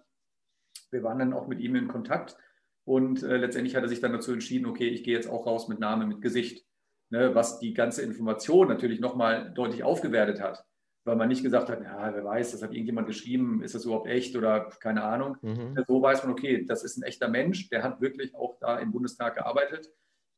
[0.92, 2.38] Wir waren dann auch mit ihm in Kontakt
[2.86, 5.68] und äh, letztendlich hat er sich dann dazu entschieden, okay, ich gehe jetzt auch raus
[5.68, 6.66] mit Name, mit Gesicht
[7.14, 10.66] ne, was die ganze Information natürlich nochmal deutlich aufgewertet hat.
[11.06, 14.08] Weil man nicht gesagt hat, ja, wer weiß, das hat irgendjemand geschrieben, ist das überhaupt
[14.08, 15.38] echt oder keine Ahnung.
[15.42, 15.84] Mhm.
[15.86, 18.92] So weiß man, okay, das ist ein echter Mensch, der hat wirklich auch da im
[18.92, 19.92] Bundestag gearbeitet.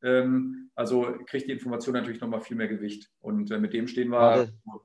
[0.03, 3.09] Ähm, also kriegt die Information natürlich nochmal viel mehr Gewicht.
[3.21, 4.19] Und äh, mit dem stehen wir.
[4.19, 4.80] War das, hm?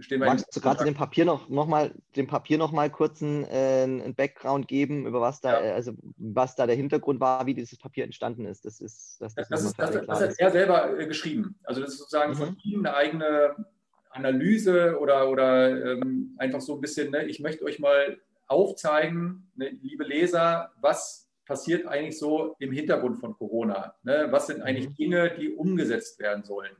[0.00, 3.22] Stehen wir Magst du gerade dem Papier noch, noch mal, dem Papier noch mal kurz
[3.22, 5.74] einen, äh, einen Background geben, über was da, ja.
[5.74, 8.64] also was da der Hintergrund war, wie dieses Papier entstanden ist?
[8.64, 11.58] Das ist, das, das, das ist, das, das hat er selber äh, geschrieben.
[11.64, 12.36] Also das ist sozusagen mhm.
[12.36, 13.66] von ihm eine eigene
[14.10, 19.70] Analyse oder, oder ähm, einfach so ein bisschen, ne, ich möchte euch mal aufzeigen, ne,
[19.82, 23.94] liebe Leser, was passiert eigentlich so im Hintergrund von Corona?
[24.02, 24.28] Ne?
[24.30, 24.94] Was sind eigentlich mhm.
[24.94, 26.76] Dinge, die umgesetzt werden sollen?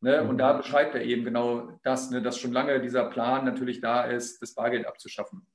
[0.00, 0.22] Ne?
[0.22, 0.58] Und da mhm.
[0.58, 2.22] beschreibt er eben genau das, ne?
[2.22, 5.46] dass schon lange dieser Plan natürlich da ist, das Bargeld abzuschaffen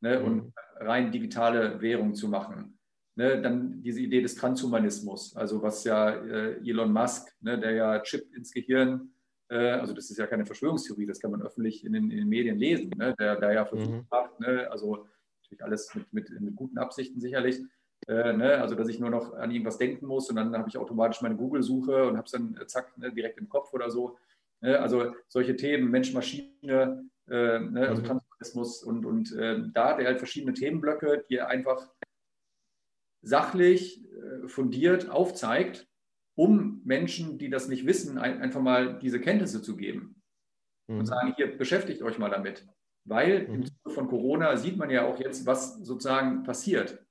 [0.00, 0.20] ne?
[0.22, 0.52] und mhm.
[0.76, 2.78] rein digitale Währung zu machen.
[3.14, 3.40] Ne?
[3.40, 8.34] Dann diese Idee des Transhumanismus, also was ja äh, Elon Musk, ne, der ja Chip
[8.34, 9.12] ins Gehirn,
[9.48, 12.28] äh, also das ist ja keine Verschwörungstheorie, das kann man öffentlich in den, in den
[12.28, 13.14] Medien lesen, ne?
[13.18, 14.06] der, der ja versucht mhm.
[14.40, 14.68] ne?
[14.70, 15.06] also
[15.42, 17.60] natürlich alles mit, mit, mit guten Absichten sicherlich,
[18.08, 18.60] äh, ne?
[18.60, 21.36] Also, dass ich nur noch an irgendwas denken muss und dann habe ich automatisch meine
[21.36, 24.16] Google-Suche und habe es dann äh, zack ne, direkt im Kopf oder so.
[24.60, 24.78] Ne?
[24.78, 27.88] Also solche Themen, Mensch-Maschine, äh, ne?
[27.88, 28.06] also mhm.
[28.06, 31.90] Transhumanismus und, und äh, da hat er halt verschiedene Themenblöcke, die er einfach
[33.22, 35.88] sachlich, äh, fundiert aufzeigt,
[36.36, 40.22] um Menschen, die das nicht wissen, ein, einfach mal diese Kenntnisse zu geben.
[40.88, 41.00] Mhm.
[41.00, 42.68] Und sagen, hier, beschäftigt euch mal damit.
[43.04, 43.54] Weil mhm.
[43.54, 47.05] im Zuge von Corona sieht man ja auch jetzt, was sozusagen passiert.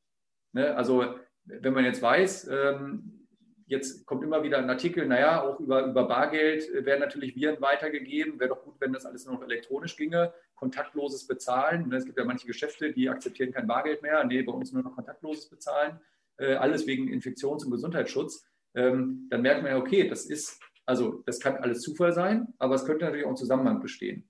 [0.55, 0.75] Ne?
[0.75, 1.03] Also
[1.43, 3.27] wenn man jetzt weiß, ähm,
[3.67, 8.39] jetzt kommt immer wieder ein Artikel, naja, auch über, über Bargeld werden natürlich Viren weitergegeben.
[8.39, 10.33] Wäre doch gut, wenn das alles nur noch elektronisch ginge.
[10.55, 11.89] Kontaktloses Bezahlen.
[11.89, 11.97] Ne?
[11.97, 14.23] Es gibt ja manche Geschäfte, die akzeptieren kein Bargeld mehr.
[14.23, 15.99] Nee, bei uns nur noch kontaktloses Bezahlen.
[16.37, 18.47] Äh, alles wegen Infektions- und Gesundheitsschutz.
[18.75, 22.75] Ähm, dann merkt man ja, okay, das ist, also das kann alles Zufall sein, aber
[22.75, 24.29] es könnte natürlich auch ein Zusammenhang bestehen.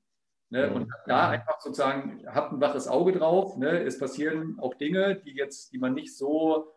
[0.55, 0.71] Ne?
[0.71, 3.57] Und da einfach sozusagen, habt ein waches Auge drauf.
[3.57, 3.83] Ne?
[3.83, 6.71] Es passieren auch Dinge, die jetzt, die man nicht so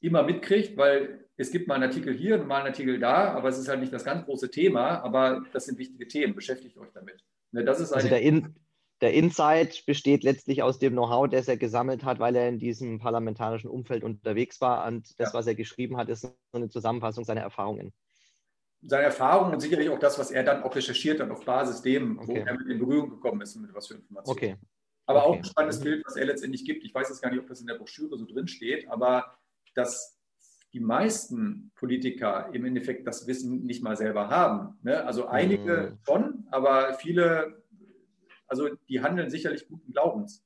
[0.00, 3.48] immer mitkriegt, weil es gibt mal einen Artikel hier und mal einen Artikel da, aber
[3.48, 6.92] es ist halt nicht das ganz große Thema, aber das sind wichtige Themen, beschäftigt euch
[6.94, 7.24] damit.
[7.50, 7.64] Ne?
[7.64, 8.54] Das ist also der, In
[9.00, 13.00] der Insight besteht letztlich aus dem Know-how, das er gesammelt hat, weil er in diesem
[13.00, 15.34] parlamentarischen Umfeld unterwegs war und das, ja.
[15.36, 17.92] was er geschrieben hat, ist so eine Zusammenfassung seiner Erfahrungen
[18.86, 22.18] seine Erfahrungen und sicherlich auch das, was er dann auch recherchiert hat auf Basis dem,
[22.18, 22.28] okay.
[22.28, 24.36] wo er mit in Berührung gekommen ist, mit was für Informationen.
[24.36, 24.56] Okay.
[25.06, 25.28] Aber okay.
[25.28, 25.84] auch ein spannendes mhm.
[25.84, 26.84] Bild, was er letztendlich gibt.
[26.84, 29.36] Ich weiß jetzt gar nicht, ob das in der Broschüre so drin steht, aber
[29.74, 30.18] dass
[30.72, 34.78] die meisten Politiker im Endeffekt das Wissen nicht mal selber haben.
[34.82, 35.04] Ne?
[35.04, 35.98] Also einige mhm.
[36.04, 37.62] schon, aber viele,
[38.48, 40.44] also die handeln sicherlich guten Glaubens,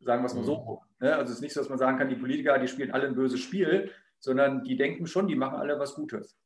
[0.00, 0.46] sagen wir es mal mhm.
[0.46, 0.82] so.
[0.98, 1.14] Ne?
[1.14, 3.14] Also es ist nicht so, dass man sagen kann, die Politiker, die spielen alle ein
[3.14, 6.38] böses Spiel, sondern die denken schon, die machen alle was Gutes.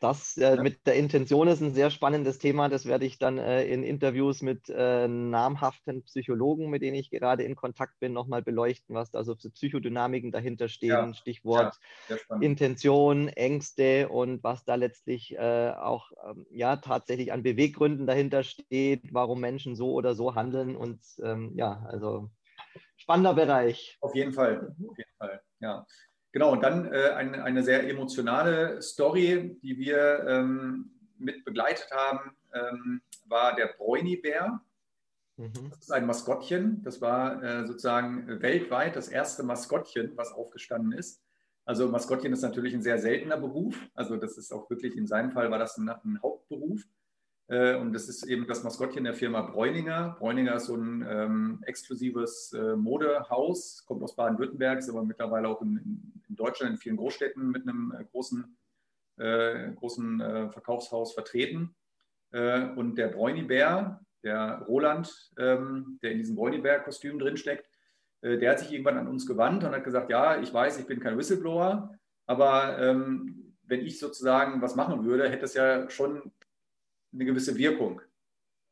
[0.00, 0.62] Das äh, ja.
[0.62, 2.68] mit der Intention ist ein sehr spannendes Thema.
[2.68, 7.42] Das werde ich dann äh, in Interviews mit äh, namhaften Psychologen, mit denen ich gerade
[7.42, 10.90] in Kontakt bin, nochmal beleuchten, was da so für Psychodynamiken dahinter stehen.
[10.90, 11.14] Ja.
[11.14, 11.78] Stichwort
[12.08, 18.44] ja, Intention, Ängste und was da letztlich äh, auch ähm, ja tatsächlich an Beweggründen dahinter
[18.44, 20.76] steht, warum Menschen so oder so handeln.
[20.76, 22.30] Und ähm, ja, also
[22.96, 23.98] spannender Bereich.
[24.00, 25.86] Auf jeden Fall, auf jeden Fall, ja.
[26.32, 32.36] Genau, und dann äh, eine, eine, sehr emotionale Story, die wir ähm, mit begleitet haben,
[32.52, 34.60] ähm, war der Bräuni-Bär.
[35.36, 35.70] Mhm.
[35.70, 36.82] Das ist ein Maskottchen.
[36.82, 41.22] Das war äh, sozusagen weltweit das erste Maskottchen, was aufgestanden ist.
[41.64, 43.76] Also Maskottchen ist natürlich ein sehr seltener Beruf.
[43.94, 46.82] Also das ist auch wirklich, in seinem Fall war das ein, ein Hauptberuf.
[47.48, 50.16] Äh, und das ist eben das Maskottchen der Firma Bräuninger.
[50.18, 55.62] Bräuninger ist so ein ähm, exklusives äh, Modehaus, kommt aus Baden-Württemberg, ist aber mittlerweile auch
[55.62, 58.56] in, in, Deutschland in vielen Großstädten mit einem äh, großen,
[59.16, 61.74] äh, großen äh, Verkaufshaus vertreten.
[62.32, 67.68] Äh, und der Bräunibär, der Roland, ähm, der in diesem Bräunibär-Kostüm drinsteckt,
[68.20, 70.98] der hat sich irgendwann an uns gewandt und hat gesagt, ja, ich weiß, ich bin
[70.98, 71.96] kein Whistleblower,
[72.26, 76.32] aber ähm, wenn ich sozusagen was machen würde, hätte es ja schon
[77.12, 78.00] eine gewisse Wirkung.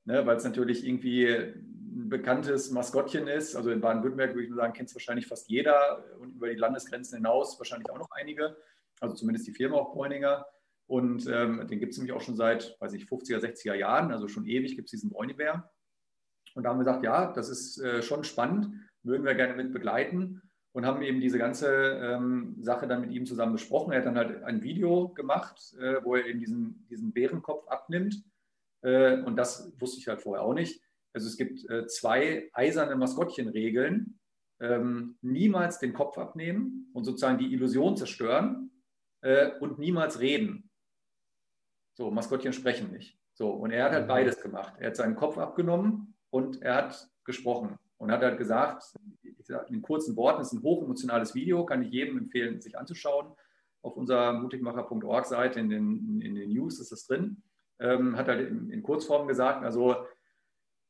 [0.05, 3.57] Ne, weil es natürlich irgendwie ein bekanntes Maskottchen ist.
[3.57, 7.17] Also in Baden-Württemberg würde ich sagen, kennt es wahrscheinlich fast jeder und über die Landesgrenzen
[7.17, 8.57] hinaus wahrscheinlich auch noch einige.
[9.01, 10.47] Also zumindest die Firma auch Bräuninger.
[10.87, 14.29] Und ähm, den gibt es nämlich auch schon seit, weiß ich, 50er, 60er Jahren, also
[14.29, 15.73] schon ewig gibt es diesen Bräunibär.
[16.55, 18.69] Und da haben wir gesagt, ja, das ist äh, schon spannend,
[19.03, 20.43] würden wir gerne mit begleiten
[20.77, 21.69] und haben eben diese ganze
[22.03, 23.93] ähm, Sache dann mit ihm zusammen besprochen.
[23.93, 28.23] Er hat dann halt ein Video gemacht, äh, wo er eben diesen, diesen Bärenkopf abnimmt.
[28.83, 30.83] Äh, und das wusste ich halt vorher auch nicht.
[31.15, 34.21] Also es gibt äh, zwei eiserne Maskottchenregeln.
[34.61, 38.71] Ähm, niemals den Kopf abnehmen und sozusagen die Illusion zerstören
[39.23, 40.71] äh, und niemals reden.
[41.95, 43.19] So, Maskottchen sprechen nicht.
[43.33, 44.09] So, und er hat halt mhm.
[44.09, 44.75] beides gemacht.
[44.79, 48.93] Er hat seinen Kopf abgenommen und er hat gesprochen und hat halt gesagt,
[49.69, 53.33] in kurzen Worten, es ist ein hochemotionales Video, kann ich jedem empfehlen, sich anzuschauen.
[53.83, 57.43] Auf unserer mutigmacher.org-Seite in den, in den News ist das drin.
[57.79, 59.97] ähm, hat halt in, in Kurzform gesagt, also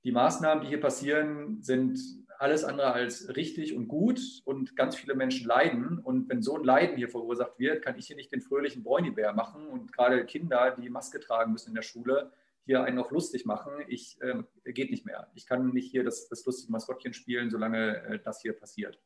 [0.04, 1.98] die Maßnahmen, die hier passieren, sind
[2.38, 5.98] alles andere als richtig und gut und ganz viele Menschen leiden.
[5.98, 9.32] Und wenn so ein Leiden hier verursacht wird, kann ich hier nicht den fröhlichen Bräunibär
[9.32, 12.30] machen und gerade Kinder, die Maske tragen müssen in der Schule,
[12.66, 13.72] hier einen noch lustig machen.
[13.88, 15.30] Ich äh, geht nicht mehr.
[15.34, 19.00] Ich kann nicht hier das, das lustige Maskottchen spielen, solange äh, das hier passiert.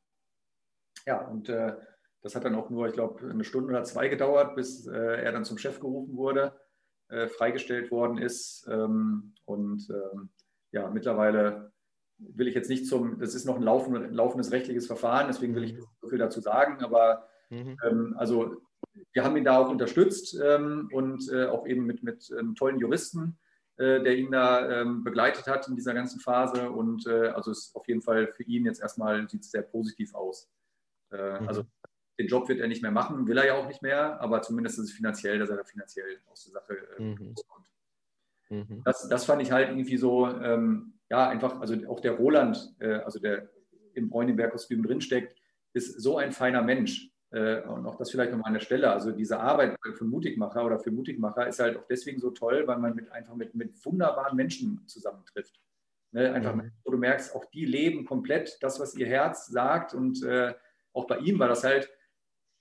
[1.07, 1.77] Ja, und äh,
[2.23, 5.32] das hat dann auch nur, ich glaube, eine Stunde oder zwei gedauert, bis äh, er
[5.32, 6.59] dann zum Chef gerufen wurde,
[7.09, 8.66] äh, freigestellt worden ist.
[8.69, 10.31] Ähm, und ähm,
[10.73, 11.73] ja, mittlerweile
[12.19, 15.74] will ich jetzt nicht zum, das ist noch ein laufendes rechtliches Verfahren, deswegen will ich
[15.74, 17.77] nicht so viel dazu sagen, aber mhm.
[17.87, 18.57] ähm, also
[19.12, 22.78] wir haben ihn da auch unterstützt ähm, und äh, auch eben mit, mit ähm, tollen
[22.78, 23.39] Juristen,
[23.81, 27.89] der ihn da ähm, begleitet hat in dieser ganzen Phase und äh, also ist auf
[27.89, 30.51] jeden Fall für ihn jetzt erstmal sieht es sehr positiv aus.
[31.11, 31.48] Äh, mhm.
[31.48, 31.65] Also
[32.19, 34.78] den Job wird er nicht mehr machen, will er ja auch nicht mehr, aber zumindest
[34.78, 37.28] ist es finanziell, dass er da finanziell aus der Sache äh, mhm.
[37.28, 37.66] rauskommt.
[38.51, 38.82] Mhm.
[38.85, 42.97] Das, das fand ich halt irgendwie so, ähm, ja, einfach, also auch der Roland, äh,
[42.97, 43.48] also der
[43.94, 45.35] im Bräunenberg-Kostüm drinsteckt,
[45.73, 47.10] ist so ein feiner Mensch.
[47.32, 48.90] Äh, und auch das vielleicht nochmal an der Stelle.
[48.90, 52.78] Also diese Arbeit für Mutigmacher oder für Mutigmacher ist halt auch deswegen so toll, weil
[52.78, 55.61] man mit, einfach mit, mit wunderbaren Menschen zusammentrifft.
[56.12, 56.32] Ne?
[56.32, 56.73] Einfach, mhm.
[56.85, 59.94] wo du merkst, auch die leben komplett das, was ihr Herz sagt.
[59.94, 60.55] Und äh,
[60.93, 61.90] auch bei ihm war das halt,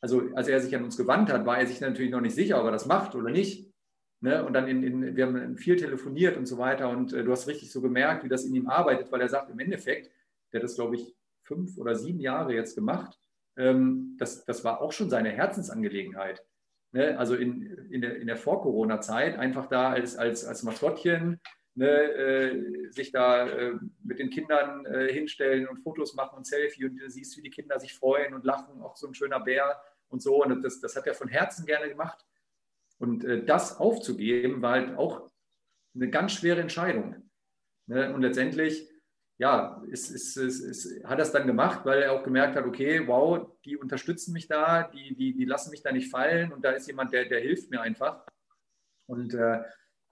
[0.01, 2.59] also als er sich an uns gewandt hat, war er sich natürlich noch nicht sicher,
[2.59, 3.73] ob er das macht oder nicht.
[4.21, 4.45] Ne?
[4.45, 7.47] Und dann in, in, wir haben viel telefoniert und so weiter und äh, du hast
[7.47, 10.11] richtig so gemerkt, wie das in ihm arbeitet, weil er sagt, im Endeffekt,
[10.51, 13.17] der hat das, glaube ich, fünf oder sieben Jahre jetzt gemacht,
[13.59, 16.43] ähm, das, das war auch schon seine Herzensangelegenheit.
[16.91, 17.19] Ne?
[17.19, 17.61] Also in,
[17.91, 21.39] in der, in der Vor-Corona-Zeit einfach da als, als, als Maskottchen
[21.75, 26.85] ne, äh, sich da äh, mit den Kindern äh, hinstellen und Fotos machen und Selfie
[26.85, 29.79] und du siehst, wie die Kinder sich freuen und lachen, auch so ein schöner Bär
[30.07, 30.43] und so.
[30.43, 32.25] Und das, das hat er von Herzen gerne gemacht.
[32.97, 35.29] Und äh, das aufzugeben, war halt auch
[35.95, 37.29] eine ganz schwere Entscheidung.
[37.87, 38.13] Ne?
[38.13, 38.88] Und letztendlich,
[39.39, 43.47] ja, ist, ist, ist, hat es dann gemacht, weil er auch gemerkt hat, okay, wow,
[43.63, 46.87] die unterstützen mich da, die, die, die lassen mich da nicht fallen und da ist
[46.87, 48.25] jemand, der, der hilft mir einfach.
[49.07, 49.61] Und äh,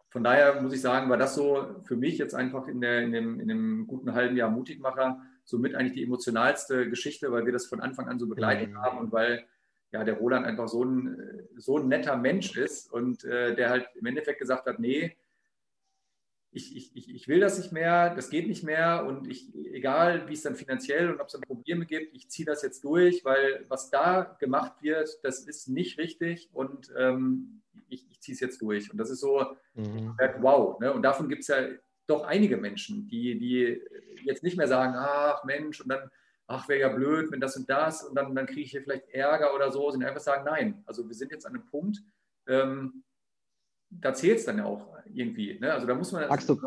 [0.10, 3.12] von daher muss ich sagen, war das so für mich jetzt einfach in, der, in,
[3.12, 7.66] dem, in dem guten halben Jahr Mutigmacher somit eigentlich die emotionalste Geschichte, weil wir das
[7.66, 8.82] von Anfang an so begleitet mhm.
[8.82, 9.46] haben und weil
[9.92, 13.90] ja, der Roland einfach so ein, so ein netter Mensch ist und äh, der halt
[13.96, 15.18] im Endeffekt gesagt hat, nee,
[16.52, 20.34] ich, ich, ich will das nicht mehr, das geht nicht mehr und ich, egal wie
[20.34, 23.66] es dann finanziell und ob es dann Probleme gibt, ich ziehe das jetzt durch, weil
[23.68, 28.62] was da gemacht wird, das ist nicht richtig und ähm, ich, ich ziehe es jetzt
[28.62, 28.92] durch.
[28.92, 30.16] Und das ist so, mhm.
[30.40, 30.80] wow.
[30.80, 30.92] Ne?
[30.92, 31.68] Und davon gibt es ja
[32.08, 33.82] doch einige Menschen, die, die
[34.24, 36.10] jetzt nicht mehr sagen, ach Mensch, und dann
[36.48, 39.10] ach, wäre ja blöd, wenn das und das und dann, dann kriege ich hier vielleicht
[39.10, 42.02] Ärger oder so, sondern einfach sagen, nein, also wir sind jetzt an einem Punkt,
[42.48, 43.04] ähm,
[43.90, 45.60] da zählt es dann ja auch irgendwie.
[45.60, 45.72] Ne?
[45.74, 46.60] Also da muss man magst du,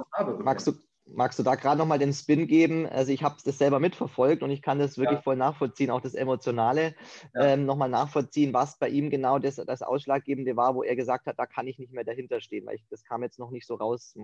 [0.42, 0.72] magst du,
[1.06, 2.86] magst du da gerade nochmal den Spin geben?
[2.86, 5.22] Also ich habe das selber mitverfolgt und ich kann das wirklich ja.
[5.22, 6.94] voll nachvollziehen, auch das Emotionale
[7.34, 7.46] ja.
[7.46, 11.38] ähm, nochmal nachvollziehen, was bei ihm genau das, das Ausschlaggebende war, wo er gesagt hat,
[11.38, 13.74] da kann ich nicht mehr dahinter stehen, weil ich, das kam jetzt noch nicht so
[13.74, 14.14] raus,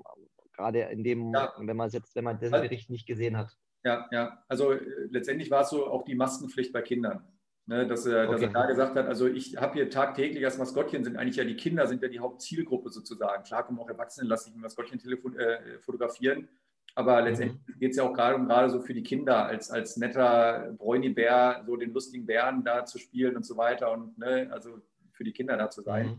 [0.55, 1.53] gerade in dem, ja.
[1.59, 3.57] wenn man jetzt, wenn man den Bericht nicht gesehen hat.
[3.85, 4.43] Ja, ja.
[4.49, 7.25] Also äh, letztendlich war es so auch die Maskenpflicht bei Kindern.
[7.69, 11.03] Ne, dass, er, dass er da gesagt hat, also ich habe hier tagtäglich als Maskottchen
[11.03, 13.43] sind eigentlich ja die Kinder, sind ja die Hauptzielgruppe sozusagen.
[13.43, 16.49] Klar kommen auch Erwachsene, lassen sich ein Maskottchen äh, fotografieren,
[16.95, 17.27] aber mhm.
[17.27, 17.79] letztendlich mhm.
[17.81, 21.65] geht es ja auch gerade um gerade so für die Kinder als, als netter Bräuni-Bär,
[21.67, 24.81] so den lustigen Bären da zu spielen und so weiter und ne, also
[25.11, 26.07] für die Kinder da zu sein.
[26.07, 26.19] Mhm.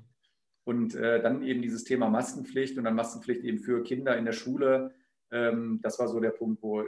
[0.66, 4.34] Und äh, dann eben dieses Thema Maskenpflicht und dann Maskenpflicht eben für Kinder in der
[4.34, 4.94] Schule.
[5.32, 6.84] Ähm, das war so der Punkt, wo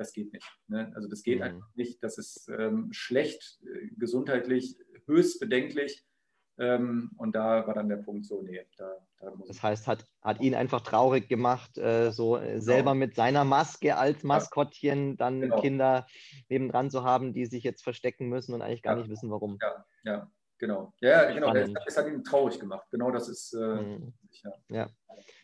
[0.00, 0.46] das geht nicht.
[0.68, 0.90] Ne?
[0.94, 1.44] Also das geht mhm.
[1.44, 2.02] einfach nicht.
[2.02, 6.04] Das ist ähm, schlecht, äh, gesundheitlich höchst bedenklich.
[6.58, 10.04] Ähm, und da war dann der Punkt so, nee, da, da muss Das heißt, hat,
[10.20, 12.60] hat ihn einfach traurig gemacht, äh, so äh, genau.
[12.60, 15.60] selber mit seiner Maske als Maskottchen dann genau.
[15.60, 16.06] Kinder
[16.48, 19.00] nebendran zu haben, die sich jetzt verstecken müssen und eigentlich gar ja.
[19.00, 19.58] nicht wissen, warum.
[19.62, 20.92] Ja, ja, genau.
[21.00, 21.54] Ja, genau.
[21.54, 22.86] Das, das, hat ihn traurig gemacht.
[22.90, 23.54] Genau das ist.
[23.54, 24.12] Äh, mhm.
[24.42, 24.52] ja.
[24.68, 24.90] ja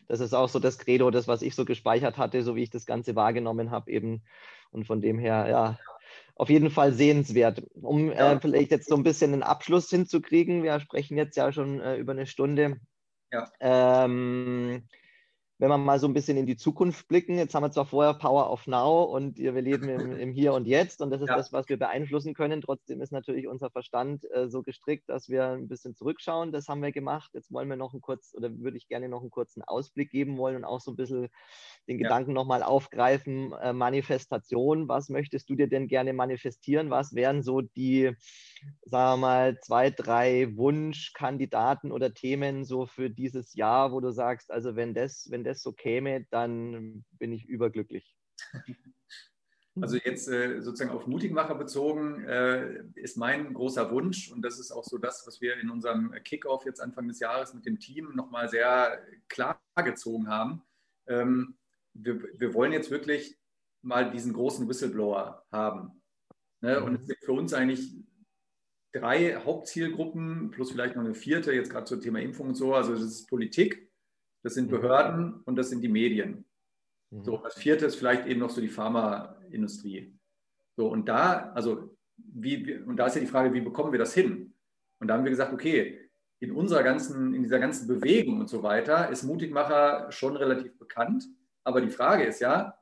[0.07, 2.69] das ist auch so das Credo, das, was ich so gespeichert hatte, so wie ich
[2.69, 4.23] das Ganze wahrgenommen habe eben.
[4.71, 5.79] Und von dem her, ja,
[6.35, 7.63] auf jeden Fall sehenswert.
[7.81, 11.79] Um äh, vielleicht jetzt so ein bisschen einen Abschluss hinzukriegen, wir sprechen jetzt ja schon
[11.79, 12.79] äh, über eine Stunde.
[13.31, 13.51] Ja.
[13.59, 14.87] Ähm,
[15.59, 18.13] wenn wir mal so ein bisschen in die Zukunft blicken, jetzt haben wir zwar vorher
[18.13, 21.35] Power of Now und wir leben im, im Hier und Jetzt und das ist ja.
[21.35, 22.61] das, was wir beeinflussen können.
[22.61, 26.51] Trotzdem ist natürlich unser Verstand äh, so gestrickt, dass wir ein bisschen zurückschauen.
[26.51, 27.31] Das haben wir gemacht.
[27.33, 30.37] Jetzt wollen wir noch einen kurz oder würde ich gerne noch einen kurzen Ausblick geben
[30.37, 31.29] wollen und auch so ein bisschen
[31.87, 32.03] den ja.
[32.03, 33.53] Gedanken nochmal aufgreifen.
[33.53, 36.91] Äh, Manifestation, was möchtest du dir denn gerne manifestieren?
[36.91, 38.11] Was wären so die,
[38.83, 44.51] sagen wir mal, zwei, drei Wunschkandidaten oder Themen so für dieses Jahr, wo du sagst,
[44.51, 48.15] also wenn das, wenn das so käme, dann bin ich überglücklich.
[49.81, 54.71] Also jetzt äh, sozusagen auf Mutigmacher bezogen äh, ist mein großer Wunsch und das ist
[54.71, 58.15] auch so das, was wir in unserem Kickoff jetzt Anfang des Jahres mit dem Team
[58.15, 60.63] nochmal sehr klar gezogen haben.
[61.07, 61.57] Ähm,
[61.93, 63.37] wir, wir, wollen jetzt wirklich
[63.81, 66.01] mal diesen großen Whistleblower haben.
[66.61, 66.83] Ne?
[66.83, 67.93] Und es gibt für uns eigentlich
[68.93, 72.73] drei Hauptzielgruppen plus vielleicht noch eine vierte, jetzt gerade zum Thema Impfung und so.
[72.73, 73.86] Also das ist Politik,
[74.43, 74.71] das sind mhm.
[74.71, 76.45] Behörden und das sind die Medien.
[77.11, 77.23] Mhm.
[77.23, 80.13] So, als viertes vielleicht eben noch so die Pharmaindustrie.
[80.75, 84.13] So, und da, also, wie, und da ist ja die Frage, wie bekommen wir das
[84.13, 84.53] hin?
[84.99, 86.09] Und da haben wir gesagt, okay,
[86.39, 91.25] in unserer ganzen, in dieser ganzen Bewegung und so weiter ist Mutigmacher schon relativ bekannt.
[91.63, 92.77] Aber die Frage ist ja,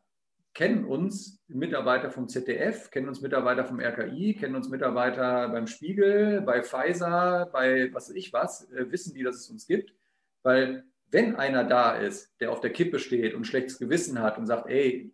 [0.53, 6.41] kennen uns Mitarbeiter vom ZDF, kennen uns Mitarbeiter vom RKI, kennen uns Mitarbeiter beim Spiegel,
[6.41, 9.93] bei Pfizer, bei was weiß ich was, äh, wissen die, dass es uns gibt?
[10.43, 14.45] Weil wenn einer da ist, der auf der Kippe steht und schlechtes Gewissen hat und
[14.45, 15.13] sagt, ey,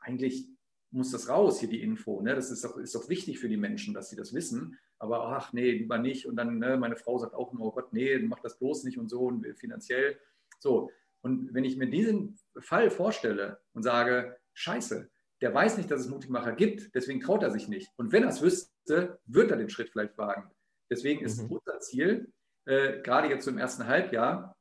[0.00, 0.46] eigentlich
[0.90, 2.20] muss das raus, hier die Info.
[2.20, 2.34] Ne?
[2.34, 4.78] Das ist doch, ist doch wichtig für die Menschen, dass sie das wissen.
[4.98, 6.26] Aber ach nee, lieber nicht.
[6.26, 8.98] Und dann, ne, meine Frau sagt auch immer, oh Gott, nee, mach das bloß nicht
[8.98, 10.18] und so und finanziell.
[10.58, 10.90] So.
[11.22, 16.08] Und wenn ich mir diesen Fall vorstelle und sage, scheiße, der weiß nicht, dass es
[16.08, 17.90] Mutigmacher gibt, deswegen traut er sich nicht.
[17.96, 20.50] Und wenn er es wüsste, wird er den Schritt vielleicht wagen.
[20.90, 21.52] Deswegen ist mhm.
[21.52, 22.32] unser Ziel,
[22.66, 24.56] äh, gerade jetzt so im ersten Halbjahr,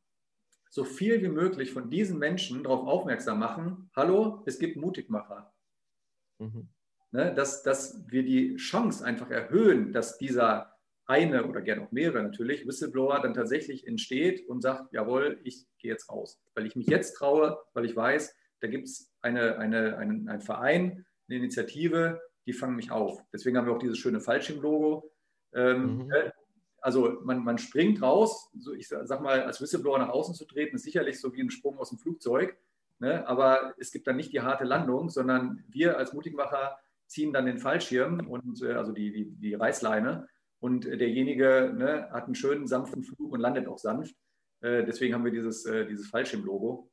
[0.70, 5.54] so viel wie möglich von diesen Menschen darauf aufmerksam machen, hallo, es gibt Mutigmacher.
[6.40, 6.70] Mhm.
[7.12, 10.78] Ne, dass, dass wir die Chance einfach erhöhen, dass dieser
[11.08, 15.92] eine oder gerne auch mehrere natürlich, Whistleblower dann tatsächlich entsteht und sagt, jawohl, ich gehe
[15.92, 19.98] jetzt raus, weil ich mich jetzt traue, weil ich weiß, da gibt es eine, eine,
[19.98, 23.20] einen, einen Verein, eine Initiative, die fangen mich auf.
[23.34, 25.12] Deswegen haben wir auch dieses schöne Fallschirmlogo.
[25.54, 26.12] Ähm, mhm.
[26.82, 30.76] Also man, man springt raus, so ich sag mal, als Whistleblower nach außen zu treten,
[30.76, 32.58] ist sicherlich so wie ein Sprung aus dem Flugzeug.
[33.00, 33.28] Ne?
[33.28, 36.78] Aber es gibt dann nicht die harte Landung, sondern wir als Mutigmacher
[37.08, 40.28] ziehen dann den Fallschirm und äh, also die, die, die Reißleine
[40.60, 44.16] und derjenige ne, hat einen schönen sanften Flug und landet auch sanft.
[44.62, 46.92] Äh, deswegen haben wir dieses, äh, dieses Fallschirmlogo.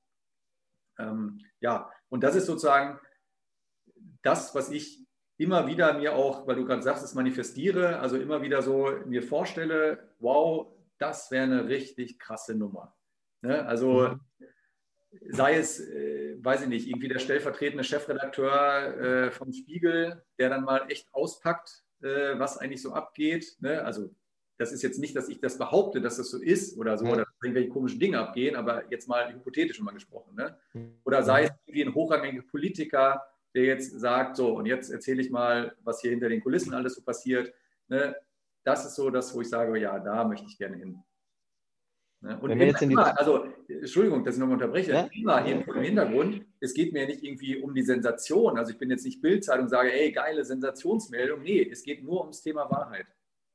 [0.99, 2.99] Ähm, ja, und das ist sozusagen
[4.23, 5.06] das, was ich
[5.39, 9.23] immer wieder mir auch, weil du gerade sagst, es manifestiere, also immer wieder so mir
[9.23, 10.69] vorstelle, wow,
[10.99, 12.97] das wäre eine richtig krasse Nummer.
[13.43, 13.67] Ne?
[13.67, 14.21] Also mhm.
[15.29, 20.65] sei es, äh, weiß ich nicht, irgendwie der stellvertretende Chefredakteur äh, vom Spiegel, der dann
[20.65, 23.57] mal echt auspackt, äh, was eigentlich so abgeht.
[23.61, 23.85] Ne?
[23.85, 24.11] Also
[24.59, 27.13] das ist jetzt nicht, dass ich das behaupte, dass das so ist oder so, ja.
[27.13, 30.35] oder dass irgendwelche komischen Dinge abgehen, aber jetzt mal hypothetisch mal gesprochen.
[30.35, 30.59] Ne?
[30.73, 30.99] Mhm.
[31.05, 33.23] Oder sei es irgendwie ein hochrangiger Politiker,
[33.57, 36.95] der jetzt sagt, so, und jetzt erzähle ich mal, was hier hinter den Kulissen alles
[36.95, 37.53] so passiert.
[37.89, 38.15] Ne?
[38.65, 41.03] Das ist so das, wo ich sage, ja, da möchte ich gerne hin.
[42.21, 42.39] Ne?
[42.39, 45.09] Und immer, immer, also, Entschuldigung, dass ich nochmal unterbreche, ja?
[45.13, 48.59] immer irgendwo im Hintergrund, es geht mir nicht irgendwie um die Sensation.
[48.59, 51.43] Also ich bin jetzt nicht Bildzeitung und sage, ey, geile Sensationsmeldung.
[51.43, 53.07] Nee, es geht nur ums Thema Wahrheit.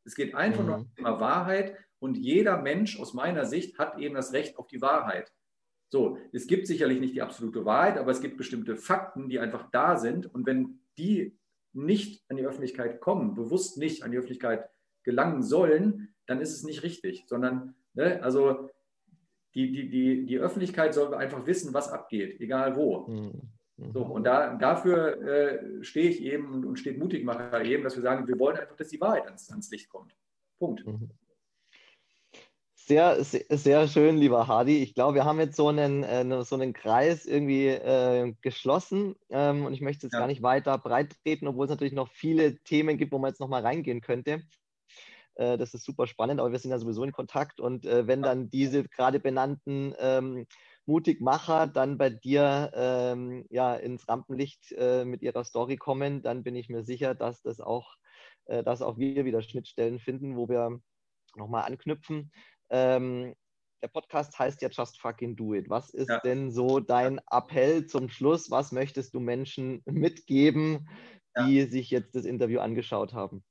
[0.03, 0.65] Es geht einfach mhm.
[0.65, 4.67] nur ums Thema Wahrheit und jeder Mensch aus meiner Sicht hat eben das Recht auf
[4.67, 5.31] die Wahrheit.
[5.91, 9.69] So, es gibt sicherlich nicht die absolute Wahrheit, aber es gibt bestimmte Fakten, die einfach
[9.71, 10.33] da sind.
[10.33, 11.37] Und wenn die
[11.73, 14.69] nicht an die Öffentlichkeit kommen, bewusst nicht an die Öffentlichkeit
[15.03, 18.69] gelangen sollen, dann ist es nicht richtig, sondern, ne, also
[19.53, 23.07] die, die, die, die Öffentlichkeit soll einfach wissen, was abgeht, egal wo.
[23.07, 23.41] Mhm.
[23.93, 28.03] So, und da, dafür äh, stehe ich eben und, und steht Mutigmacher eben, dass wir
[28.03, 30.15] sagen, wir wollen einfach, dass die Wahrheit ans, ans Licht kommt.
[30.57, 30.85] Punkt.
[30.85, 31.09] Mhm.
[32.91, 34.83] Sehr, sehr, sehr, schön, lieber Hardy.
[34.83, 39.63] Ich glaube, wir haben jetzt so einen, äh, so einen Kreis irgendwie äh, geschlossen ähm,
[39.63, 40.19] und ich möchte jetzt ja.
[40.19, 43.39] gar nicht weiter breit treten, obwohl es natürlich noch viele Themen gibt, wo man jetzt
[43.39, 44.41] noch mal reingehen könnte.
[45.35, 48.21] Äh, das ist super spannend, aber wir sind ja sowieso in Kontakt und äh, wenn
[48.21, 50.45] dann diese gerade benannten ähm,
[50.85, 56.57] Mutigmacher dann bei dir ähm, ja, ins Rampenlicht äh, mit ihrer Story kommen, dann bin
[56.57, 57.95] ich mir sicher, dass das auch,
[58.47, 60.81] äh, dass auch wir wieder Schnittstellen finden, wo wir
[61.37, 62.33] nochmal anknüpfen.
[62.71, 63.35] Ähm,
[63.83, 65.69] der Podcast heißt ja Just Fucking Do It.
[65.69, 66.19] Was ist ja.
[66.19, 68.51] denn so dein Appell zum Schluss?
[68.51, 70.87] Was möchtest du Menschen mitgeben,
[71.45, 71.67] die ja.
[71.67, 73.43] sich jetzt das Interview angeschaut haben?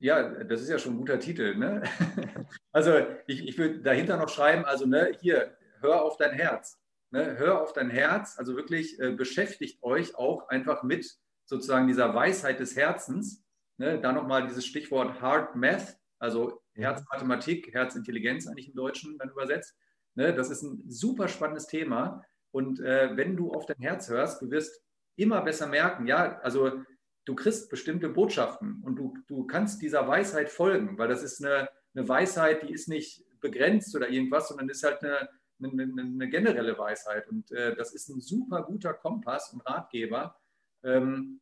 [0.00, 1.56] Ja, das ist ja schon ein guter Titel.
[1.56, 1.82] Ne?
[2.72, 6.76] Also ich, ich würde dahinter noch schreiben, also ne, hier, hör auf dein Herz.
[7.12, 7.38] Ne?
[7.38, 11.08] Hör auf dein Herz, also wirklich äh, beschäftigt euch auch einfach mit
[11.44, 13.44] sozusagen dieser Weisheit des Herzens.
[13.78, 14.00] Ne?
[14.00, 16.63] Da nochmal dieses Stichwort Hard Math, also.
[16.74, 19.76] Herzmathematik, Herzintelligenz eigentlich im Deutschen dann übersetzt.
[20.14, 20.34] Ne?
[20.34, 22.24] Das ist ein super spannendes Thema.
[22.50, 24.82] Und äh, wenn du auf dein Herz hörst, du wirst
[25.16, 26.82] immer besser merken, ja, also
[27.24, 31.68] du kriegst bestimmte Botschaften und du, du kannst dieser Weisheit folgen, weil das ist eine,
[31.94, 35.28] eine Weisheit, die ist nicht begrenzt oder irgendwas, sondern ist halt eine,
[35.62, 37.28] eine, eine generelle Weisheit.
[37.28, 40.36] Und äh, das ist ein super guter Kompass und Ratgeber.
[40.82, 41.40] Ähm,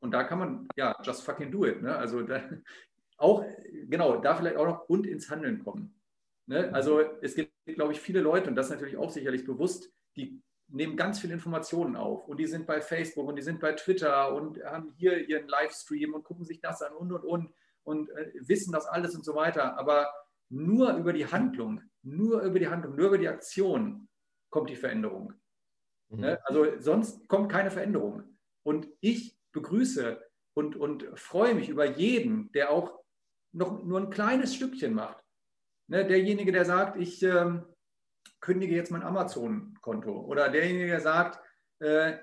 [0.00, 1.82] und da kann man, ja, just fucking do it.
[1.82, 1.96] Ne?
[1.96, 2.42] Also da,
[3.18, 3.44] auch,
[3.88, 6.00] genau, da vielleicht auch noch und ins Handeln kommen.
[6.46, 6.72] Ne?
[6.72, 10.42] Also es gibt, glaube ich, viele Leute, und das ist natürlich auch sicherlich bewusst, die
[10.68, 14.34] nehmen ganz viele Informationen auf und die sind bei Facebook und die sind bei Twitter
[14.34, 17.52] und haben hier ihren Livestream und gucken sich das an und und und
[17.84, 19.78] und äh, wissen das alles und so weiter.
[19.78, 20.12] Aber
[20.48, 24.08] nur über die Handlung, nur über die Handlung, nur über die Aktion
[24.50, 25.34] kommt die Veränderung.
[26.08, 26.20] Mhm.
[26.20, 26.40] Ne?
[26.44, 28.24] Also sonst kommt keine Veränderung.
[28.64, 30.20] Und ich begrüße
[30.54, 32.98] und, und freue mich über jeden, der auch
[33.56, 35.24] noch nur ein kleines Stückchen macht.
[35.88, 36.06] Ne?
[36.06, 37.64] Derjenige, der sagt, ich ähm,
[38.40, 40.20] kündige jetzt mein Amazon-Konto.
[40.20, 41.40] Oder derjenige, der sagt,
[41.80, 42.18] äh,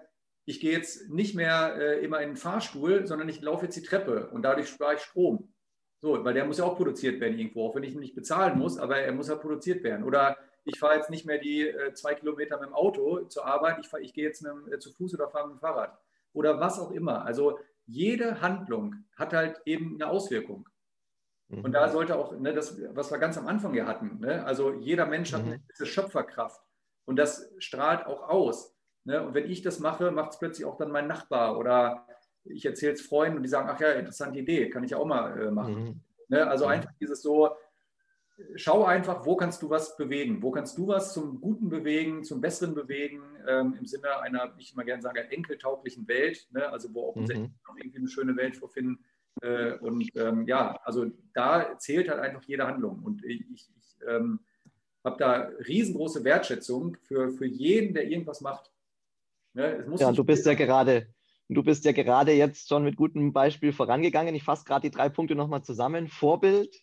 [0.45, 3.83] ich gehe jetzt nicht mehr äh, immer in den Fahrstuhl, sondern ich laufe jetzt die
[3.83, 5.53] Treppe und dadurch spare ich Strom.
[6.01, 8.59] So, weil der muss ja auch produziert werden irgendwo, auch wenn ich ihn nicht bezahlen
[8.59, 10.03] muss, aber er muss ja produziert werden.
[10.03, 13.77] Oder ich fahre jetzt nicht mehr die äh, zwei Kilometer mit dem Auto zur Arbeit,
[13.79, 15.97] ich, ich gehe jetzt mit, äh, zu Fuß oder fahre mit dem Fahrrad.
[16.33, 17.25] Oder was auch immer.
[17.25, 20.67] Also jede Handlung hat halt eben eine Auswirkung.
[21.61, 21.91] Und da mhm.
[21.91, 25.33] sollte auch, ne, das, was wir ganz am Anfang hier hatten, ne, also jeder Mensch
[25.33, 25.61] hat eine mhm.
[25.67, 26.61] gewisse Schöpferkraft
[27.05, 28.75] und das strahlt auch aus.
[29.05, 29.25] Ne?
[29.25, 32.07] Und wenn ich das mache, macht es plötzlich auch dann mein Nachbar oder
[32.45, 35.39] ich erzähle es Freunden und die sagen, ach ja, interessante Idee, kann ich auch mal
[35.41, 35.83] äh, machen.
[35.83, 36.01] Mhm.
[36.29, 36.47] Ne?
[36.47, 36.71] Also mhm.
[36.71, 37.49] einfach dieses so,
[38.55, 40.41] schau einfach, wo kannst du was bewegen?
[40.41, 44.61] Wo kannst du was zum Guten bewegen, zum Besseren bewegen, ähm, im Sinne einer, wie
[44.61, 46.69] ich immer gerne sage, enkeltauglichen Welt, ne?
[46.69, 47.53] also wo auch mhm.
[47.67, 49.03] noch irgendwie eine schöne Welt vorfinden.
[49.41, 53.03] Äh, und ähm, ja, also da zählt halt einfach jede Handlung.
[53.03, 53.69] Und ich, ich
[54.07, 54.39] ähm,
[55.03, 58.71] habe da riesengroße Wertschätzung für, für jeden, der irgendwas macht.
[59.53, 59.85] Ne?
[59.97, 61.07] ja, du bist ja gerade
[61.49, 64.33] Du bist ja gerade jetzt schon mit gutem Beispiel vorangegangen.
[64.33, 66.07] Ich fasse gerade die drei Punkte nochmal zusammen.
[66.07, 66.75] Vorbild,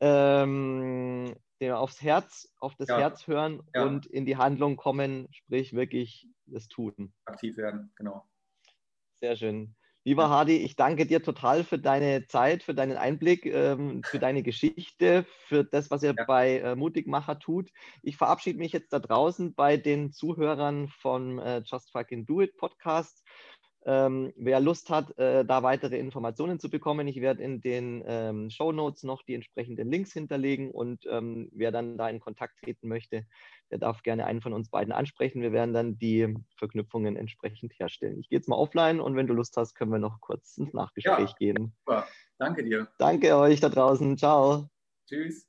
[0.00, 2.98] ähm, aufs Herz, auf das ja.
[2.98, 3.84] Herz hören ja.
[3.84, 7.12] und in die Handlung kommen, sprich wirklich das tun.
[7.24, 8.24] Aktiv werden, genau.
[9.16, 9.74] Sehr schön.
[10.08, 14.42] Lieber Hardy, ich danke dir total für deine Zeit, für deinen Einblick, ähm, für deine
[14.42, 16.24] Geschichte, für das, was ihr ja.
[16.24, 17.70] bei äh, Mutigmacher tut.
[18.02, 22.56] Ich verabschiede mich jetzt da draußen bei den Zuhörern von äh, Just Fucking Do It
[22.56, 23.22] Podcast.
[23.84, 28.50] Ähm, wer Lust hat, äh, da weitere Informationen zu bekommen, ich werde in den ähm,
[28.50, 32.88] Show Notes noch die entsprechenden Links hinterlegen und ähm, wer dann da in Kontakt treten
[32.88, 33.24] möchte,
[33.70, 35.42] der darf gerne einen von uns beiden ansprechen.
[35.42, 38.18] Wir werden dann die Verknüpfungen entsprechend herstellen.
[38.20, 40.74] Ich gehe jetzt mal offline und wenn du Lust hast, können wir noch kurz ins
[40.74, 41.72] Nachgespräch ja, gehen.
[41.84, 42.06] Super.
[42.38, 42.88] Danke dir.
[42.98, 44.16] Danke euch da draußen.
[44.16, 44.68] Ciao.
[45.06, 45.48] Tschüss.